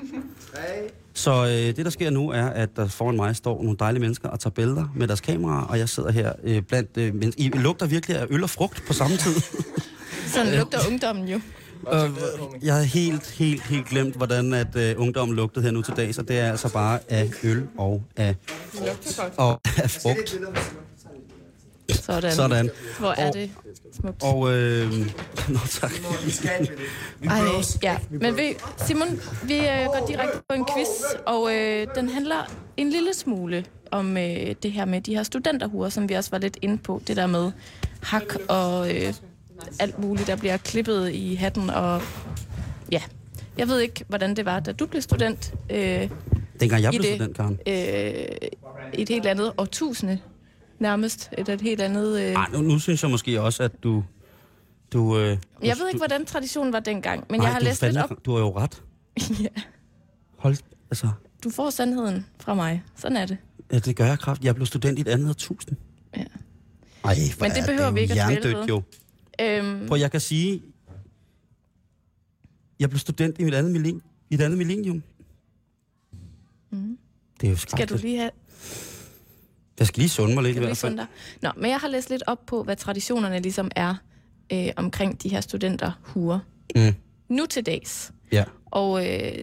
Så 1.14 1.44
øh, 1.44 1.50
det, 1.50 1.76
der 1.76 1.90
sker 1.90 2.10
nu, 2.10 2.30
er, 2.30 2.46
at 2.46 2.68
der 2.76 2.88
foran 2.88 3.16
mig 3.16 3.36
står 3.36 3.62
nogle 3.62 3.76
dejlige 3.78 4.00
mennesker 4.00 4.28
og 4.28 4.40
tager 4.40 4.52
billeder 4.52 4.92
med 4.96 5.08
deres 5.08 5.20
kameraer, 5.20 5.62
og 5.66 5.78
jeg 5.78 5.88
sidder 5.88 6.10
her 6.12 6.32
øh, 6.44 6.62
blandt 6.62 6.90
øh, 6.96 7.14
mennesker. 7.14 7.42
I 7.44 7.48
lugter 7.48 7.86
virkelig 7.86 8.16
af 8.18 8.26
øl 8.30 8.42
og 8.42 8.50
frugt 8.50 8.82
på 8.86 8.92
samme 8.92 9.16
tid. 9.16 9.34
Sådan 10.34 10.54
lugter 10.54 10.78
ungdommen 10.90 11.28
jo. 11.28 11.40
Øh, 11.92 12.10
jeg 12.62 12.74
har 12.74 12.82
helt, 12.82 13.30
helt, 13.30 13.62
helt 13.62 13.86
glemt, 13.86 14.16
hvordan 14.16 14.52
at 14.54 14.76
øh, 14.76 14.94
ungdommen 14.98 15.36
lugtede 15.36 15.64
her 15.64 15.72
nu 15.72 15.82
til 15.82 15.94
dag, 15.96 16.14
så 16.14 16.22
det 16.22 16.38
er 16.38 16.50
altså 16.50 16.72
bare 16.72 16.98
af 17.08 17.30
øl 17.44 17.62
og 17.78 18.02
af, 18.16 18.34
og 19.36 19.60
af 19.82 19.90
frugt. 19.90 20.36
Sådan. 21.90 22.32
Sådan. 22.32 22.70
Hvor 22.98 23.10
er 23.18 23.28
Og- 23.28 23.34
det 23.34 23.50
smukt. 24.00 24.22
Og, 24.22 24.52
øh, 24.52 24.90
nå 25.48 25.58
tak. 25.70 25.92
Ej, 27.24 27.38
ja. 27.82 27.96
Men 28.10 28.36
vi, 28.36 28.42
Simon, 28.86 29.20
vi 29.44 29.54
øh, 29.58 29.86
går 29.86 30.04
direkte 30.08 30.38
på 30.48 30.54
en 30.54 30.64
quiz, 30.74 30.88
og 31.26 31.54
øh, 31.54 31.86
den 31.94 32.08
handler 32.08 32.50
en 32.76 32.90
lille 32.90 33.14
smule 33.14 33.64
om 33.90 34.16
øh, 34.16 34.54
det 34.62 34.72
her 34.72 34.84
med 34.84 35.00
de 35.00 35.14
her 35.16 35.22
studenterhuer, 35.22 35.88
som 35.88 36.08
vi 36.08 36.14
også 36.14 36.30
var 36.30 36.38
lidt 36.38 36.58
inde 36.62 36.78
på. 36.78 37.02
Det 37.06 37.16
der 37.16 37.26
med 37.26 37.52
hak 38.02 38.34
og 38.48 38.94
øh, 38.96 39.14
alt 39.80 39.98
muligt, 39.98 40.26
der 40.26 40.36
bliver 40.36 40.56
klippet 40.56 41.10
i 41.12 41.34
hatten. 41.34 41.70
Og 41.70 42.02
ja, 42.92 43.02
jeg 43.58 43.68
ved 43.68 43.80
ikke, 43.80 44.04
hvordan 44.08 44.36
det 44.36 44.44
var, 44.44 44.60
da 44.60 44.72
du 44.72 44.86
blev 44.86 45.02
student. 45.02 45.54
Øh, 45.70 46.10
Dengang 46.60 46.82
jeg 46.82 46.90
blev 46.90 47.02
det- 47.02 47.14
student, 47.14 47.36
Karen. 47.36 47.58
øh, 47.66 48.48
et 48.94 49.08
helt 49.08 49.26
andet 49.26 49.52
årtusinde 49.58 50.18
nærmest. 50.82 51.30
Et, 51.38 51.48
et 51.48 51.60
helt 51.60 51.80
andet... 51.80 52.20
Øh, 52.20 52.32
Ej, 52.32 52.46
nu, 52.52 52.60
nu 52.60 52.78
synes 52.78 53.02
jeg 53.02 53.10
måske 53.10 53.40
også, 53.40 53.62
at 53.62 53.82
du... 53.82 54.04
du 54.92 55.18
øh, 55.18 55.38
jeg 55.62 55.76
ved 55.78 55.88
ikke, 55.88 55.98
hvordan 55.98 56.26
traditionen 56.26 56.72
var 56.72 56.80
dengang, 56.80 57.24
men 57.30 57.40
Ej, 57.40 57.46
jeg 57.46 57.52
har 57.54 57.60
læst 57.60 57.82
lidt 57.82 57.96
op. 57.96 58.24
Du 58.24 58.32
har 58.32 58.38
jo 58.38 58.56
ret. 58.58 58.82
ja, 59.42 59.62
Hold, 60.36 60.56
altså, 60.90 61.08
du 61.44 61.50
får 61.50 61.70
sandheden 61.70 62.26
fra 62.40 62.54
mig. 62.54 62.82
Sådan 62.96 63.16
er 63.16 63.26
det. 63.26 63.36
ja, 63.72 63.78
det 63.78 63.96
gør 63.96 64.06
jeg 64.06 64.18
kraft. 64.18 64.44
Jeg 64.44 64.54
blev 64.54 64.66
student 64.66 64.98
i 64.98 65.00
et 65.00 65.08
andet 65.08 65.28
årtusind. 65.28 65.76
Ja. 66.16 66.24
Ej, 67.04 67.14
Men 67.40 67.50
det 67.50 67.58
er 67.58 67.66
behøver 67.66 67.90
vi 67.90 68.00
ikke 68.00 68.22
at 68.22 68.40
dvæle 68.40 68.58
ved. 68.58 68.66
jo. 68.66 68.82
Øhm, 69.40 69.88
Prøv, 69.88 69.98
jeg 69.98 70.10
kan 70.10 70.20
sige... 70.20 70.62
Jeg 72.80 72.90
blev 72.90 72.98
student 72.98 73.38
i, 73.40 73.44
mit 73.44 73.54
andet 73.54 73.72
millen, 73.72 74.02
i 74.30 74.34
et 74.34 74.40
andet 74.40 74.58
millennium. 74.58 75.02
Mhm. 76.70 76.98
Det 77.40 77.46
er 77.46 77.50
jo 77.50 77.56
skal 77.56 77.70
du 77.70 77.76
skrækkeligt. 77.76 78.02
lige 78.02 78.18
have 78.18 78.30
Jeg 79.78 79.86
skal 79.86 80.00
lige 80.00 80.10
sunde 80.10 80.34
mig 80.34 80.42
lidt 80.42 80.56
i 80.56 80.60
hvert 80.60 80.76
fald. 80.76 80.96
dig? 80.96 81.06
Nå, 81.42 81.50
men 81.56 81.70
jeg 81.70 81.78
har 81.78 81.88
læst 81.88 82.10
lidt 82.10 82.22
op 82.26 82.46
på, 82.46 82.62
hvad 82.62 82.76
traditionerne 82.76 83.38
ligesom 83.38 83.70
er 83.76 83.94
øh, 84.52 84.68
omkring 84.76 85.22
de 85.22 85.28
her 85.28 85.40
studenterhuer. 85.40 86.38
Mm. 86.76 86.94
Nu 87.28 87.46
til 87.46 87.66
dags. 87.66 88.12
Ja. 88.32 88.44
Og 88.66 89.06
øh, 89.08 89.38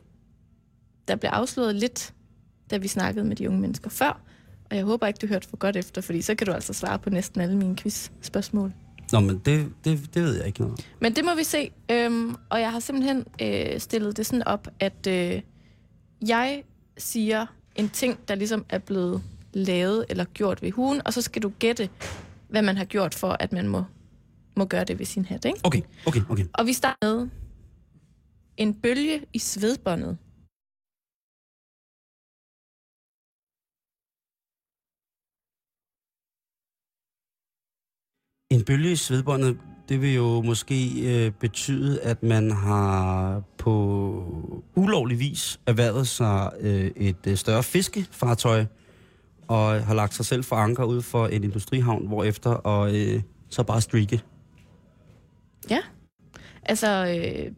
der 1.08 1.16
blev 1.16 1.30
afslået 1.34 1.76
lidt, 1.76 2.14
da 2.72 2.78
vi 2.78 2.88
snakkede 2.88 3.26
med 3.26 3.36
de 3.36 3.50
unge 3.50 3.62
mennesker 3.62 3.90
før. 3.90 4.22
Og 4.70 4.76
jeg 4.76 4.86
håber 4.86 5.08
ikke, 5.08 5.18
du 5.18 5.28
hørte 5.28 5.50
for 5.50 5.58
godt 5.58 5.76
efter, 5.76 6.02
fordi 6.02 6.22
så 6.22 6.36
kan 6.36 6.48
du 6.48 6.54
altså 6.54 6.74
svare 6.74 7.00
på 7.00 7.10
næsten 7.10 7.42
alle 7.42 7.58
mine 7.58 7.76
quiz-spørgsmål. 7.76 8.74
Nå, 9.12 9.20
men 9.20 9.42
det, 9.46 9.72
det, 9.84 10.14
det 10.14 10.24
ved 10.24 10.38
jeg 10.38 10.48
ikke 10.48 10.62
noget. 10.62 10.88
Men 11.00 11.16
det 11.16 11.26
må 11.26 11.36
vi 11.36 11.44
se. 11.44 11.72
Øhm, 11.92 12.36
og 12.50 12.62
jeg 12.62 12.72
har 12.72 12.80
simpelthen 12.80 13.26
øh, 13.42 13.80
stillet 13.80 14.18
det 14.18 14.26
sådan 14.26 14.44
op, 14.44 14.68
at 14.80 15.08
øh, 15.08 15.42
jeg 16.28 16.64
siger 16.98 17.46
en 17.76 17.90
ting, 17.90 18.20
der 18.28 18.36
ligesom 18.36 18.66
er 18.70 18.78
blevet 18.78 19.22
lavet 19.54 20.06
eller 20.10 20.26
gjort 20.26 20.62
ved 20.62 20.72
hugen, 20.72 21.02
og 21.06 21.14
så 21.14 21.22
skal 21.22 21.42
du 21.42 21.52
gætte, 21.60 21.90
hvad 22.50 22.62
man 22.62 22.78
har 22.78 22.86
gjort 22.86 23.16
for, 23.16 23.38
at 23.40 23.52
man 23.54 23.68
må, 23.68 23.84
må 24.58 24.66
gøre 24.66 24.84
det 24.84 25.00
ved 25.00 25.06
sin 25.06 25.26
hat. 25.26 25.46
Ikke? 25.46 25.60
Okay, 25.64 25.82
okay, 26.08 26.22
okay. 26.30 26.46
Og 26.54 26.66
vi 26.66 26.74
starter 26.74 27.16
med 27.16 27.30
en 28.58 28.74
bølge 28.74 29.26
i 29.34 29.40
svedbåndet. 29.40 30.18
En 38.52 38.66
bølge 38.66 38.92
i 38.92 38.96
svedbåndet, 38.96 39.60
det 39.90 40.02
vil 40.02 40.14
jo 40.14 40.42
måske 40.42 40.76
øh, 41.26 41.32
betyde, 41.32 42.02
at 42.02 42.24
man 42.24 42.52
har 42.52 43.44
på 43.58 43.74
ulovlig 44.76 45.20
vis 45.20 45.60
erhvervet 45.66 46.08
sig 46.08 46.52
øh, 46.60 46.92
et 46.96 47.28
øh, 47.28 47.38
større 47.38 47.64
fiskefartøj, 47.64 48.66
og 49.50 49.86
har 49.86 49.94
lagt 49.94 50.14
sig 50.14 50.26
selv 50.26 50.44
for 50.44 50.56
anker 50.56 50.84
ud 50.84 51.02
for 51.02 51.28
en 51.28 51.44
industrihavn, 51.44 52.08
hvorefter 52.08 52.50
og 52.50 52.96
øh, 52.96 53.22
så 53.50 53.64
bare 53.64 53.82
streake. 53.82 54.22
Ja. 55.70 55.80
Altså, 56.66 56.88
øh, 57.06 57.52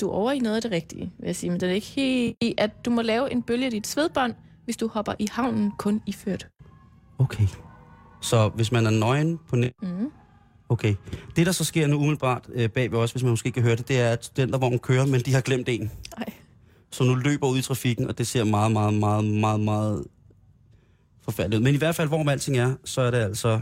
du 0.00 0.08
er 0.08 0.12
over 0.12 0.32
i 0.32 0.38
noget 0.38 0.56
af 0.56 0.62
det 0.62 0.70
rigtige, 0.70 1.12
vil 1.18 1.26
jeg 1.26 1.36
sige. 1.36 1.50
Men 1.50 1.60
det 1.60 1.68
er 1.68 1.72
ikke 1.72 1.86
helt... 1.86 2.36
i, 2.40 2.54
At 2.58 2.84
du 2.84 2.90
må 2.90 3.02
lave 3.02 3.32
en 3.32 3.42
bølge 3.42 3.66
i 3.66 3.70
dit 3.70 3.86
svedbånd, 3.86 4.34
hvis 4.64 4.76
du 4.76 4.88
hopper 4.88 5.12
i 5.18 5.28
havnen 5.30 5.72
kun 5.78 6.02
iført. 6.06 6.48
Okay. 7.18 7.46
Så 8.20 8.48
hvis 8.48 8.72
man 8.72 8.86
er 8.86 8.90
nøgen 8.90 9.38
på 9.48 9.56
net... 9.56 9.72
Mm. 9.82 10.10
Okay. 10.68 10.94
Det, 11.36 11.46
der 11.46 11.52
så 11.52 11.64
sker 11.64 11.86
nu 11.86 11.96
umiddelbart 11.96 12.48
øh, 12.54 12.68
bagved 12.68 12.98
os, 12.98 13.12
hvis 13.12 13.22
man 13.22 13.30
måske 13.30 13.50
kan 13.50 13.62
høre 13.62 13.76
det, 13.76 13.88
det 13.88 14.00
er, 14.00 14.10
at 14.10 14.24
studentervognen 14.24 14.78
kører, 14.78 15.06
men 15.06 15.20
de 15.20 15.32
har 15.34 15.40
glemt 15.40 15.68
en. 15.68 15.90
Ej. 16.16 16.24
Så 16.90 17.04
nu 17.04 17.14
løber 17.14 17.48
ud 17.48 17.58
i 17.58 17.62
trafikken, 17.62 18.08
og 18.08 18.18
det 18.18 18.26
ser 18.26 18.44
meget, 18.44 18.72
meget, 18.72 18.94
meget, 18.94 19.24
meget, 19.24 19.60
meget 19.60 20.04
forfærdeligt 21.24 21.58
ud. 21.58 21.64
Men 21.64 21.74
i 21.74 21.78
hvert 21.78 21.94
fald, 21.94 22.08
hvor 22.08 22.30
alting 22.30 22.56
er, 22.56 22.74
så 22.84 23.00
er 23.00 23.10
det 23.10 23.18
altså, 23.18 23.60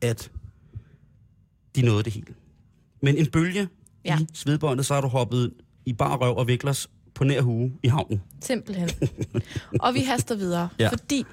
at 0.00 0.30
de 1.76 1.82
nåede 1.82 2.02
det 2.02 2.12
hele. 2.12 2.34
Men 3.02 3.16
en 3.16 3.26
bølge 3.26 3.68
Ja. 4.04 4.18
i 4.20 4.26
svedbåndet, 4.34 4.86
så 4.86 4.94
har 4.94 5.00
du 5.00 5.08
hoppet 5.08 5.52
i 5.86 5.92
bar 5.92 6.16
røv 6.16 6.36
og 6.36 6.48
viklers 6.48 6.90
på 7.14 7.24
nær 7.24 7.40
hue 7.40 7.72
i 7.82 7.88
havnen. 7.88 8.22
Simpelthen. 8.40 8.90
og 9.84 9.94
vi 9.94 10.00
haster 10.00 10.34
videre, 10.34 10.68
Ja. 10.78 10.88
fordi, 10.88 11.24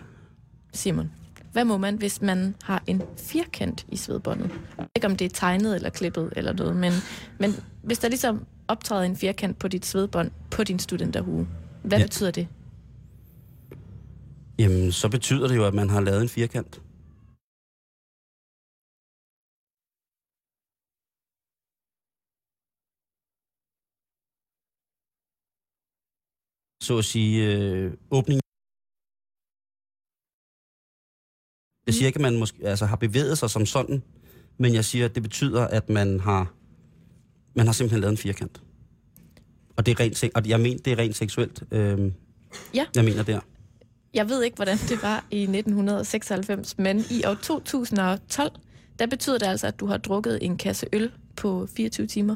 Simon, 0.73 1.11
hvad 1.51 1.65
må 1.65 1.77
man, 1.77 1.95
hvis 1.95 2.21
man 2.21 2.55
har 2.63 2.83
en 2.87 3.01
firkant 3.17 3.85
i 3.89 3.95
svedbåndet? 3.97 4.51
Ikke, 4.95 5.07
om 5.07 5.15
det 5.15 5.25
er 5.25 5.29
tegnet 5.29 5.75
eller 5.75 5.89
klippet 5.89 6.33
eller 6.35 6.53
noget, 6.53 6.75
men, 6.75 6.93
men 7.39 7.55
hvis 7.83 7.99
der 7.99 8.07
ligesom 8.09 8.45
optræder 8.67 9.03
en 9.03 9.15
firkant 9.17 9.59
på 9.59 9.67
dit 9.67 9.85
svedbånd 9.85 10.31
på 10.51 10.63
din 10.63 10.79
studenterhue, 10.79 11.47
hvad 11.83 11.97
ja. 11.97 12.03
betyder 12.05 12.31
det? 12.31 12.47
Jamen, 14.59 14.91
så 14.91 15.09
betyder 15.09 15.47
det 15.47 15.55
jo, 15.55 15.65
at 15.65 15.73
man 15.73 15.89
har 15.89 16.01
lavet 16.01 16.21
en 16.21 16.29
firkant. 16.29 16.73
Så 26.87 26.93
at 26.97 27.05
sige, 27.05 27.35
øh, 27.51 27.93
åbning. 28.17 28.39
Jeg 31.87 31.93
siger 31.93 32.07
ikke, 32.07 32.17
at 32.17 32.27
man 32.27 32.39
måske, 32.39 32.57
altså, 32.71 32.85
har 32.85 32.95
bevæget 32.95 33.37
sig 33.37 33.49
som 33.49 33.65
sådan, 33.65 34.03
men 34.57 34.73
jeg 34.73 34.85
siger, 34.85 35.05
at 35.05 35.15
det 35.15 35.23
betyder, 35.23 35.67
at 35.67 35.89
man 35.89 36.19
har, 36.19 36.53
man 37.55 37.65
har 37.65 37.73
simpelthen 37.73 38.01
lavet 38.01 38.11
en 38.11 38.17
firkant. 38.17 38.63
Og 39.77 39.85
det 39.85 39.91
er 39.91 39.99
rent, 39.99 40.23
og 40.35 40.49
jeg 40.49 40.59
mener, 40.59 40.79
det 40.85 40.93
er 40.93 40.97
rent 40.97 41.15
seksuelt. 41.15 41.63
Øh, 41.71 42.11
Ja. 42.73 42.85
Jeg 42.95 43.03
mener 43.05 43.23
der. 43.23 43.41
Jeg 44.13 44.29
ved 44.29 44.43
ikke, 44.43 44.55
hvordan 44.55 44.77
det 44.77 45.03
var 45.03 45.25
i 45.31 45.41
1996, 45.41 46.77
men 46.77 47.03
i 47.11 47.23
år 47.25 47.33
2012, 47.33 48.51
der 48.99 49.05
betyder 49.05 49.37
det 49.37 49.45
altså, 49.45 49.67
at 49.67 49.79
du 49.79 49.85
har 49.85 49.97
drukket 49.97 50.39
en 50.41 50.57
kasse 50.57 50.87
øl 50.93 51.11
på 51.35 51.67
24 51.75 52.07
timer. 52.07 52.35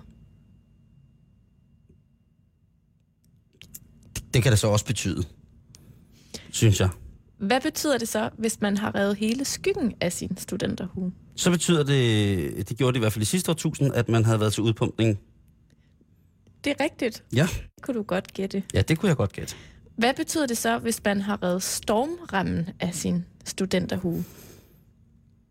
Det 4.33 4.43
kan 4.43 4.51
det 4.51 4.59
så 4.59 4.67
også 4.67 4.85
betyde, 4.85 5.23
synes 6.51 6.79
jeg. 6.79 6.89
Hvad 7.37 7.61
betyder 7.61 7.97
det 7.97 8.07
så, 8.07 8.29
hvis 8.37 8.61
man 8.61 8.77
har 8.77 8.95
revet 8.95 9.15
hele 9.15 9.45
skyggen 9.45 9.93
af 10.01 10.13
sin 10.13 10.37
studenterhue? 10.37 11.13
Så 11.35 11.51
betyder 11.51 11.83
det, 11.83 12.69
det 12.69 12.77
gjorde 12.77 12.93
det 12.93 12.99
i 12.99 12.99
hvert 12.99 13.13
fald 13.13 13.21
i 13.21 13.25
sidste 13.25 13.51
årtusind, 13.51 13.93
at 13.93 14.09
man 14.09 14.25
havde 14.25 14.39
været 14.39 14.53
til 14.53 14.63
udpumpning. 14.63 15.19
Det 16.63 16.75
er 16.79 16.83
rigtigt. 16.83 17.23
Ja. 17.35 17.47
Det 17.75 17.81
kunne 17.81 17.97
du 17.97 18.03
godt 18.03 18.33
gætte. 18.33 18.63
Ja, 18.73 18.81
det 18.81 18.99
kunne 18.99 19.09
jeg 19.09 19.17
godt 19.17 19.33
gætte. 19.33 19.55
Hvad 19.95 20.13
betyder 20.13 20.45
det 20.45 20.57
så, 20.57 20.79
hvis 20.79 21.03
man 21.05 21.21
har 21.21 21.43
revet 21.43 21.63
stormrammen 21.63 22.69
af 22.79 22.93
sin 22.93 23.25
studenterhue? 23.45 24.23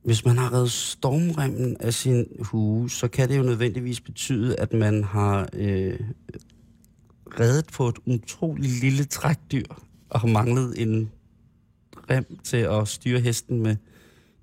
Hvis 0.04 0.24
man 0.24 0.38
har 0.38 0.52
reddet 0.52 0.72
stormremmen 0.72 1.76
af 1.80 1.94
sin 1.94 2.26
hue, 2.40 2.90
så 2.90 3.08
kan 3.08 3.28
det 3.28 3.38
jo 3.38 3.42
nødvendigvis 3.42 4.00
betyde, 4.00 4.56
at 4.56 4.72
man 4.72 5.04
har 5.04 5.48
øh, 5.52 6.00
reddet 7.40 7.66
på 7.66 7.88
et 7.88 7.96
utroligt 8.06 8.80
lille 8.80 9.04
trækdyr, 9.04 9.64
og 10.10 10.20
har 10.20 10.28
manglet 10.28 10.82
en 10.82 11.10
rem 12.10 12.38
til 12.44 12.56
at 12.56 12.88
styre 12.88 13.20
hesten 13.20 13.62
med 13.62 13.76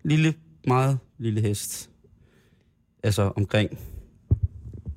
lille, 0.03 0.33
meget 0.67 0.99
lille 1.17 1.41
hest. 1.41 1.89
Altså 3.03 3.31
omkring 3.35 3.79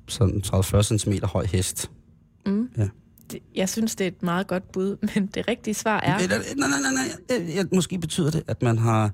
sådan 0.07 0.41
30-40 0.45 0.97
cm 0.97 1.11
høj 1.23 1.45
hest. 1.45 1.91
Mm. 2.45 2.69
Ja. 2.77 2.89
Det, 3.31 3.39
jeg 3.55 3.69
synes, 3.69 3.95
det 3.95 4.03
er 4.03 4.07
et 4.07 4.23
meget 4.23 4.47
godt 4.47 4.71
bud, 4.71 4.97
men 5.15 5.25
det 5.27 5.47
rigtige 5.47 5.73
svar 5.73 5.99
er... 5.99 6.17
Nej, 6.17 6.27
nej, 6.57 6.67
nej, 6.81 6.91
nej. 6.93 7.41
Øh, 7.41 7.49
ja, 7.55 7.63
Måske 7.73 7.99
betyder 7.99 8.31
det, 8.31 8.43
at 8.47 8.61
man 8.61 8.77
har... 8.77 9.11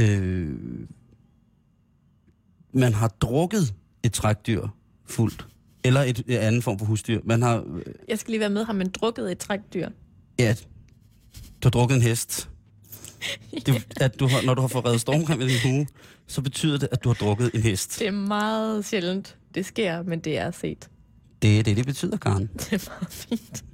Øh, 0.00 0.54
man 2.72 2.92
har 2.94 3.08
drukket 3.08 3.74
et 4.02 4.12
trækdyr 4.12 4.68
fuldt. 5.06 5.46
Eller 5.84 6.00
et, 6.00 6.18
et 6.26 6.36
anden 6.36 6.62
form 6.62 6.78
for 6.78 6.86
husdyr. 6.86 7.20
Man 7.24 7.42
har... 7.42 7.56
øh, 7.76 7.82
Jeg 8.08 8.18
skal 8.18 8.30
lige 8.30 8.40
være 8.40 8.50
med, 8.50 8.64
har 8.64 8.72
man 8.72 8.88
drukket 8.90 9.32
et 9.32 9.38
trækdyr? 9.38 9.88
Ja, 10.38 10.54
du 11.62 11.66
har 11.66 11.70
drukket 11.70 11.94
en 11.96 12.02
hest. 12.02 12.50
Det, 13.66 13.86
at 14.00 14.20
du 14.20 14.26
har, 14.26 14.42
når 14.46 14.54
du 14.54 14.60
har 14.60 14.68
fået 14.68 14.84
reddet 14.84 15.00
stormrem 15.00 15.40
i 15.40 15.44
din 15.48 15.60
hue, 15.72 15.86
så 16.26 16.42
betyder 16.42 16.78
det, 16.78 16.88
at 16.92 17.04
du 17.04 17.08
har 17.08 17.14
drukket 17.14 17.50
en 17.54 17.60
hest. 17.62 17.98
Det 17.98 18.06
er 18.06 18.10
meget 18.10 18.84
sjældent, 18.84 19.36
det 19.54 19.66
sker, 19.66 20.02
men 20.02 20.20
det 20.20 20.38
er 20.38 20.50
set. 20.50 20.88
Det 21.42 21.58
er 21.58 21.62
det, 21.62 21.76
det 21.76 21.86
betyder, 21.86 22.16
Karen. 22.16 22.50
Det 22.60 22.72
er 22.72 22.90
meget 22.90 23.12
fint. 23.12 23.64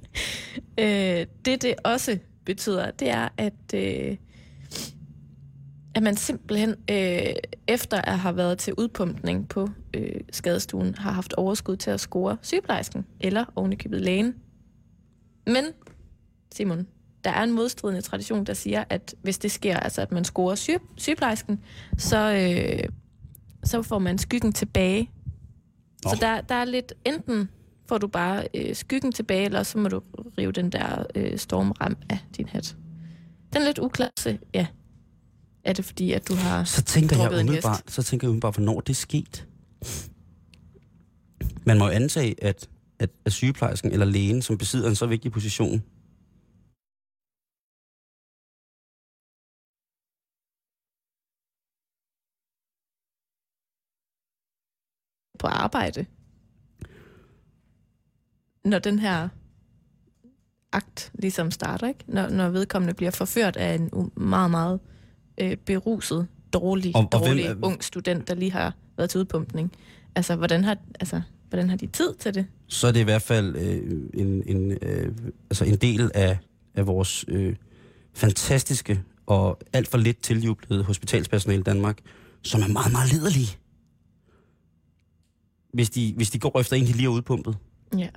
Øh, 0.77 1.25
det, 1.45 1.61
det 1.61 1.75
også 1.83 2.17
betyder, 2.45 2.91
det 2.91 3.09
er, 3.09 3.29
at, 3.37 3.53
øh, 3.73 4.17
at 5.95 6.03
man 6.03 6.15
simpelthen 6.17 6.69
øh, 6.69 7.33
efter 7.67 8.01
at 8.01 8.19
have 8.19 8.37
været 8.37 8.57
til 8.57 8.73
udpumpning 8.77 9.49
på 9.49 9.69
øh, 9.93 10.21
skadestuen, 10.31 10.95
har 10.95 11.11
haft 11.11 11.33
overskud 11.33 11.75
til 11.75 11.91
at 11.91 11.99
score 11.99 12.37
sygeplejersken 12.41 13.05
eller 13.19 13.45
ovenikøbet 13.55 14.01
lægen. 14.01 14.35
Men, 15.47 15.65
Simon, 16.55 16.87
der 17.23 17.29
er 17.29 17.43
en 17.43 17.51
modstridende 17.51 18.01
tradition, 18.01 18.43
der 18.43 18.53
siger, 18.53 18.83
at 18.89 19.15
hvis 19.21 19.37
det 19.37 19.51
sker, 19.51 19.77
altså 19.77 20.01
at 20.01 20.11
man 20.11 20.23
scorer 20.23 20.55
syge, 20.55 20.79
sygeplejersken, 20.97 21.59
så, 21.97 22.33
øh, 22.33 22.89
så 23.63 23.81
får 23.81 23.99
man 23.99 24.17
skyggen 24.17 24.53
tilbage. 24.53 25.09
Nå. 26.05 26.09
Så 26.09 26.17
der, 26.21 26.41
der 26.41 26.55
er 26.55 26.65
lidt, 26.65 26.93
enten 27.05 27.49
får 27.89 27.97
du 27.97 28.07
bare 28.07 28.47
øh, 28.53 28.75
skyggen 28.75 29.11
tilbage, 29.11 29.45
eller 29.45 29.63
så 29.63 29.77
må 29.77 29.89
du 29.89 30.01
rive 30.37 30.51
den 30.51 30.71
der 30.71 31.05
øh, 31.15 31.37
stormram 31.37 31.97
af 32.09 32.17
din 32.37 32.47
hat. 32.47 32.75
Den 33.53 33.61
er 33.61 33.65
lidt 33.65 33.79
uklasse, 33.79 34.39
ja. 34.53 34.67
Er 35.63 35.73
det 35.73 35.85
fordi, 35.85 36.11
at 36.11 36.27
du 36.27 36.35
har 36.35 36.63
Så 36.63 36.81
tænker 36.83 37.17
jeg 37.17 37.31
umiddelbart, 37.31 37.83
så 37.87 38.03
tænker 38.03 38.27
jeg 38.27 38.29
umiddelbart, 38.29 38.55
hvornår 38.55 38.79
det 38.79 38.89
er 38.89 38.95
sket. 38.95 39.47
Man 41.65 41.77
må 41.77 41.85
jo 41.85 41.91
antage, 41.91 42.43
at, 42.43 42.69
at, 42.99 43.09
at 43.25 43.31
sygeplejersken 43.31 43.91
eller 43.91 44.05
lægen, 44.05 44.41
som 44.41 44.57
besidder 44.57 44.89
en 44.89 44.95
så 44.95 45.05
vigtig 45.05 45.31
position, 45.31 45.83
på 55.43 55.47
arbejde, 55.47 56.05
når 58.65 58.79
den 58.79 58.99
her 58.99 59.29
akt 60.71 61.11
ligesom 61.13 61.51
starter, 61.51 61.87
ikke? 61.87 61.99
Når, 62.07 62.29
når 62.29 62.49
vedkommende 62.49 62.93
bliver 62.93 63.11
forført 63.11 63.55
af 63.55 63.75
en 63.75 64.11
meget, 64.15 64.51
meget 64.51 64.79
øh, 65.37 65.57
beruset, 65.57 66.27
dårlig, 66.53 66.95
Og- 66.95 67.07
og, 67.13 67.19
hvem 67.19 67.27
dårlig 67.29 67.45
er- 67.45 67.55
ung 67.61 67.83
student, 67.83 68.27
der 68.27 68.35
lige 68.35 68.51
har 68.51 68.73
været 68.97 69.09
til 69.09 69.19
udpumpning. 69.19 69.71
Altså, 70.15 70.35
hvordan 70.35 70.63
har... 70.63 70.77
Altså, 70.99 71.21
Hvordan 71.49 71.69
har 71.69 71.77
de 71.77 71.87
tid 71.87 72.13
til 72.15 72.33
det? 72.33 72.45
så 72.67 72.87
er 72.87 72.91
det 72.91 72.99
i 72.99 73.03
hvert 73.03 73.21
fald 73.21 73.55
øh, 73.55 74.01
en, 74.13 74.43
en, 74.45 74.71
øh, 74.81 75.11
altså 75.49 75.65
en 75.65 75.75
del 75.75 76.11
af, 76.13 76.37
af 76.75 76.87
vores 76.87 77.25
øh, 77.27 77.55
fantastiske 78.13 79.01
og 79.25 79.59
alt 79.73 79.87
for 79.87 79.97
lidt 79.97 80.21
tiljublede 80.23 80.83
hospitalspersonale 80.83 81.59
i 81.59 81.63
Danmark, 81.63 81.99
som 82.41 82.61
er 82.61 82.67
meget, 82.67 82.91
meget 82.91 83.11
liderlige. 83.13 83.57
Hvis 85.73 85.89
de, 85.89 86.13
hvis 86.15 86.29
de 86.29 86.39
går 86.39 86.59
efter 86.59 86.75
en, 86.75 86.85
de 86.85 86.91
lige 86.91 87.05
er 87.05 87.09
udpumpet. 87.09 87.57
Ja. 87.97 88.07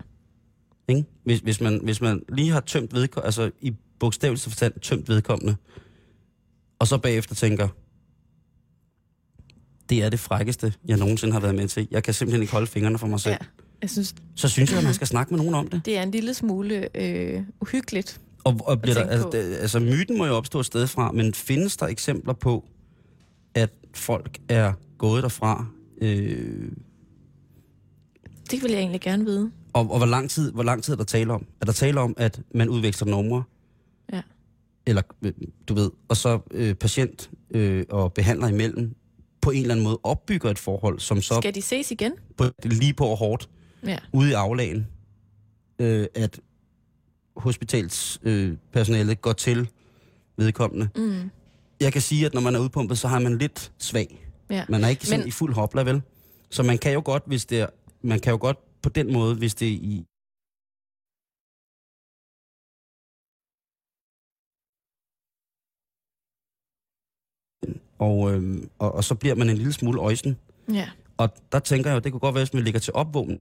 Ikke? 0.88 1.04
Hvis, 1.24 1.40
hvis, 1.40 1.60
man, 1.60 1.80
hvis 1.82 2.00
man 2.00 2.22
lige 2.28 2.50
har 2.50 2.60
tømt 2.60 2.94
vedkommende, 2.94 3.26
altså 3.26 3.50
i 3.60 3.74
bogstaveligste 3.98 4.50
forstand 4.50 4.80
tømt 4.80 5.08
vedkommende, 5.08 5.56
og 6.78 6.86
så 6.86 6.98
bagefter 6.98 7.34
tænker, 7.34 7.68
det 9.88 10.02
er 10.02 10.08
det 10.10 10.20
frækkeste, 10.20 10.72
jeg 10.88 10.96
nogensinde 10.96 11.32
har 11.32 11.40
været 11.40 11.54
med 11.54 11.68
til. 11.68 11.88
Jeg 11.90 12.02
kan 12.02 12.14
simpelthen 12.14 12.42
ikke 12.42 12.52
holde 12.52 12.66
fingrene 12.66 12.98
for 12.98 13.06
mig 13.06 13.20
selv. 13.20 13.32
ja. 13.40 13.46
Jeg 13.82 13.90
synes, 13.90 14.14
Så 14.34 14.48
synes 14.48 14.70
jeg, 14.70 14.78
at 14.78 14.84
man 14.84 14.94
skal 14.94 15.06
snakke 15.06 15.34
med 15.34 15.38
nogen 15.38 15.54
om 15.54 15.68
det. 15.68 15.86
det 15.86 15.98
er 15.98 16.02
en 16.02 16.10
lille 16.10 16.34
smule 16.34 16.88
øh, 17.02 17.42
uhyggeligt. 17.60 18.20
Og, 18.44 18.60
og 18.64 18.80
bliver 18.80 18.94
der, 18.94 19.04
altså, 19.06 19.28
på. 19.30 19.36
altså, 19.36 19.78
myten 19.80 20.18
må 20.18 20.26
jo 20.26 20.32
opstå 20.34 20.60
et 20.60 20.66
sted 20.66 20.86
fra, 20.86 21.12
men 21.12 21.34
findes 21.34 21.76
der 21.76 21.86
eksempler 21.86 22.32
på, 22.32 22.64
at 23.54 23.70
folk 23.94 24.38
er 24.48 24.72
gået 24.98 25.22
derfra? 25.22 25.66
Øh, 26.02 26.72
Det 28.50 28.62
vil 28.62 28.70
jeg 28.70 28.78
egentlig 28.80 29.00
gerne 29.00 29.24
vide. 29.24 29.50
og, 29.72 29.90
og 29.90 29.96
hvor 29.96 30.06
lang 30.06 30.30
tid, 30.30 30.52
hvor 30.52 30.62
lang 30.62 30.82
tid 30.82 30.92
er 30.92 30.96
der 30.96 31.04
tale 31.04 31.32
om? 31.32 31.46
Er 31.60 31.64
der 31.64 31.72
tale 31.72 32.00
om, 32.00 32.14
at 32.16 32.40
man 32.54 32.68
udveksler 32.68 33.08
numre? 33.08 33.42
Ja. 34.12 34.22
Eller, 34.86 35.02
øh, 35.22 35.32
du 35.68 35.74
ved, 35.74 35.90
og 36.08 36.16
så 36.16 36.38
øh, 36.50 36.74
patient 36.74 37.30
øh, 37.50 37.84
og 37.90 38.12
behandler 38.12 38.48
imellem 38.48 38.94
på 39.40 39.50
en 39.50 39.60
eller 39.62 39.74
anden 39.74 39.84
måde 39.84 39.98
opbygger 40.02 40.50
et 40.50 40.58
forhold, 40.58 41.00
som 41.00 41.22
så 41.22 41.34
Skal 41.40 41.54
de 41.54 41.62
ses 41.62 41.90
igen? 41.90 42.12
på, 42.36 42.44
lige 42.64 42.92
på 42.94 43.06
og 43.06 43.16
hårdt 43.16 43.48
Ja. 43.86 43.98
ude 44.12 44.30
i 44.30 44.32
aflagen, 44.32 44.86
øh, 45.78 46.06
at 46.14 46.40
hospitalspersonalet 47.36 49.10
øh, 49.10 49.16
går 49.20 49.32
til 49.32 49.68
vedkommende. 50.36 50.88
Mm. 50.96 51.30
Jeg 51.80 51.92
kan 51.92 52.02
sige, 52.02 52.26
at 52.26 52.34
når 52.34 52.40
man 52.40 52.54
er 52.54 52.58
udpumpet, 52.58 52.98
så 52.98 53.08
har 53.08 53.18
man 53.18 53.38
lidt 53.38 53.72
svag. 53.78 54.28
ja. 54.50 54.64
Man 54.68 54.84
er 54.84 54.88
ikke 54.88 55.06
sådan 55.06 55.20
Men- 55.20 55.28
i 55.28 55.30
fuld 55.30 55.54
hopla, 55.54 55.82
vel? 55.82 56.02
Så 56.50 56.62
man 56.62 56.78
kan 56.78 56.92
jo 56.92 57.02
godt, 57.04 57.22
hvis 57.26 57.44
det 57.44 57.66
man 58.02 58.20
kan 58.20 58.30
jo 58.30 58.38
godt 58.40 58.82
på 58.82 58.88
den 58.88 59.12
måde, 59.12 59.34
hvis 59.34 59.54
det 59.54 59.68
er 59.68 59.72
i 59.72 60.06
og, 67.98 68.32
øhm, 68.32 68.68
og, 68.78 68.94
og 68.94 69.04
så 69.04 69.14
bliver 69.14 69.34
man 69.34 69.50
en 69.50 69.56
lille 69.56 69.72
smule 69.72 70.00
øjsen. 70.00 70.36
ja. 70.72 70.88
Og 71.18 71.28
der 71.52 71.58
tænker 71.58 71.90
jeg 71.90 71.94
jo, 71.94 72.00
det 72.00 72.12
kunne 72.12 72.20
godt 72.20 72.34
være, 72.34 72.44
hvis 72.44 72.54
man 72.54 72.64
ligger 72.64 72.80
til 72.80 72.92
opvågning, 72.92 73.40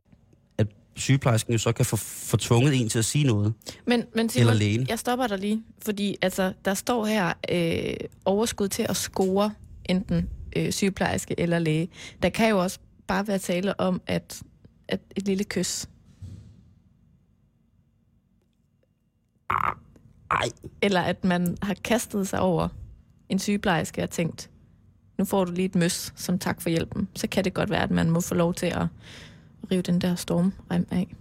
at 0.57 0.67
sygeplejersken 0.95 1.53
jo 1.53 1.59
så 1.59 1.71
kan 1.71 1.85
få, 1.85 1.95
få 1.95 2.37
tvunget 2.37 2.81
en 2.81 2.89
til 2.89 2.99
at 2.99 3.05
sige 3.05 3.23
noget. 3.27 3.53
Men, 3.87 4.03
men 4.15 4.29
Simon, 4.29 4.41
Eller 4.49 4.59
lægen. 4.59 4.87
jeg 4.89 4.99
stopper 4.99 5.27
dig 5.27 5.39
lige, 5.39 5.63
fordi 5.81 6.15
altså, 6.21 6.53
der 6.65 6.73
står 6.73 7.05
her 7.05 7.33
øh, 7.51 8.07
overskud 8.25 8.67
til 8.67 8.85
at 8.89 8.95
score 8.95 9.53
enten 9.89 10.29
øh, 10.55 10.71
sygeplejerske 10.71 11.39
eller 11.39 11.59
læge. 11.59 11.89
Der 12.21 12.29
kan 12.29 12.49
jo 12.49 12.59
også 12.63 12.79
bare 13.07 13.27
være 13.27 13.39
tale 13.39 13.79
om, 13.79 14.01
at, 14.07 14.43
at 14.87 14.99
et 15.15 15.25
lille 15.25 15.43
kys. 15.43 15.89
Ej, 20.31 20.49
Eller 20.81 21.01
at 21.01 21.23
man 21.23 21.57
har 21.61 21.73
kastet 21.73 22.27
sig 22.27 22.39
over 22.39 22.67
en 23.29 23.39
sygeplejerske 23.39 24.03
og 24.03 24.09
tænkt, 24.09 24.49
nu 25.17 25.25
får 25.25 25.45
du 25.45 25.51
lige 25.51 25.65
et 25.65 25.75
møs 25.75 26.13
som 26.15 26.39
tak 26.39 26.61
for 26.61 26.69
hjælpen. 26.69 27.07
Så 27.15 27.27
kan 27.27 27.43
det 27.43 27.53
godt 27.53 27.69
være, 27.69 27.83
at 27.83 27.91
man 27.91 28.09
må 28.09 28.21
få 28.21 28.35
lov 28.35 28.53
til 28.53 28.65
at 28.65 28.87
rive 29.71 29.81
den 29.81 30.01
der 30.01 30.15
stormrem 30.15 30.87
af. 30.91 31.15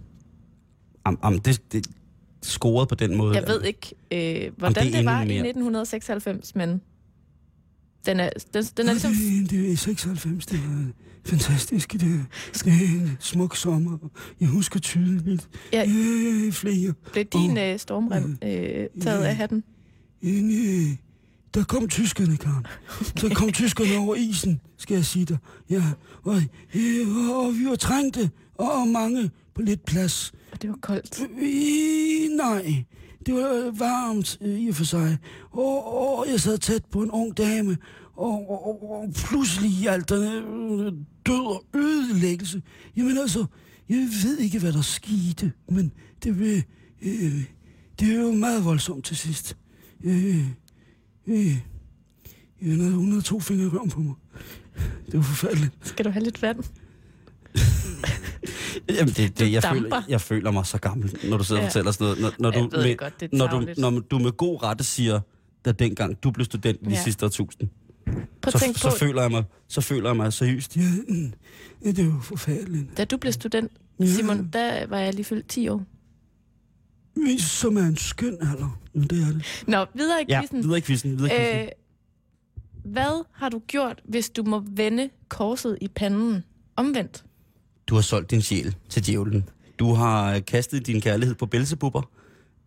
am, 1.05 1.19
am, 1.21 1.39
det, 1.39 1.71
det 1.71 1.87
scoret 2.41 2.89
på 2.89 2.95
den 2.95 3.17
måde. 3.17 3.35
Jeg 3.35 3.47
ved 3.47 3.63
ikke, 3.63 3.95
øh, 4.11 4.51
hvordan 4.57 4.85
det 4.85 4.93
det, 4.93 5.05
var 5.05 5.19
i 5.19 5.21
endnu 5.21 5.33
mere. 5.33 5.47
1996, 5.49 6.55
men 6.55 6.81
den 8.05 8.19
er, 8.19 8.29
den, 8.53 8.63
den 8.77 8.87
er 8.87 8.91
ligesom... 8.91 9.11
Det, 9.13 9.49
det 9.49 9.71
er 9.71 9.77
96, 9.77 10.45
det 10.45 10.59
er 10.59 10.91
fantastisk. 11.25 11.93
Det 11.93 12.01
det 12.53 12.67
er 12.67 12.71
en 12.71 13.17
smuk 13.19 13.55
sommer. 13.55 13.97
Jeg 14.39 14.47
husker 14.47 14.79
tydeligt. 14.79 15.49
Ja. 15.73 15.85
Øh, 15.87 16.51
flere. 16.51 16.93
Blev 17.13 17.25
din 17.25 17.57
øh, 17.57 17.79
stormrem 17.79 18.37
øh, 18.43 18.87
taget 19.01 19.23
af 19.23 19.35
hatten? 19.35 19.63
En, 20.21 20.51
øh, 20.51 20.95
der 21.53 21.63
kom 21.63 21.87
tyskerne, 21.87 22.37
Karen. 22.37 22.65
Der 23.21 23.35
kom 23.35 23.51
tyskerne 23.61 23.97
over 23.97 24.15
isen, 24.15 24.61
skal 24.77 24.95
jeg 24.95 25.05
sige 25.05 25.25
dig. 25.25 25.37
Ja, 25.69 25.83
og, 26.23 26.41
øh, 26.75 27.29
og 27.29 27.53
vi 27.53 27.65
var 27.65 27.75
trængte, 27.75 28.29
og 28.55 28.87
mange 28.87 29.31
på 29.55 29.61
lidt 29.61 29.85
plads. 29.85 30.33
Og 30.51 30.61
det 30.61 30.69
var 30.69 30.77
koldt. 30.81 31.21
Øh, 31.21 32.37
nej, 32.37 32.83
det 33.25 33.33
var 33.33 33.71
varmt 33.77 34.37
øh, 34.41 34.59
i 34.59 34.69
og 34.69 34.75
for 34.75 34.83
sig. 34.83 35.17
Og, 35.51 36.17
og 36.17 36.25
jeg 36.29 36.39
sad 36.41 36.57
tæt 36.57 36.85
på 36.85 37.01
en 37.01 37.11
ung 37.11 37.37
dame, 37.37 37.77
og, 38.13 38.49
og, 38.49 38.67
og, 38.67 38.91
og 38.91 39.13
pludselig 39.13 39.89
alt 39.89 40.09
den 40.09 40.23
øh, 40.23 40.93
død 41.25 41.45
og 41.45 41.65
ødelæggelse. 41.73 42.61
Jamen 42.97 43.17
altså, 43.17 43.45
jeg 43.89 43.97
ved 44.23 44.37
ikke, 44.37 44.59
hvad 44.59 44.73
der 44.73 44.81
skete, 44.81 45.51
men 45.69 45.91
det, 46.23 46.35
blev, 46.35 46.61
øh, 47.01 47.43
det 47.99 48.15
er 48.15 48.21
jo 48.21 48.31
meget 48.31 48.65
voldsomt 48.65 49.05
til 49.05 49.17
sidst. 49.17 49.57
Øh, 50.03 50.25
øh, 50.25 50.45
øh 51.27 51.57
jeg 52.61 52.75
havde 52.75 52.87
102 52.87 53.39
fingre 53.39 53.65
i 53.65 53.67
røven 53.67 53.89
på 53.89 53.99
mig. 53.99 54.15
Det 55.05 55.13
var 55.13 55.21
forfærdeligt. 55.21 55.73
Skal 55.81 56.05
du 56.05 56.09
have 56.09 56.23
lidt 56.23 56.41
vand? 56.41 56.63
Jamen, 58.89 59.13
det, 59.13 59.39
det, 59.39 59.51
jeg, 59.51 59.63
damper. 59.63 59.81
føler, 59.81 60.01
jeg 60.09 60.21
føler 60.21 60.51
mig 60.51 60.65
så 60.65 60.77
gammel, 60.77 61.17
når 61.29 61.37
du 61.37 61.43
sidder 61.43 61.61
og 61.61 61.63
Ja. 61.63 61.69
fortæller 61.69 61.91
sådan 61.91 62.05
noget. 62.05 62.19
Når, 62.39 62.51
når, 62.51 62.51
Jeg 62.61 62.71
du, 62.71 62.77
med, 62.77 62.97
godt, 62.97 63.19
det 63.19 63.29
er 63.33 63.37
når, 63.37 63.47
du, 63.47 63.67
når 63.77 63.99
du 63.99 64.19
med 64.19 64.31
god 64.31 64.63
rette 64.63 64.83
siger, 64.83 65.19
da 65.65 65.71
dengang 65.71 66.23
du 66.23 66.31
blev 66.31 66.45
student 66.45 66.79
i 66.81 66.89
Ja. 66.89 67.03
sidste 67.03 67.25
årtusind, 67.25 67.69
Prøv 68.41 68.51
så, 68.51 68.73
så, 68.75 68.97
føler 68.99 69.21
jeg 69.21 69.31
mig, 69.31 69.43
så 69.67 69.81
føler 69.81 70.09
jeg 70.09 70.17
mig 70.17 70.33
seriøst. 70.33 70.77
Ja, 70.77 70.81
mm, 71.09 71.33
ja, 71.85 71.91
det 71.91 72.13
var 72.13 72.21
forfærdeligt. 72.21 72.97
da 72.97 73.05
du 73.05 73.17
blev 73.17 73.33
student, 73.33 73.71
Ja. 73.99 74.05
Simon, 74.05 74.49
der 74.53 74.87
var 74.87 74.97
jeg 74.99 75.13
lige 75.13 75.25
fyldt 75.25 75.47
10 75.47 75.67
år. 75.69 75.83
Som 77.39 77.77
er 77.77 77.81
en 77.81 77.97
skøn 77.97 78.37
alder. 78.41 78.79
Ja, 78.95 78.99
det 78.99 79.11
er 79.23 79.31
det. 79.33 79.63
Nå, 79.67 79.85
videre 79.93 80.21
i 80.21 80.25
Ja, 80.29 80.39
quizzen. 80.41 80.63
videre 80.63 80.77
i 80.77 80.81
quizzen. 80.81 81.17
Videre 81.17 81.35
i 81.35 81.39
quizzen. 81.39 81.61
Øh, 81.61 81.67
hvad 82.91 83.23
har 83.33 83.49
du 83.49 83.59
gjort, 83.67 84.01
hvis 84.05 84.29
du 84.29 84.43
må 84.43 84.63
vende 84.67 85.09
korset 85.29 85.77
i 85.81 85.87
panden 85.87 86.43
omvendt? 86.75 87.25
Du 87.87 87.95
har 87.95 88.01
solgt 88.01 88.31
din 88.31 88.41
sjæl 88.41 88.75
til 88.89 89.05
djævlen. 89.05 89.49
Du 89.79 89.93
har 89.93 90.39
kastet 90.39 90.87
din 90.87 91.01
kærlighed 91.01 91.35
på 91.35 91.45
Belzebubber. 91.45 92.01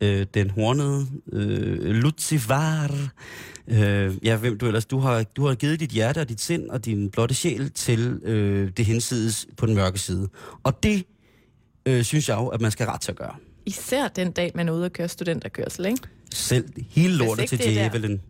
Øh, 0.01 0.27
den 0.35 0.51
hornede 0.51 1.07
øh, 1.33 1.95
Lucifer. 1.95 2.89
Øh, 3.69 4.17
ja, 4.27 4.37
hvem 4.37 4.59
du 4.59 4.67
ellers. 4.67 4.87
Du 4.87 4.99
har, 4.99 5.23
du 5.23 5.47
har 5.47 5.55
givet 5.55 5.81
dit 5.81 5.91
hjerte 5.91 6.21
og 6.21 6.29
dit 6.29 6.41
sind 6.41 6.71
og 6.71 6.85
din 6.85 7.11
blotte 7.11 7.35
sjæl 7.35 7.71
til 7.71 8.21
øh, 8.25 8.71
det 8.77 8.87
hensides 8.87 9.47
på 9.57 9.67
den 9.67 9.75
mørke 9.75 9.99
side. 9.99 10.29
Og 10.63 10.83
det 10.83 11.05
øh, 11.87 12.03
synes 12.03 12.29
jeg 12.29 12.37
jo, 12.37 12.47
at 12.47 12.61
man 12.61 12.71
skal 12.71 12.87
ret 12.87 13.01
til 13.01 13.11
at 13.13 13.17
gøre. 13.17 13.35
Især 13.67 14.09
den 14.09 14.31
dag, 14.33 14.53
man 14.55 14.69
er 14.69 14.73
ude 14.73 14.85
og 14.85 14.93
køre 14.93 15.09
studenterkørsel, 15.09 15.87
ikke? 15.87 16.01
Selv 16.35 16.69
hele 16.91 17.17
lortet 17.17 17.49
til 17.49 17.59
djævelen. 17.59 18.21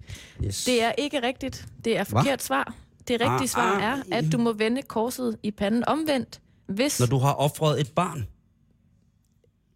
Yes. 0.45 0.65
Det 0.65 0.83
er 0.83 0.93
ikke 0.99 1.23
rigtigt. 1.23 1.67
Det 1.85 1.99
er 1.99 2.05
forkert 2.05 2.43
svar. 2.43 2.75
Det 3.09 3.21
rigtige 3.21 3.31
Ah, 3.31 3.49
svar 3.49 3.77
ah, 3.77 3.83
er, 3.83 4.17
at 4.17 4.33
du 4.33 4.39
må 4.39 4.53
vende 4.53 4.83
korset 4.83 5.37
i 5.43 5.51
panden 5.51 5.85
omvendt, 5.89 6.41
hvis, 6.69 7.01
Når 7.01 7.07
du 7.07 7.19
har 7.19 7.33
offret 7.35 7.81
et 7.81 7.93
barn. 7.95 8.27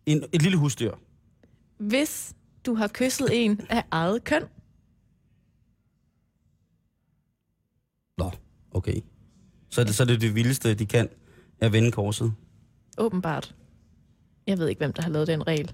En, 0.07 0.25
et 0.33 0.43
lille 0.43 0.59
husdyr. 0.59 0.93
hvis 1.79 2.35
du 2.67 2.75
har 2.75 2.89
kysset 2.95 3.29
en 3.45 3.61
af 3.71 3.85
eget 3.91 4.25
køn. 4.25 4.43
Nå, 8.19 8.31
okay. 8.71 9.01
Så 9.71 9.81
er 9.81 9.85
det, 9.85 9.95
så 9.95 10.03
er 10.03 10.07
det 10.07 10.21
det 10.21 10.35
vildeste, 10.35 10.75
de 10.75 10.87
kan, 10.87 11.09
at 11.61 11.73
vende 11.73 11.93
korset. 11.93 12.35
Åbenbart. 12.99 13.55
Jeg 14.47 14.59
ved 14.59 14.69
ikke, 14.69 14.79
hvem 14.79 14.93
der 14.93 15.03
har 15.03 15.11
lavet 15.11 15.27
den 15.27 15.47
regel. 15.47 15.73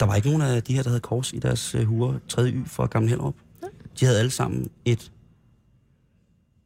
Der 0.00 0.06
var 0.06 0.14
ikke 0.14 0.28
nogen 0.28 0.42
af 0.42 0.62
de 0.62 0.74
her, 0.74 0.82
der 0.82 0.90
havde 0.90 1.00
kors 1.00 1.32
i 1.32 1.38
deres 1.38 1.74
uh, 1.74 1.82
huer, 1.82 2.18
3. 2.28 2.50
Y 2.50 2.66
fra 2.66 2.86
Gamle 2.86 3.08
Hellerup. 3.08 3.34
De 4.00 4.04
havde 4.04 4.18
alle 4.18 4.30
sammen 4.30 4.70
et 4.84 5.12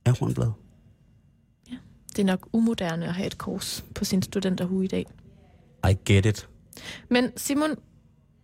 ahornblad. 0.04 0.50
Det 2.20 2.26
er 2.28 2.32
nok 2.32 2.48
umoderne 2.52 3.06
at 3.06 3.14
have 3.14 3.26
et 3.26 3.38
kors 3.38 3.84
på 3.94 4.04
sin 4.04 4.22
studenterhue 4.22 4.84
i 4.84 4.88
dag. 4.88 5.06
I 5.90 5.96
get 6.12 6.26
it. 6.26 6.48
Men 7.10 7.30
Simon, 7.36 7.70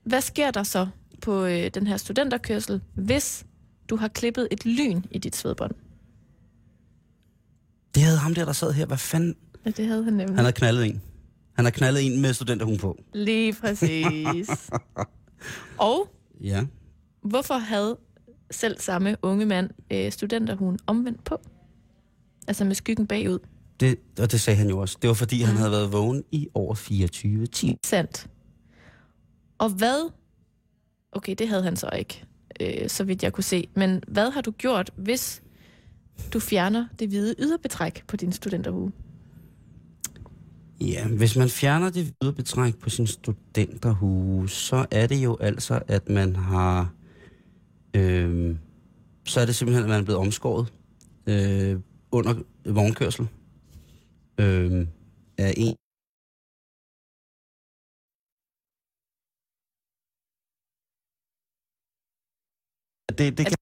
hvad 0.05 0.21
sker 0.21 0.51
der 0.51 0.63
så 0.63 0.87
på 1.23 1.45
øh, 1.45 1.71
den 1.75 1.87
her 1.87 1.97
studenterkørsel, 1.97 2.81
hvis 2.95 3.47
du 3.91 3.97
har 3.97 4.09
klippet 4.09 4.49
et 4.51 4.67
lyn 4.67 5.03
i 5.11 5.19
dit 5.19 5.37
svedbånd? 5.37 5.73
Det 7.95 8.03
havde 8.03 8.19
ham 8.19 8.35
der, 8.35 8.45
der 8.45 8.53
sad 8.53 8.73
her. 8.73 8.87
Hvad 8.87 8.97
fanden? 8.99 9.35
Ja, 9.65 9.71
det 9.71 9.87
havde 9.87 10.05
han 10.05 10.13
nemlig. 10.13 10.29
Han 10.37 10.39
havde 10.45 10.53
knaldet 10.53 10.87
en. 10.87 11.03
Han 11.57 11.65
har 11.65 11.73
knaldet 11.73 12.07
en 12.07 12.21
med 12.23 12.33
studenterhuen 12.33 12.79
på. 12.79 12.99
Lige 13.15 13.53
præcis. 13.53 14.49
Og 15.79 16.09
Ja. 16.41 16.65
hvorfor 17.23 17.55
havde 17.55 17.97
selv 18.51 18.81
samme 18.81 19.17
unge 19.23 19.47
mand 19.47 19.71
øh, 19.93 20.13
studenterhuen 20.13 20.79
omvendt 20.87 21.25
på? 21.25 21.41
Altså 22.49 22.65
med 22.65 22.75
skyggen 22.75 23.07
bagud. 23.07 23.39
Det, 23.81 23.99
og 24.19 24.33
det 24.33 24.41
sagde 24.41 24.57
han 24.57 24.69
jo 24.69 24.79
også. 24.79 24.99
Det 25.03 25.09
var 25.09 25.15
fordi, 25.15 25.41
han 25.41 25.57
havde 25.57 25.71
været 25.71 25.93
vågen 25.93 26.25
i 26.33 26.49
over 26.55 26.75
24 26.75 27.47
timer. 27.47 27.77
Sandt. 27.85 28.27
Og 29.59 29.71
hvad... 29.71 30.11
Okay, 31.13 31.35
det 31.39 31.49
havde 31.49 31.63
han 31.63 31.77
så 31.77 31.91
ikke, 31.99 32.25
øh, 32.61 32.89
så 32.89 33.05
vidt 33.05 33.23
jeg 33.23 33.33
kunne 33.33 33.45
se. 33.45 33.69
Men 33.75 34.03
hvad 34.09 34.31
har 34.31 34.41
du 34.41 34.51
gjort, 34.51 34.91
hvis 34.97 35.43
du 36.33 36.41
fjerner 36.41 36.87
det 36.99 37.09
hvide 37.09 37.35
yderbetræk 37.39 38.05
på 38.07 38.17
din 38.17 38.33
studenterhue? 38.33 38.93
Ja, 40.81 41.09
hvis 41.09 41.37
man 41.37 41.49
fjerner 41.49 41.91
det 41.91 42.15
hvide 42.21 42.33
betræk 42.33 42.77
på 42.77 42.91
sin 42.91 43.07
studenterhue, 43.07 44.49
så 44.49 44.87
er 44.91 45.07
det 45.07 45.25
jo 45.25 45.37
altså, 45.41 45.81
at 45.89 46.09
man 46.09 46.37
har... 46.37 46.93
Øh, 47.95 48.57
så 49.25 49.41
er 49.41 49.47
det 49.47 49.55
simpelthen, 49.55 49.85
at 49.85 49.91
man 49.91 50.01
er 50.01 50.05
blevet 50.05 50.21
omskåret 50.21 50.73
øh, 51.27 51.81
under 52.11 52.35
vognkørsel 52.65 53.29
øh, 54.41 54.87
af 55.39 55.53
en. 55.57 55.77
Det, 63.19 63.39
det 63.39 63.47
kan 63.47 63.57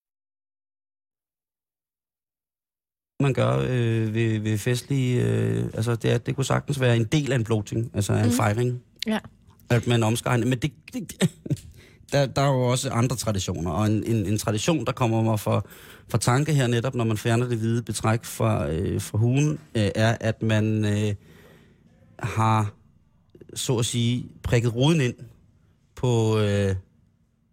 man 3.22 3.35
gør 3.35 3.57
øh, 3.59 4.14
ved, 4.14 4.39
ved 4.39 4.59
festlige... 4.59 5.22
Øh, 5.25 5.64
altså, 5.64 5.97
det, 5.97 6.11
er, 6.12 6.18
det 6.18 6.35
kunne 6.35 6.45
sagtens 6.45 6.81
være 6.81 6.97
en 6.97 7.05
del 7.05 7.33
af 7.33 7.37
en 7.37 7.45
bloating, 7.45 7.91
altså 7.95 8.12
en 8.12 8.22
Mhm. 8.25 8.31
fejring. 8.33 8.83
Ja. 9.07 9.18
At 9.70 9.87
man 9.87 10.03
omskærer 10.03 10.35
hende. 10.35 10.49
Men 10.49 10.59
det, 10.59 10.72
det, 10.93 11.31
der, 12.12 12.26
der 12.26 12.42
er 12.42 12.46
jo 12.46 12.62
også 12.62 12.90
andre 12.90 13.16
traditioner, 13.16 13.70
og 13.70 13.86
en, 13.86 14.05
en, 14.05 14.26
en 14.26 14.38
tradition, 14.38 14.86
der 14.86 14.92
kommer 14.92 15.22
mig 15.22 15.40
for, 15.40 15.68
for 16.09 16.18
tanke 16.18 16.55
her 16.55 16.66
netop, 16.66 16.94
når 16.94 17.05
man 17.05 17.16
fjerner 17.16 17.48
det 17.48 17.59
hvide 17.59 17.82
betræk 17.82 18.24
fra, 18.24 18.70
øh, 18.70 19.00
fra 19.00 19.18
hugen, 19.18 19.59
øh, 19.74 19.90
er, 19.94 20.16
at 20.20 20.42
man 20.42 20.84
øh, 20.84 21.14
har, 22.18 22.74
så 23.55 23.78
at 23.78 23.86
sige, 23.86 24.26
prikket 24.42 24.74
ruden 24.74 25.00
ind 25.00 25.14
på, 25.94 26.38
øh, 26.38 26.74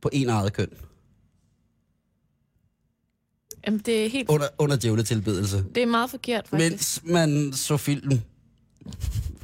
på 0.02 0.10
en 0.14 0.30
eget 0.30 0.54
køn. 0.54 0.68
Jamen, 3.66 3.80
det 3.80 4.06
er 4.06 4.10
helt... 4.10 4.30
Under, 4.30 4.47
under 4.58 4.76
djævletilbedelse. 4.76 5.66
Det 5.76 5.84
er 5.84 5.88
meget 5.88 6.10
forkert, 6.10 6.47
faktisk. 6.47 6.72
Mens 6.72 7.02
man 7.14 7.54
så 7.54 7.78
film, 7.78 8.20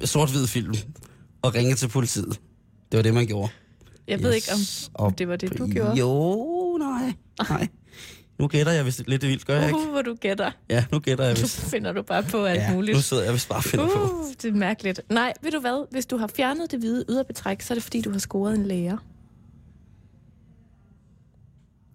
sort-hvid 0.03 0.47
film, 0.47 0.76
og 1.41 1.55
ringede 1.55 1.76
til 1.76 1.88
politiet. 1.88 2.39
Det 2.91 2.97
var 2.97 3.03
det, 3.03 3.14
man 3.14 3.28
gjorde. 3.28 3.51
Jeg 4.08 4.24
ved 4.24 4.36
Yes. 4.36 4.36
ikke, 4.36 4.91
om, 4.95 5.05
om 5.05 5.14
det 5.14 5.28
var 5.28 5.36
det, 5.36 5.58
du 5.58 5.68
gjorde. 5.68 5.95
Jo, 5.99 6.78
nej, 6.80 7.14
nej. 7.49 7.68
Nu 8.39 8.47
gætter 8.47 8.72
jeg 8.72 8.86
vist 8.86 9.08
lidt 9.08 9.22
vildt, 9.28 9.45
gør 9.45 9.55
jeg 9.60 9.68
ikke? 9.68 9.80
Uh, 9.80 9.89
hvor 9.91 10.01
du 10.01 10.16
gætter. 10.16 10.51
Ja, 10.70 10.86
nu 10.91 10.99
gætter 10.99 11.24
jeg 11.26 11.34
Nu 11.34 11.41
vist. 11.41 11.60
finder 11.60 11.91
du 11.91 12.01
bare 12.01 12.24
på 12.24 12.45
alt 12.45 12.62
Ja, 12.62 12.74
muligt. 12.74 12.95
nu 12.97 13.01
sidder 13.01 13.24
jeg 13.24 13.34
vist 13.34 13.49
bare 13.49 13.60
og 13.60 13.64
finder 13.64 13.86
på. 13.95 14.03
Uh, 14.03 14.26
det 14.41 14.45
er 14.45 14.51
mærkeligt. 14.53 15.01
Nej, 15.10 15.34
ved 15.41 15.51
du 15.51 15.60
hvad? 15.60 15.88
Hvis 15.91 16.05
du 16.05 16.18
har 16.18 16.28
fjernet 16.28 16.72
det 16.72 16.80
hvide 16.80 17.05
yderbetræk, 17.10 17.62
så 17.62 17.74
er 17.74 17.76
det 17.76 17.84
fordi, 17.84 18.01
du 18.01 18.12
har 18.12 18.20
scoret 18.20 18.55
en 18.55 18.66
lærer. 18.66 18.97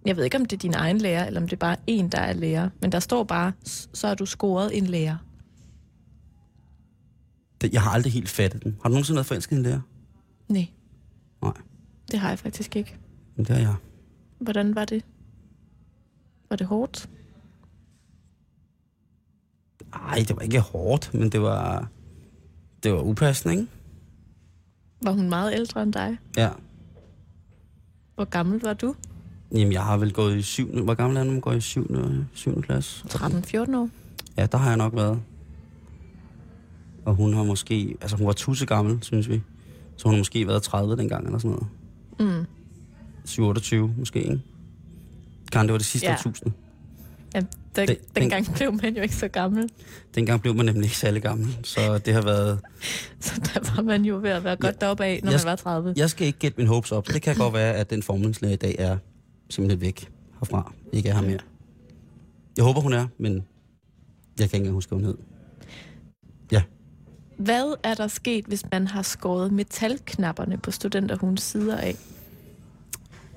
Jeg 0.06 0.16
ved 0.16 0.24
ikke, 0.24 0.36
om 0.36 0.44
det 0.46 0.56
er 0.56 0.60
din 0.60 0.74
egen 0.74 0.98
lærer, 0.98 1.26
eller 1.26 1.40
om 1.40 1.46
det 1.48 1.52
er 1.56 1.60
bare 1.60 1.76
en, 1.86 2.08
der 2.08 2.18
er 2.18 2.32
lærer. 2.32 2.68
Men 2.80 2.92
der 2.92 3.00
står 3.00 3.24
bare, 3.24 3.52
så 3.94 4.08
har 4.08 4.14
du 4.14 4.26
scoret 4.26 4.78
en 4.78 4.86
lærer. 4.86 5.16
Det- 7.60 7.72
Jeg 7.72 7.82
har 7.82 7.90
aldrig 7.90 8.12
helt 8.12 8.28
fattet 8.28 8.64
den. 8.64 8.76
Har 8.82 8.88
du 8.88 8.92
nogensinde 8.92 9.16
været 9.16 9.26
forelsket 9.26 9.52
i 9.52 9.58
en 9.58 9.62
lærer? 9.62 9.80
Nej, 10.48 10.66
det 12.12 12.20
har 12.20 12.28
jeg 12.28 12.38
faktisk 12.38 12.76
ikke. 12.76 12.96
det 13.36 13.48
har 13.48 13.58
jeg. 13.58 13.74
Hvordan 14.38 14.74
var 14.74 14.84
det? 14.84 15.04
Var 16.50 16.56
det 16.56 16.66
hårdt? 16.66 17.08
Ej, 19.92 20.24
det 20.28 20.36
var 20.36 20.42
ikke 20.42 20.60
hårdt, 20.60 21.14
men 21.14 21.32
det 21.32 21.42
var, 21.42 21.88
det 22.82 22.92
var 22.92 23.00
upassende, 23.02 23.54
ikke? 23.54 23.68
Var 25.02 25.12
hun 25.12 25.28
meget 25.28 25.54
ældre 25.54 25.82
end 25.82 25.92
dig? 25.92 26.18
Ja. 26.36 26.50
Hvor 28.14 28.24
gammel 28.24 28.60
var 28.60 28.74
du? 28.74 28.94
Jamen, 29.52 29.72
jeg 29.72 29.84
har 29.84 29.96
vel 29.96 30.12
gået 30.12 30.36
i 30.36 30.42
syvende. 30.42 30.82
Hvor 30.82 30.94
gammel 30.94 31.16
er 31.16 31.24
man 31.24 31.40
går 31.40 31.52
i 31.52 31.60
syvende, 31.60 32.26
syvende 32.34 32.62
klasse? 32.62 33.04
13-14 33.08 33.76
år? 33.76 33.88
Ja, 34.36 34.46
der 34.46 34.58
har 34.58 34.68
jeg 34.68 34.76
nok 34.76 34.94
været. 34.94 35.22
Og 37.04 37.14
hun 37.14 37.34
har 37.34 37.42
måske... 37.44 37.96
Altså, 38.00 38.16
hun 38.16 38.26
var 38.26 38.32
tusse 38.32 38.66
gammel, 38.66 39.02
synes 39.02 39.28
vi. 39.28 39.42
Så 39.96 40.04
hun 40.04 40.14
har 40.14 40.18
måske 40.18 40.46
været 40.46 40.62
30 40.62 40.96
dengang, 40.96 41.26
eller 41.26 41.38
sådan 41.38 41.50
noget. 41.50 41.66
Mm. 42.20 42.46
27 43.24 43.94
måske, 43.98 44.22
ikke? 44.22 44.40
Karen, 45.52 45.66
det 45.66 45.72
var 45.72 45.78
det 45.78 45.86
sidste 45.86 46.06
Ja. 46.06 46.12
ja. 46.12 46.18
årtusinde. 46.18 46.52
Ja, 47.34 47.40
den, 47.76 47.88
Den- 47.88 47.96
dengang 48.16 48.54
blev 48.54 48.72
man 48.82 48.96
jo 48.96 49.02
ikke 49.02 49.14
så 49.16 49.28
gammel. 49.28 49.68
Dengang 50.14 50.40
blev 50.40 50.54
man 50.54 50.66
nemlig 50.66 50.84
ikke 50.84 50.96
særlig 50.96 51.22
gammel, 51.22 51.56
så 51.64 51.98
det 51.98 52.14
har 52.14 52.22
været... 52.22 52.60
Så 53.20 53.40
der 53.54 53.74
var 53.76 53.82
man 53.82 54.04
jo 54.04 54.16
ved 54.16 54.30
at 54.30 54.44
være 54.44 54.56
godt 54.56 54.80
deroppe 54.80 55.04
af, 55.04 55.20
når 55.24 55.30
Jeg- 55.30 55.40
man 55.44 55.50
var 55.50 55.56
30. 55.56 55.94
Jeg 55.96 56.10
skal 56.10 56.26
ikke 56.26 56.38
gætte 56.38 56.58
min 56.58 56.66
hopes 56.66 56.92
op. 56.92 57.06
Det 57.08 57.22
kan 57.22 57.36
godt 57.36 57.54
være, 57.54 57.74
at 57.74 57.90
den 57.90 58.02
formningslæge 58.02 58.52
i 58.54 58.56
dag 58.56 58.76
er 58.78 58.96
simpelthen 59.50 59.80
væk 59.80 60.08
herfra. 60.40 60.72
Ikke 60.92 61.08
er 61.08 61.14
her 61.14 61.22
mere. 61.22 61.38
Jeg 62.56 62.64
håber, 62.64 62.80
hun 62.80 62.92
er, 62.92 63.06
men 63.18 63.32
jeg 63.34 63.42
kan 64.36 64.44
ikke 64.44 64.56
engang 64.56 64.74
huske, 64.74 64.88
hvad 64.90 64.98
hun 64.98 65.04
hed. 65.06 65.16
Hvad 67.36 67.74
er 67.82 67.94
der 67.94 68.08
sket, 68.08 68.44
hvis 68.44 68.64
man 68.72 68.86
har 68.86 69.02
skåret 69.02 69.52
metalknapperne 69.52 70.58
på 70.58 70.70
studenterhugens 70.70 71.42
sider 71.42 71.76
af? 71.76 71.96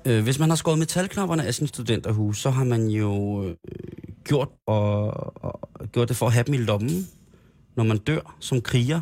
Øh, 0.06 0.22
hvis 0.22 0.38
man 0.38 0.48
har 0.48 0.56
skåret 0.56 0.78
metalknapperne 0.78 1.44
af 1.44 1.54
sin 1.54 1.66
studenterhus, 1.66 2.38
så 2.38 2.50
har 2.50 2.64
man 2.64 2.88
jo 2.88 3.44
øh, 3.44 3.56
gjort, 4.24 4.48
og, 4.66 5.10
og, 5.44 5.60
gjort 5.92 6.08
det 6.08 6.16
for 6.16 6.26
at 6.26 6.32
have 6.32 6.44
dem 6.44 6.54
i 6.54 6.58
lommen, 6.58 7.08
når 7.76 7.84
man 7.84 7.98
dør 7.98 8.36
som 8.40 8.60
kriger, 8.60 9.00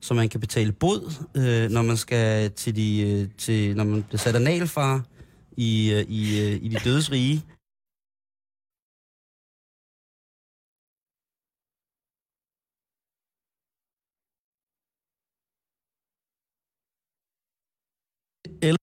så 0.00 0.14
man 0.14 0.28
kan 0.28 0.40
betale 0.40 0.72
bod, 0.72 1.26
øh, 1.36 1.70
når 1.70 1.82
man 1.82 1.96
skal 1.96 2.50
til 2.50 2.76
de, 2.76 3.00
øh, 3.00 3.28
til, 3.38 3.76
når 3.76 3.84
man 3.84 4.02
bliver 4.02 4.18
sat 4.18 4.34
af 4.34 5.00
i, 5.56 5.92
øh, 5.92 6.00
i, 6.08 6.40
øh, 6.40 6.64
i 6.64 6.68
de 6.68 6.76
dødes 6.84 7.12
rige. 7.12 7.42
Eller 18.62 18.78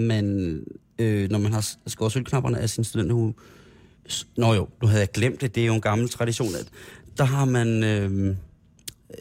man, 0.00 0.60
øh, 0.98 1.30
når 1.30 1.38
man 1.38 1.52
har 1.52 1.68
skåret 1.86 2.12
sølvknapperne 2.12 2.58
af 2.58 2.70
sin 2.70 2.84
studenterhue, 2.84 3.34
Nå 4.36 4.54
jo, 4.54 4.68
nu 4.82 4.88
havde 4.88 5.00
jeg 5.00 5.10
glemt 5.10 5.40
det, 5.40 5.54
det 5.54 5.62
er 5.62 5.66
jo 5.66 5.74
en 5.74 5.80
gammel 5.80 6.08
tradition, 6.08 6.54
at 6.54 6.68
der 7.18 7.24
har 7.24 7.44
man, 7.44 7.84
øh, 7.84 8.36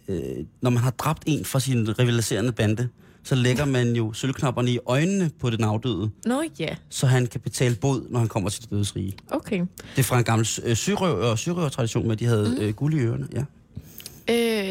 øh, 0.07 0.45
når 0.61 0.69
man 0.69 0.83
har 0.83 0.91
dræbt 0.91 1.23
en 1.25 1.45
fra 1.45 1.59
sin 1.59 1.99
rivaliserende 1.99 2.51
bande, 2.51 2.89
så 3.23 3.35
lægger 3.35 3.65
man 3.65 3.95
jo 3.95 4.13
sølvknapperne 4.13 4.71
i 4.71 4.79
øjnene 4.85 5.31
på 5.39 5.49
den 5.49 5.63
afdøde, 5.63 6.09
Nå 6.25 6.43
ja, 6.59 6.75
så 6.89 7.07
han 7.07 7.27
kan 7.27 7.41
betale 7.41 7.75
bod, 7.75 8.07
når 8.09 8.19
han 8.19 8.27
kommer 8.27 8.49
til 8.49 8.61
det 8.61 8.69
dødes 8.69 8.95
rige. 8.95 9.13
okay. 9.31 9.59
Det 9.59 9.99
er 9.99 10.03
fra 10.03 10.17
en 10.17 10.23
gammel 10.23 10.47
øh, 10.63 10.75
syrøver, 10.75 11.35
syrøver-tradition 11.35 12.03
med, 12.03 12.11
at 12.11 12.19
de 12.19 12.25
havde 12.25 12.55
mm. 12.57 12.61
øh, 12.61 12.73
guld 12.73 12.93
i 12.93 12.97
ørerne. 12.97 13.27
Ja. 13.33 13.45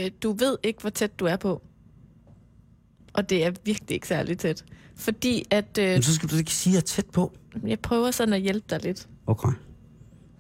Øh, 0.05 0.11
du 0.23 0.33
ved 0.33 0.57
ikke, 0.63 0.81
hvor 0.81 0.91
tæt 0.91 1.19
du 1.21 1.25
er 1.25 1.37
på. 1.37 1.63
Og 3.13 3.31
det 3.31 3.45
er 3.45 3.53
virkelig 3.65 3.95
ikke 3.95 4.09
særlig 4.09 4.39
tæt. 4.39 4.65
Fordi 4.97 5.45
at 5.51 5.79
øh, 5.79 5.89
Men 5.93 6.03
så 6.03 6.15
skal 6.15 6.29
du 6.29 6.37
ikke 6.37 6.51
sige, 6.55 6.71
at 6.73 6.75
jeg 6.75 6.81
er 6.81 6.85
tæt 6.87 7.07
på. 7.07 7.33
jeg 7.67 7.81
prøver 7.81 8.11
sådan 8.11 8.35
at 8.35 8.41
hjælpe 8.41 8.67
dig 8.71 8.83
lidt. 8.85 9.09
Okay. 9.27 9.49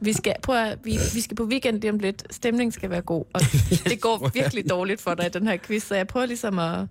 Vi 0.00 0.12
skal, 0.12 0.34
prøv 0.42 0.56
at, 0.56 0.78
vi, 0.84 0.90
vi 1.14 1.20
skal 1.20 1.36
på 1.36 1.44
weekend 1.44 1.80
lige 1.80 1.90
om 1.92 1.98
lidt. 1.98 2.22
Stemningen 2.30 2.72
skal 2.72 2.90
være 2.90 3.00
god. 3.02 3.24
Og 3.32 3.40
det 3.90 4.00
går 4.00 4.30
virkelig 4.34 4.70
dårligt 4.70 5.00
for 5.00 5.14
dig 5.14 5.26
i 5.26 5.28
den 5.28 5.46
her 5.46 5.56
quiz, 5.56 5.82
så 5.82 5.94
jeg 5.94 6.06
prøver 6.06 6.26
ligesom 6.26 6.58
at... 6.58 6.86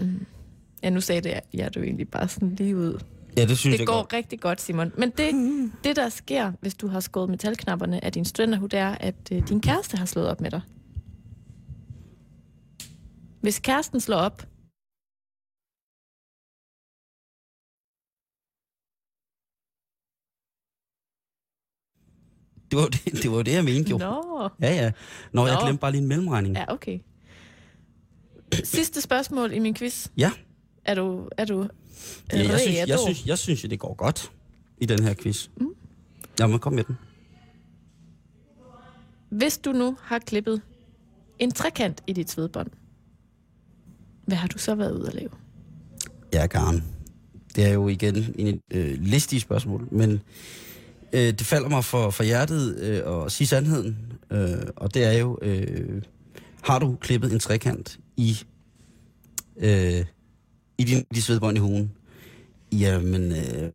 Mm. 0.00 0.26
Ja, 0.82 0.90
nu 0.90 1.00
sagde 1.00 1.20
det, 1.20 1.40
jeg 1.54 1.64
er 1.64 1.68
du 1.68 1.80
egentlig 1.80 2.08
bare 2.08 2.28
sådan 2.28 2.54
lige 2.54 2.76
ud. 2.76 3.00
Ja, 3.36 3.44
det 3.44 3.58
synes 3.58 3.74
Det 3.74 3.78
jeg 3.78 3.86
går 3.86 3.94
godt. 3.94 4.12
rigtig 4.12 4.40
godt, 4.40 4.60
Simon. 4.60 4.92
Men 4.98 5.10
det, 5.10 5.32
det, 5.84 5.96
der 5.96 6.08
sker, 6.08 6.52
hvis 6.60 6.74
du 6.74 6.88
har 6.88 7.00
skåret 7.00 7.30
metalknapperne 7.30 8.04
af 8.04 8.12
din 8.12 8.24
studenterhud, 8.24 8.68
det 8.68 8.78
er, 8.78 8.94
at 9.00 9.14
øh, 9.32 9.48
din 9.48 9.60
kæreste 9.60 9.96
har 9.96 10.04
slået 10.06 10.28
op 10.28 10.40
med 10.40 10.50
dig. 10.50 10.60
Hvis 13.40 13.58
kæresten 13.58 14.00
slår 14.00 14.16
op, 14.16 14.46
Det 22.70 22.78
var 22.78 22.86
det, 22.86 23.22
det, 23.22 23.30
var 23.30 23.42
det 23.42 23.52
jeg 23.52 23.64
mente 23.64 23.90
jo. 23.90 23.98
Nå. 23.98 24.48
Ja, 24.62 24.74
ja. 24.74 24.92
Nå, 25.32 25.46
jeg 25.46 25.54
Nå. 25.54 25.60
glemte 25.60 25.80
bare 25.80 25.90
lige 25.92 26.02
en 26.02 26.08
mellemregning. 26.08 26.56
Ja, 26.56 26.64
okay. 26.68 26.98
Sidste 28.64 29.00
spørgsmål 29.00 29.52
i 29.52 29.58
min 29.58 29.74
quiz. 29.74 30.08
Ja. 30.16 30.32
Er 30.84 30.94
du, 30.94 31.28
er 31.38 31.44
du 31.44 31.68
Ja, 32.32 32.38
jeg, 32.38 32.60
synes, 32.60 32.88
jeg, 32.88 32.98
synes, 32.98 33.26
jeg 33.26 33.38
synes 33.38 33.62
det 33.62 33.78
går 33.78 33.94
godt 33.94 34.32
i 34.80 34.86
den 34.86 35.02
her 35.02 35.14
quiz. 35.14 35.48
Mm. 35.56 35.68
Jamen, 36.40 36.58
kom 36.58 36.72
med 36.72 36.84
den. 36.84 36.98
Hvis 39.30 39.58
du 39.58 39.72
nu 39.72 39.96
har 40.02 40.18
klippet 40.18 40.62
en 41.38 41.50
trekant 41.50 42.02
i 42.06 42.12
dit 42.12 42.30
svedbånd, 42.30 42.70
hvad 44.26 44.36
har 44.36 44.48
du 44.48 44.58
så 44.58 44.74
været 44.74 44.92
ude 44.92 45.06
at 45.06 45.14
lave? 45.14 45.30
Ja, 46.32 46.46
Karen. 46.46 46.84
Det 47.56 47.64
er 47.64 47.72
jo 47.72 47.88
igen 47.88 48.34
en 48.38 48.60
øh, 48.70 48.98
listig 49.00 49.40
spørgsmål, 49.40 49.88
men 49.90 50.20
øh, 51.12 51.20
det 51.38 51.46
falder 51.46 51.68
mig 51.68 51.84
for, 51.84 52.10
for 52.10 52.22
hjertet 52.24 52.78
øh, 52.78 53.24
at 53.24 53.32
sige 53.32 53.46
sandheden, 53.46 54.12
øh, 54.30 54.66
og 54.76 54.94
det 54.94 55.04
er 55.04 55.12
jo, 55.12 55.38
øh, 55.42 56.02
har 56.62 56.78
du 56.78 56.96
klippet 57.00 57.32
en 57.32 57.38
trekant 57.38 57.98
i, 58.16 58.36
øh, 59.56 60.04
i 60.78 60.84
din, 60.84 61.04
de 61.14 61.22
svedbånd 61.22 61.56
i 61.56 61.60
hugen? 61.60 61.92
Jamen, 62.72 63.32
øh, 63.32 63.72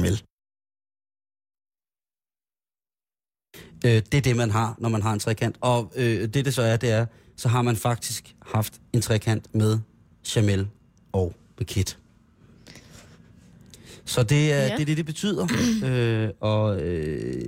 Mel. 0.00 0.22
Øh, 3.84 4.02
det 4.12 4.14
er 4.14 4.20
det, 4.20 4.36
man 4.36 4.50
har, 4.50 4.74
når 4.78 4.88
man 4.88 5.02
har 5.02 5.12
en 5.12 5.18
trekant. 5.18 5.56
Og 5.60 5.92
øh, 5.96 6.20
det, 6.34 6.44
det 6.44 6.54
så 6.54 6.62
er, 6.62 6.76
det 6.76 6.90
er, 6.90 7.06
så 7.40 7.48
har 7.48 7.62
man 7.62 7.76
faktisk 7.76 8.34
haft 8.46 8.80
en 8.92 9.00
trekant 9.00 9.54
med 9.54 9.78
Jamel 10.36 10.68
og 11.12 11.34
Bekit. 11.56 11.98
Så 14.04 14.22
det 14.22 14.52
er, 14.52 14.62
Ja. 14.66 14.76
det, 14.76 14.86
det, 14.86 14.96
det 14.96 15.06
betyder. 15.06 15.46
øh, 15.84 16.28
og 16.40 16.80
øh, 16.82 17.44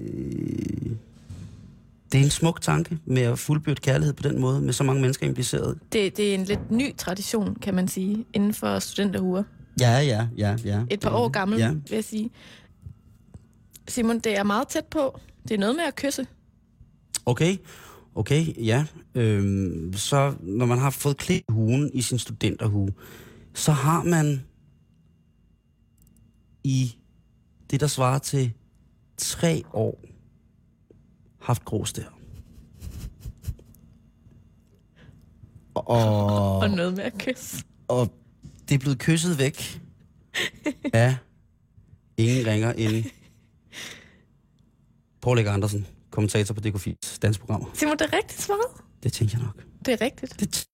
det 2.12 2.20
er 2.20 2.24
en 2.24 2.30
smuk 2.30 2.60
tanke 2.60 2.98
med 3.04 3.22
at 3.22 3.38
fuldbyrde 3.38 3.80
kærlighed 3.80 4.12
på 4.14 4.22
den 4.28 4.40
måde, 4.40 4.60
med 4.60 4.72
så 4.72 4.84
mange 4.84 5.00
mennesker 5.02 5.26
impliceret. 5.26 5.78
Det, 5.92 6.16
det 6.16 6.30
er 6.30 6.34
en 6.34 6.44
lidt 6.44 6.70
ny 6.70 6.96
tradition, 6.96 7.54
kan 7.54 7.74
man 7.74 7.88
sige, 7.88 8.24
inden 8.32 8.54
for 8.54 8.78
studenterhuer. 8.78 9.42
Ja, 9.80 9.98
ja, 10.00 10.28
ja, 10.36 10.56
ja. 10.64 10.82
Et 10.90 11.00
par 11.00 11.10
år 11.10 11.28
gammel, 11.28 11.58
Ja. 11.58 11.68
vil 11.70 11.82
jeg 11.90 12.04
sige. 12.04 12.30
Simon, 13.88 14.18
det 14.18 14.38
er 14.38 14.42
meget 14.42 14.68
tæt 14.68 14.84
på. 14.84 15.20
Det 15.48 15.54
er 15.54 15.58
noget 15.58 15.76
med 15.76 15.84
at 15.84 15.96
kysse. 15.96 16.26
Okay, 17.26 17.56
okay, 18.14 18.66
ja. 18.66 18.86
Øhm, 19.14 19.92
så 19.92 20.34
når 20.40 20.66
man 20.66 20.78
har 20.78 20.90
fået 20.90 21.16
klædt 21.16 21.44
hugen 21.48 21.90
i 21.94 22.02
sin 22.02 22.18
studenterhue, 22.18 22.88
så 23.54 23.72
har 23.72 24.02
man 24.04 24.40
i 26.64 26.96
det, 27.70 27.80
der 27.80 27.86
svarer 27.86 28.18
til 28.18 28.52
tre 29.16 29.62
år, 29.72 30.04
haft 31.40 31.64
grus 31.64 31.92
der. 31.92 32.18
Og, 35.74 36.58
Og 36.58 36.70
noget 36.70 36.96
med 36.96 37.04
at 37.04 37.12
kysse. 37.18 37.64
og 37.88 38.12
det 38.68 38.74
er 38.74 38.78
blevet 38.78 38.98
kysset 38.98 39.38
væk 39.38 39.80
af 40.92 41.16
ingen 42.16 42.46
ringer 42.46 42.72
end 42.72 43.04
Paul 45.22 45.38
Andersen, 45.38 45.86
kommentator 46.12 46.54
på 46.54 46.60
DK4's 46.66 47.18
dansprogrammer. 47.22 47.68
Simon, 47.74 47.98
det 47.98 48.06
er 48.12 48.16
rigtigt 48.16 48.40
svaret. 48.40 48.70
Det 49.02 49.12
tænker 49.12 49.38
jeg 49.38 49.46
nok. 49.46 49.56
Det 49.84 49.92
er 49.94 50.00
rigtigt. 50.00 50.40
Det 50.40 50.66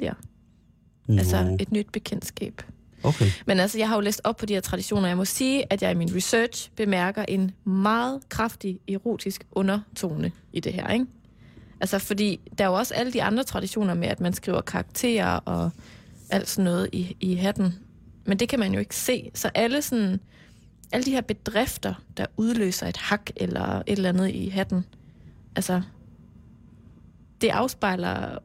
Ja. 0.00 0.14
Nå, 1.08 1.18
Altså 1.18 1.56
et 1.60 1.72
nyt 1.72 1.92
bekendtskab. 1.92 2.62
Okay. 3.04 3.30
Men 3.46 3.60
altså, 3.60 3.78
jeg 3.78 3.88
har 3.88 3.94
jo 3.94 4.00
læst 4.00 4.20
op 4.24 4.36
på 4.36 4.46
de 4.46 4.54
her 4.54 4.60
traditioner. 4.60 5.08
Jeg 5.08 5.16
må 5.16 5.24
sige, 5.24 5.72
at 5.72 5.82
jeg 5.82 5.90
i 5.90 5.94
min 5.94 6.16
research 6.16 6.70
bemærker 6.76 7.24
en 7.28 7.50
meget 7.64 8.28
kraftig 8.28 8.80
erotisk 8.88 9.44
undertone 9.52 10.32
i 10.52 10.60
det 10.60 10.72
her, 10.72 10.88
ikke? 10.88 11.06
Altså, 11.80 11.98
fordi 11.98 12.40
der 12.58 12.64
er 12.64 12.68
jo 12.68 12.74
også 12.74 12.94
alle 12.94 13.12
de 13.12 13.22
andre 13.22 13.44
traditioner 13.44 13.94
med, 13.94 14.08
at 14.08 14.20
man 14.20 14.32
skriver 14.32 14.60
karakterer 14.60 15.36
og 15.36 15.70
alt 16.30 16.48
sådan 16.48 16.64
noget 16.64 16.88
i, 16.92 17.16
i 17.20 17.34
hatten. 17.34 17.74
Men 18.26 18.38
det 18.38 18.48
kan 18.48 18.58
man 18.58 18.72
jo 18.72 18.80
ikke 18.80 18.96
se. 18.96 19.30
Så 19.34 19.50
alle 19.54 19.82
sådan, 19.82 20.20
alle 20.92 21.04
de 21.04 21.10
her 21.10 21.20
bedrifter, 21.20 21.94
der 22.16 22.26
udløser 22.36 22.86
et 22.86 22.96
hak 22.96 23.30
eller 23.36 23.76
et 23.78 23.82
eller 23.86 24.08
andet 24.08 24.30
i 24.30 24.48
hatten, 24.48 24.84
altså, 25.56 25.82
det 27.40 27.48
afspejler 27.48 28.38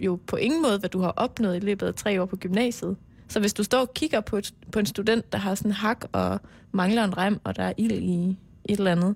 jo 0.00 0.18
på 0.26 0.36
ingen 0.36 0.62
måde, 0.62 0.78
hvad 0.78 0.90
du 0.90 1.00
har 1.00 1.12
opnået 1.16 1.56
i 1.56 1.60
løbet 1.60 1.86
af 1.86 1.94
tre 1.94 2.22
år 2.22 2.26
på 2.26 2.36
gymnasiet. 2.36 2.96
Så 3.28 3.40
hvis 3.40 3.54
du 3.54 3.62
står 3.62 3.80
og 3.80 3.94
kigger 3.94 4.20
på, 4.20 4.36
et, 4.36 4.54
på 4.72 4.78
en 4.78 4.86
student, 4.86 5.32
der 5.32 5.38
har 5.38 5.54
sådan 5.54 5.70
en 5.70 5.74
hak 5.74 6.04
og 6.12 6.40
mangler 6.72 7.04
en 7.04 7.18
rem, 7.18 7.40
og 7.44 7.56
der 7.56 7.62
er 7.62 7.72
ild 7.76 7.92
i 7.92 8.36
et 8.64 8.78
eller 8.78 8.92
andet, 8.92 9.14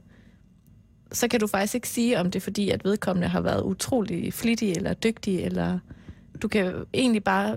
så 1.12 1.28
kan 1.28 1.40
du 1.40 1.46
faktisk 1.46 1.74
ikke 1.74 1.88
sige, 1.88 2.20
om 2.20 2.30
det 2.30 2.38
er 2.38 2.40
fordi, 2.40 2.70
at 2.70 2.84
vedkommende 2.84 3.28
har 3.28 3.40
været 3.40 3.62
utrolig 3.62 4.34
flittig 4.34 4.72
eller 4.72 4.94
dygtig, 4.94 5.40
eller 5.40 5.78
du 6.42 6.48
kan 6.48 6.74
egentlig 6.94 7.24
bare 7.24 7.56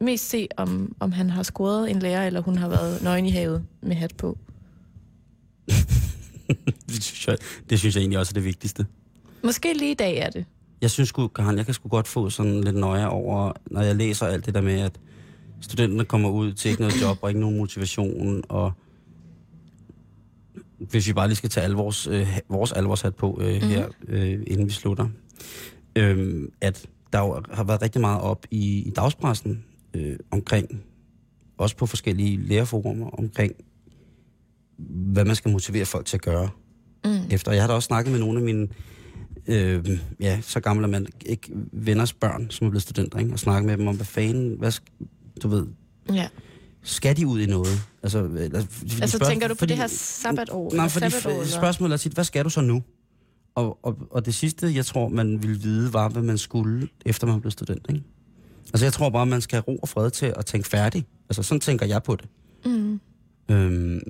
mest 0.00 0.28
se, 0.28 0.48
om, 0.56 0.96
om 1.00 1.12
han 1.12 1.30
har 1.30 1.42
scoret 1.42 1.90
en 1.90 1.98
lærer, 1.98 2.26
eller 2.26 2.40
hun 2.40 2.58
har 2.58 2.68
været 2.68 3.02
nøgen 3.02 3.26
i 3.26 3.30
havet 3.30 3.64
med 3.80 3.96
hat 3.96 4.16
på. 4.16 4.38
Det 6.88 7.04
synes, 7.04 7.28
jeg, 7.28 7.36
det 7.70 7.78
synes 7.78 7.94
jeg 7.94 8.00
egentlig 8.00 8.18
også 8.18 8.30
er 8.30 8.34
det 8.34 8.44
vigtigste. 8.44 8.86
Måske 9.44 9.74
lige 9.74 9.90
i 9.90 9.94
dag 9.94 10.16
er 10.16 10.30
det. 10.30 10.44
Jeg 10.80 10.90
synes 10.90 11.12
Karen, 11.12 11.56
jeg 11.56 11.64
kan 11.64 11.74
sgu 11.74 11.88
godt 11.88 12.08
få 12.08 12.30
sådan 12.30 12.64
lidt 12.64 12.76
nøje 12.76 13.08
over, 13.08 13.52
når 13.66 13.80
jeg 13.80 13.96
læser 13.96 14.26
alt 14.26 14.46
det 14.46 14.54
der 14.54 14.60
med, 14.60 14.80
at 14.80 15.00
studenterne 15.62 16.04
kommer 16.04 16.30
ud 16.30 16.52
til 16.52 16.70
ikke 16.70 16.82
noget 16.82 17.02
job 17.02 17.18
og 17.22 17.30
ikke 17.30 17.40
nogen 17.40 17.56
motivation, 17.56 18.42
og 18.48 18.72
hvis 20.78 21.08
vi 21.08 21.12
bare 21.12 21.28
lige 21.28 21.36
skal 21.36 21.50
tage 21.50 21.64
al 21.64 21.72
vores, 21.72 22.06
øh, 22.06 22.38
vores 22.48 22.72
alvorshat 22.72 23.14
på 23.14 23.38
øh, 23.40 23.54
mm-hmm. 23.54 23.68
her, 23.68 23.88
øh, 24.08 24.42
inden 24.46 24.66
vi 24.66 24.72
slutter, 24.72 25.08
øh, 25.96 26.48
at 26.60 26.86
der 27.12 27.18
jo 27.18 27.42
har 27.50 27.64
været 27.64 27.82
rigtig 27.82 28.00
meget 28.00 28.20
op 28.20 28.46
i, 28.50 28.82
i 28.82 28.90
dagspressen 28.90 29.64
øh, 29.94 30.16
omkring, 30.30 30.82
også 31.58 31.76
på 31.76 31.86
forskellige 31.86 32.36
lærerforumer, 32.36 33.10
omkring, 33.10 33.52
hvad 34.88 35.24
man 35.24 35.36
skal 35.36 35.50
motivere 35.50 35.84
folk 35.84 36.06
til 36.06 36.16
at 36.16 36.22
gøre 36.22 36.48
Mm. 37.04 37.18
efter. 37.30 37.52
Jeg 37.52 37.62
har 37.62 37.68
da 37.68 37.74
også 37.74 37.86
snakket 37.86 38.12
med 38.12 38.20
nogle 38.20 38.38
af 38.38 38.44
mine, 38.44 38.68
øh, 39.46 40.00
ja, 40.20 40.40
så 40.40 40.60
gamle 40.60 40.88
man 40.88 41.06
ikke, 41.26 41.50
venners 41.72 42.12
børn, 42.12 42.50
som 42.50 42.66
er 42.66 42.70
blevet 42.70 42.82
studenter, 42.82 43.18
ikke? 43.18 43.32
og 43.32 43.38
snakket 43.38 43.66
med 43.66 43.76
dem 43.78 43.86
om, 43.86 43.96
hvad 43.96 44.06
fanden, 44.06 44.58
hvad, 44.58 44.72
du 45.42 45.48
ved, 45.48 45.66
Ja. 46.12 46.28
skal 46.82 47.16
de 47.16 47.26
ud 47.26 47.40
i 47.40 47.46
noget? 47.46 47.82
Altså, 48.02 48.22
fordi 48.70 49.00
Altså 49.02 49.18
spørg- 49.18 49.28
tænker 49.30 49.48
du 49.48 49.54
på 49.54 49.58
fordi- 49.58 49.70
det 49.72 49.80
her 49.80 49.86
sabbatår? 49.86 50.72
Nej, 50.74 50.88
fordi 50.88 51.10
sabbatår, 51.10 51.44
spørgsmålet 51.44 51.92
er 51.94 51.98
tit, 51.98 52.12
hvad 52.12 52.24
skal 52.24 52.44
du 52.44 52.50
så 52.50 52.60
nu? 52.60 52.82
Og, 53.54 53.78
og, 53.82 53.98
og 54.10 54.26
det 54.26 54.34
sidste, 54.34 54.74
jeg 54.74 54.86
tror, 54.86 55.08
man 55.08 55.42
ville 55.42 55.60
vide, 55.60 55.92
var, 55.92 56.08
hvad 56.08 56.22
man 56.22 56.38
skulle, 56.38 56.88
efter 57.06 57.26
man 57.26 57.40
blev 57.40 57.50
student. 57.50 57.86
Ikke? 57.88 58.02
Altså, 58.66 58.84
jeg 58.86 58.92
tror 58.92 59.10
bare, 59.10 59.26
man 59.26 59.40
skal 59.40 59.56
have 59.56 59.62
ro 59.68 59.76
og 59.82 59.88
fred 59.88 60.10
til 60.10 60.32
at 60.36 60.46
tænke 60.46 60.68
færdig. 60.68 61.06
Altså, 61.28 61.42
sådan 61.42 61.60
tænker 61.60 61.86
jeg 61.86 62.02
på 62.02 62.16
det. 62.16 62.28
Mm. 62.64 63.00
Øhm, 63.48 64.00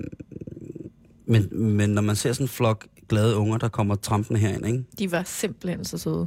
men, 1.27 1.49
men 1.63 1.91
når 1.91 2.03
man 2.03 2.17
ser 2.17 2.33
sådan 2.33 2.45
en 2.45 2.49
flok 2.49 2.87
glade 3.09 3.37
unger, 3.37 3.59
der 3.59 3.69
kommer 3.69 3.95
trampende 3.95 4.41
herind, 4.41 4.67
ikke? 4.67 4.85
De 4.99 5.13
var 5.13 5.23
simpelthen 5.27 5.85
så 5.85 5.99
søde. 5.99 6.27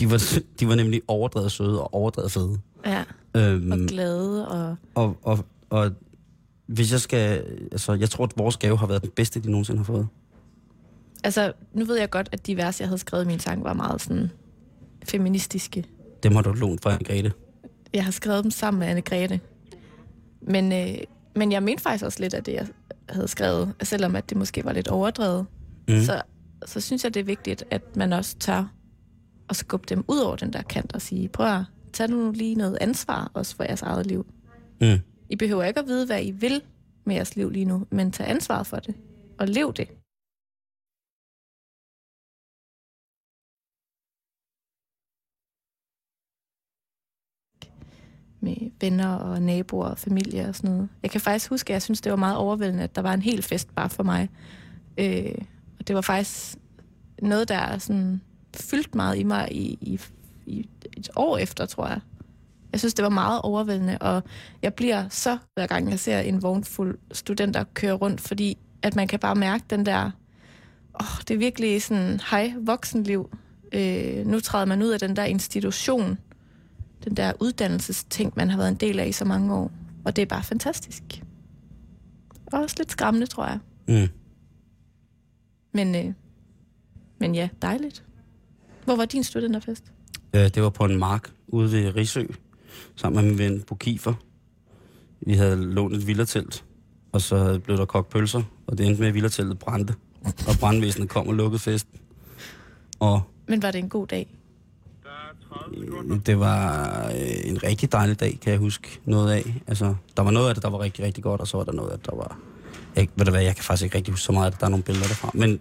De 0.00 0.10
var, 0.10 0.22
de 0.60 0.68
var 0.68 0.74
nemlig 0.74 1.02
overdrevet 1.08 1.52
søde 1.52 1.80
og 1.82 1.94
overdrevet 1.94 2.32
fede. 2.32 2.58
Ja, 2.86 3.04
Øhm, 3.36 3.72
og 3.72 3.78
glade 3.78 4.48
og... 4.48 4.76
og, 4.94 5.16
og, 5.22 5.44
og 5.70 5.90
hvis 6.66 6.92
jeg 6.92 7.00
skal... 7.00 7.44
Altså, 7.72 7.92
jeg 7.92 8.10
tror, 8.10 8.24
at 8.24 8.32
vores 8.36 8.56
gave 8.56 8.78
har 8.78 8.86
været 8.86 9.02
den 9.02 9.10
bedste, 9.10 9.40
de 9.40 9.50
nogensinde 9.50 9.78
har 9.78 9.84
fået. 9.84 10.08
Altså, 11.24 11.52
nu 11.74 11.84
ved 11.84 11.98
jeg 11.98 12.10
godt, 12.10 12.28
at 12.32 12.46
de 12.46 12.56
vers, 12.56 12.80
jeg 12.80 12.88
havde 12.88 12.98
skrevet 12.98 13.24
i 13.24 13.26
min 13.26 13.38
sang, 13.38 13.64
var 13.64 13.72
meget 13.72 14.00
sådan 14.00 14.30
feministiske. 15.04 15.84
Dem 16.22 16.34
har 16.34 16.42
du 16.42 16.52
lånt 16.52 16.82
fra 16.82 16.96
Grete. 16.96 17.32
Jeg 17.94 18.04
har 18.04 18.10
skrevet 18.10 18.44
dem 18.44 18.50
sammen 18.50 18.78
med 18.78 18.88
Anne-Grethe. 18.88 19.38
Men, 20.42 20.72
øh, 20.72 20.98
men 21.36 21.52
jeg 21.52 21.62
mente 21.62 21.82
faktisk 21.82 22.04
også 22.04 22.20
lidt 22.20 22.34
af 22.34 22.44
det, 22.44 22.52
jeg 22.52 22.66
havde 23.08 23.28
skrevet, 23.28 23.74
selvom 23.82 24.16
at 24.16 24.30
det 24.30 24.36
måske 24.36 24.64
var 24.64 24.72
lidt 24.72 24.88
overdrevet. 24.88 25.46
Mm. 25.88 26.00
Så, 26.00 26.22
så 26.66 26.80
synes 26.80 27.04
jeg, 27.04 27.14
det 27.14 27.20
er 27.20 27.24
vigtigt, 27.24 27.64
at 27.70 27.96
man 27.96 28.12
også 28.12 28.36
tør 28.38 28.72
at 29.48 29.56
skubbe 29.56 29.86
dem 29.88 30.04
ud 30.08 30.18
over 30.18 30.36
den 30.36 30.52
der 30.52 30.62
kant 30.62 30.94
og 30.94 31.02
sige, 31.02 31.28
prøv 31.28 31.46
at 31.46 31.64
tage 31.92 32.10
nu 32.10 32.30
lige 32.30 32.54
noget 32.54 32.78
ansvar 32.80 33.30
også 33.34 33.56
for 33.56 33.64
jeres 33.64 33.82
eget 33.82 34.06
liv. 34.06 34.26
Mm. 34.80 34.98
I 35.28 35.36
behøver 35.36 35.64
ikke 35.64 35.80
at 35.80 35.86
vide, 35.86 36.06
hvad 36.06 36.24
I 36.24 36.30
vil 36.30 36.62
med 37.04 37.14
jeres 37.14 37.36
liv 37.36 37.50
lige 37.50 37.64
nu, 37.64 37.86
men 37.90 38.12
tag 38.12 38.30
ansvar 38.30 38.62
for 38.62 38.76
det 38.76 38.94
og 39.38 39.48
lev 39.48 39.72
det. 39.72 39.88
med 48.42 48.70
venner 48.80 49.08
og 49.08 49.42
naboer 49.42 49.86
og 49.86 49.98
familie 49.98 50.48
og 50.48 50.54
sådan 50.54 50.70
noget. 50.70 50.88
Jeg 51.02 51.10
kan 51.10 51.20
faktisk 51.20 51.50
huske, 51.50 51.70
at 51.70 51.72
jeg 51.72 51.82
synes, 51.82 52.00
det 52.00 52.10
var 52.10 52.16
meget 52.16 52.36
overvældende, 52.36 52.84
at 52.84 52.96
der 52.96 53.02
var 53.02 53.14
en 53.14 53.22
hel 53.22 53.42
fest 53.42 53.74
bare 53.74 53.90
for 53.90 54.02
mig. 54.02 54.28
Øh, 54.98 55.34
og 55.78 55.88
det 55.88 55.94
var 55.96 56.00
faktisk 56.00 56.56
noget, 57.22 57.48
der 57.48 57.54
er 57.54 57.78
sådan 57.78 58.20
fyldt 58.56 58.94
meget 58.94 59.18
i 59.18 59.22
mig 59.22 59.52
i, 59.52 59.78
i, 59.80 60.00
i 60.46 60.68
et 60.96 61.10
år 61.16 61.38
efter, 61.38 61.66
tror 61.66 61.86
jeg. 61.86 62.00
Jeg 62.72 62.80
synes, 62.80 62.94
det 62.94 63.02
var 63.02 63.08
meget 63.08 63.40
overvældende, 63.42 63.98
og 63.98 64.22
jeg 64.62 64.74
bliver 64.74 65.08
så, 65.08 65.38
hver 65.54 65.66
gang 65.66 65.90
jeg 65.90 66.00
ser 66.00 66.20
en 66.20 66.42
vognfuld 66.42 66.98
studenter 67.12 67.64
køre 67.74 67.92
rundt, 67.92 68.20
fordi 68.20 68.58
at 68.82 68.96
man 68.96 69.08
kan 69.08 69.18
bare 69.18 69.34
mærke 69.34 69.64
den 69.70 69.86
der, 69.86 70.10
åh, 71.00 71.20
det 71.28 71.34
er 71.34 71.38
virkelig 71.38 71.82
sådan, 71.82 72.20
hej, 72.30 72.54
voksenliv. 72.60 73.36
Øh, 73.72 74.26
nu 74.26 74.40
træder 74.40 74.64
man 74.64 74.82
ud 74.82 74.88
af 74.88 74.98
den 74.98 75.16
der 75.16 75.24
institution, 75.24 76.18
den 77.04 77.16
der 77.16 77.32
uddannelsesting, 77.40 78.32
man 78.36 78.50
har 78.50 78.56
været 78.56 78.68
en 78.68 78.74
del 78.74 79.00
af 79.00 79.06
i 79.08 79.12
så 79.12 79.24
mange 79.24 79.54
år. 79.54 79.70
Og 80.04 80.16
det 80.16 80.22
er 80.22 80.26
bare 80.26 80.42
fantastisk. 80.42 81.02
Og 82.46 82.60
også 82.60 82.76
lidt 82.78 82.90
skræmmende, 82.90 83.26
tror 83.26 83.46
jeg. 83.46 83.58
Mm. 83.88 84.08
Men, 85.72 85.94
øh, 85.94 86.12
men 87.18 87.34
ja, 87.34 87.48
dejligt. 87.62 88.04
Hvor 88.84 88.96
var 88.96 89.04
din 89.04 89.24
studenterfest? 89.24 89.92
Øh, 90.34 90.42
det 90.42 90.62
var 90.62 90.70
på 90.70 90.84
en 90.84 90.98
mark 90.98 91.30
ude 91.48 91.72
ved 91.72 91.96
Risø, 91.96 92.24
sammen 92.96 93.24
med 93.24 93.30
min 93.30 93.38
ven 93.38 93.62
Bo 93.62 93.74
Kiefer. 93.74 94.14
Vi 95.20 95.34
havde 95.34 95.56
lånt 95.56 95.96
et 95.96 96.06
villatelt, 96.06 96.64
og 97.12 97.20
så 97.20 97.60
blev 97.64 97.76
der 97.76 97.84
kogt 97.84 98.08
pølser, 98.08 98.42
og 98.66 98.78
det 98.78 98.86
endte 98.86 99.00
med, 99.00 99.08
at 99.08 99.14
villatteltet 99.14 99.58
brændte. 99.58 99.94
Og 100.24 100.54
brandvæsenet 100.60 101.08
kom 101.08 101.28
og 101.28 101.34
lukkede 101.34 101.58
festen. 101.58 101.98
Og 103.00 103.22
Men 103.48 103.62
var 103.62 103.70
det 103.70 103.78
en 103.78 103.88
god 103.88 104.06
dag? 104.06 104.38
øh, 105.76 106.20
det 106.26 106.38
var 106.40 107.06
øh, 107.08 107.50
en 107.50 107.62
rigtig 107.62 107.92
dejlig 107.92 108.20
dag, 108.20 108.38
kan 108.42 108.52
jeg 108.52 108.58
huske 108.58 109.00
noget 109.04 109.32
af. 109.32 109.62
Altså, 109.66 109.94
der 110.16 110.22
var 110.22 110.30
noget 110.30 110.48
af 110.48 110.54
det, 110.54 110.62
der 110.62 110.70
var 110.70 110.80
rigtig, 110.80 111.04
rigtig 111.04 111.24
godt, 111.24 111.40
og 111.40 111.48
så 111.48 111.56
var 111.56 111.64
der 111.64 111.72
noget 111.72 111.90
af 111.90 111.98
det, 111.98 112.06
der 112.06 112.16
var... 112.16 112.38
Jeg, 112.96 113.08
ved 113.16 113.24
du 113.24 113.30
hvad, 113.30 113.42
jeg 113.42 113.54
kan 113.54 113.64
faktisk 113.64 113.84
ikke 113.84 113.96
rigtig 113.96 114.12
huske 114.12 114.24
så 114.24 114.32
meget 114.32 114.46
af 114.46 114.52
det. 114.52 114.60
Der 114.60 114.66
er 114.66 114.70
nogle 114.70 114.84
billeder 114.84 115.06
derfra. 115.06 115.30
Men 115.34 115.60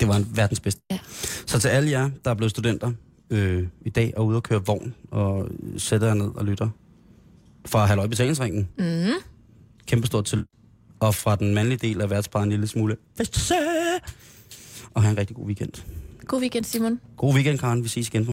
det 0.00 0.08
var 0.08 0.16
en 0.16 0.26
verdens 0.34 0.60
bedste. 0.60 0.80
Ja. 0.90 0.98
Så 1.46 1.58
til 1.58 1.68
alle 1.68 1.90
jer, 1.90 2.10
der 2.24 2.30
er 2.30 2.34
blevet 2.34 2.50
studenter 2.50 2.92
øh, 3.32 3.66
i 3.84 3.90
dag 3.90 4.12
og 4.16 4.26
ude 4.26 4.36
og 4.36 4.42
køre 4.42 4.66
vogn, 4.66 4.94
og 5.10 5.48
sætter 5.76 6.06
jer 6.06 6.14
ned 6.14 6.30
og 6.34 6.44
lytter 6.44 6.68
fra 7.66 7.86
Halløj 7.86 8.06
Betalingsringen. 8.06 8.68
Mm. 8.78 8.84
Kæmpe 9.86 10.06
stort 10.06 10.24
til. 10.24 10.44
Og 11.00 11.14
fra 11.14 11.36
den 11.36 11.54
mandlige 11.54 11.78
del 11.78 12.00
af 12.00 12.10
værtsparet 12.10 12.44
en 12.44 12.50
lille 12.50 12.66
smule. 12.66 12.96
Og 14.94 15.02
have 15.02 15.10
en 15.12 15.18
rigtig 15.18 15.36
god 15.36 15.46
weekend. 15.46 15.72
God 16.26 16.40
weekend, 16.40 16.64
Simon. 16.64 17.00
God 17.16 17.34
weekend, 17.34 17.58
Karen. 17.58 17.82
Vi 17.84 17.88
ses 17.88 18.08
igen. 18.08 18.24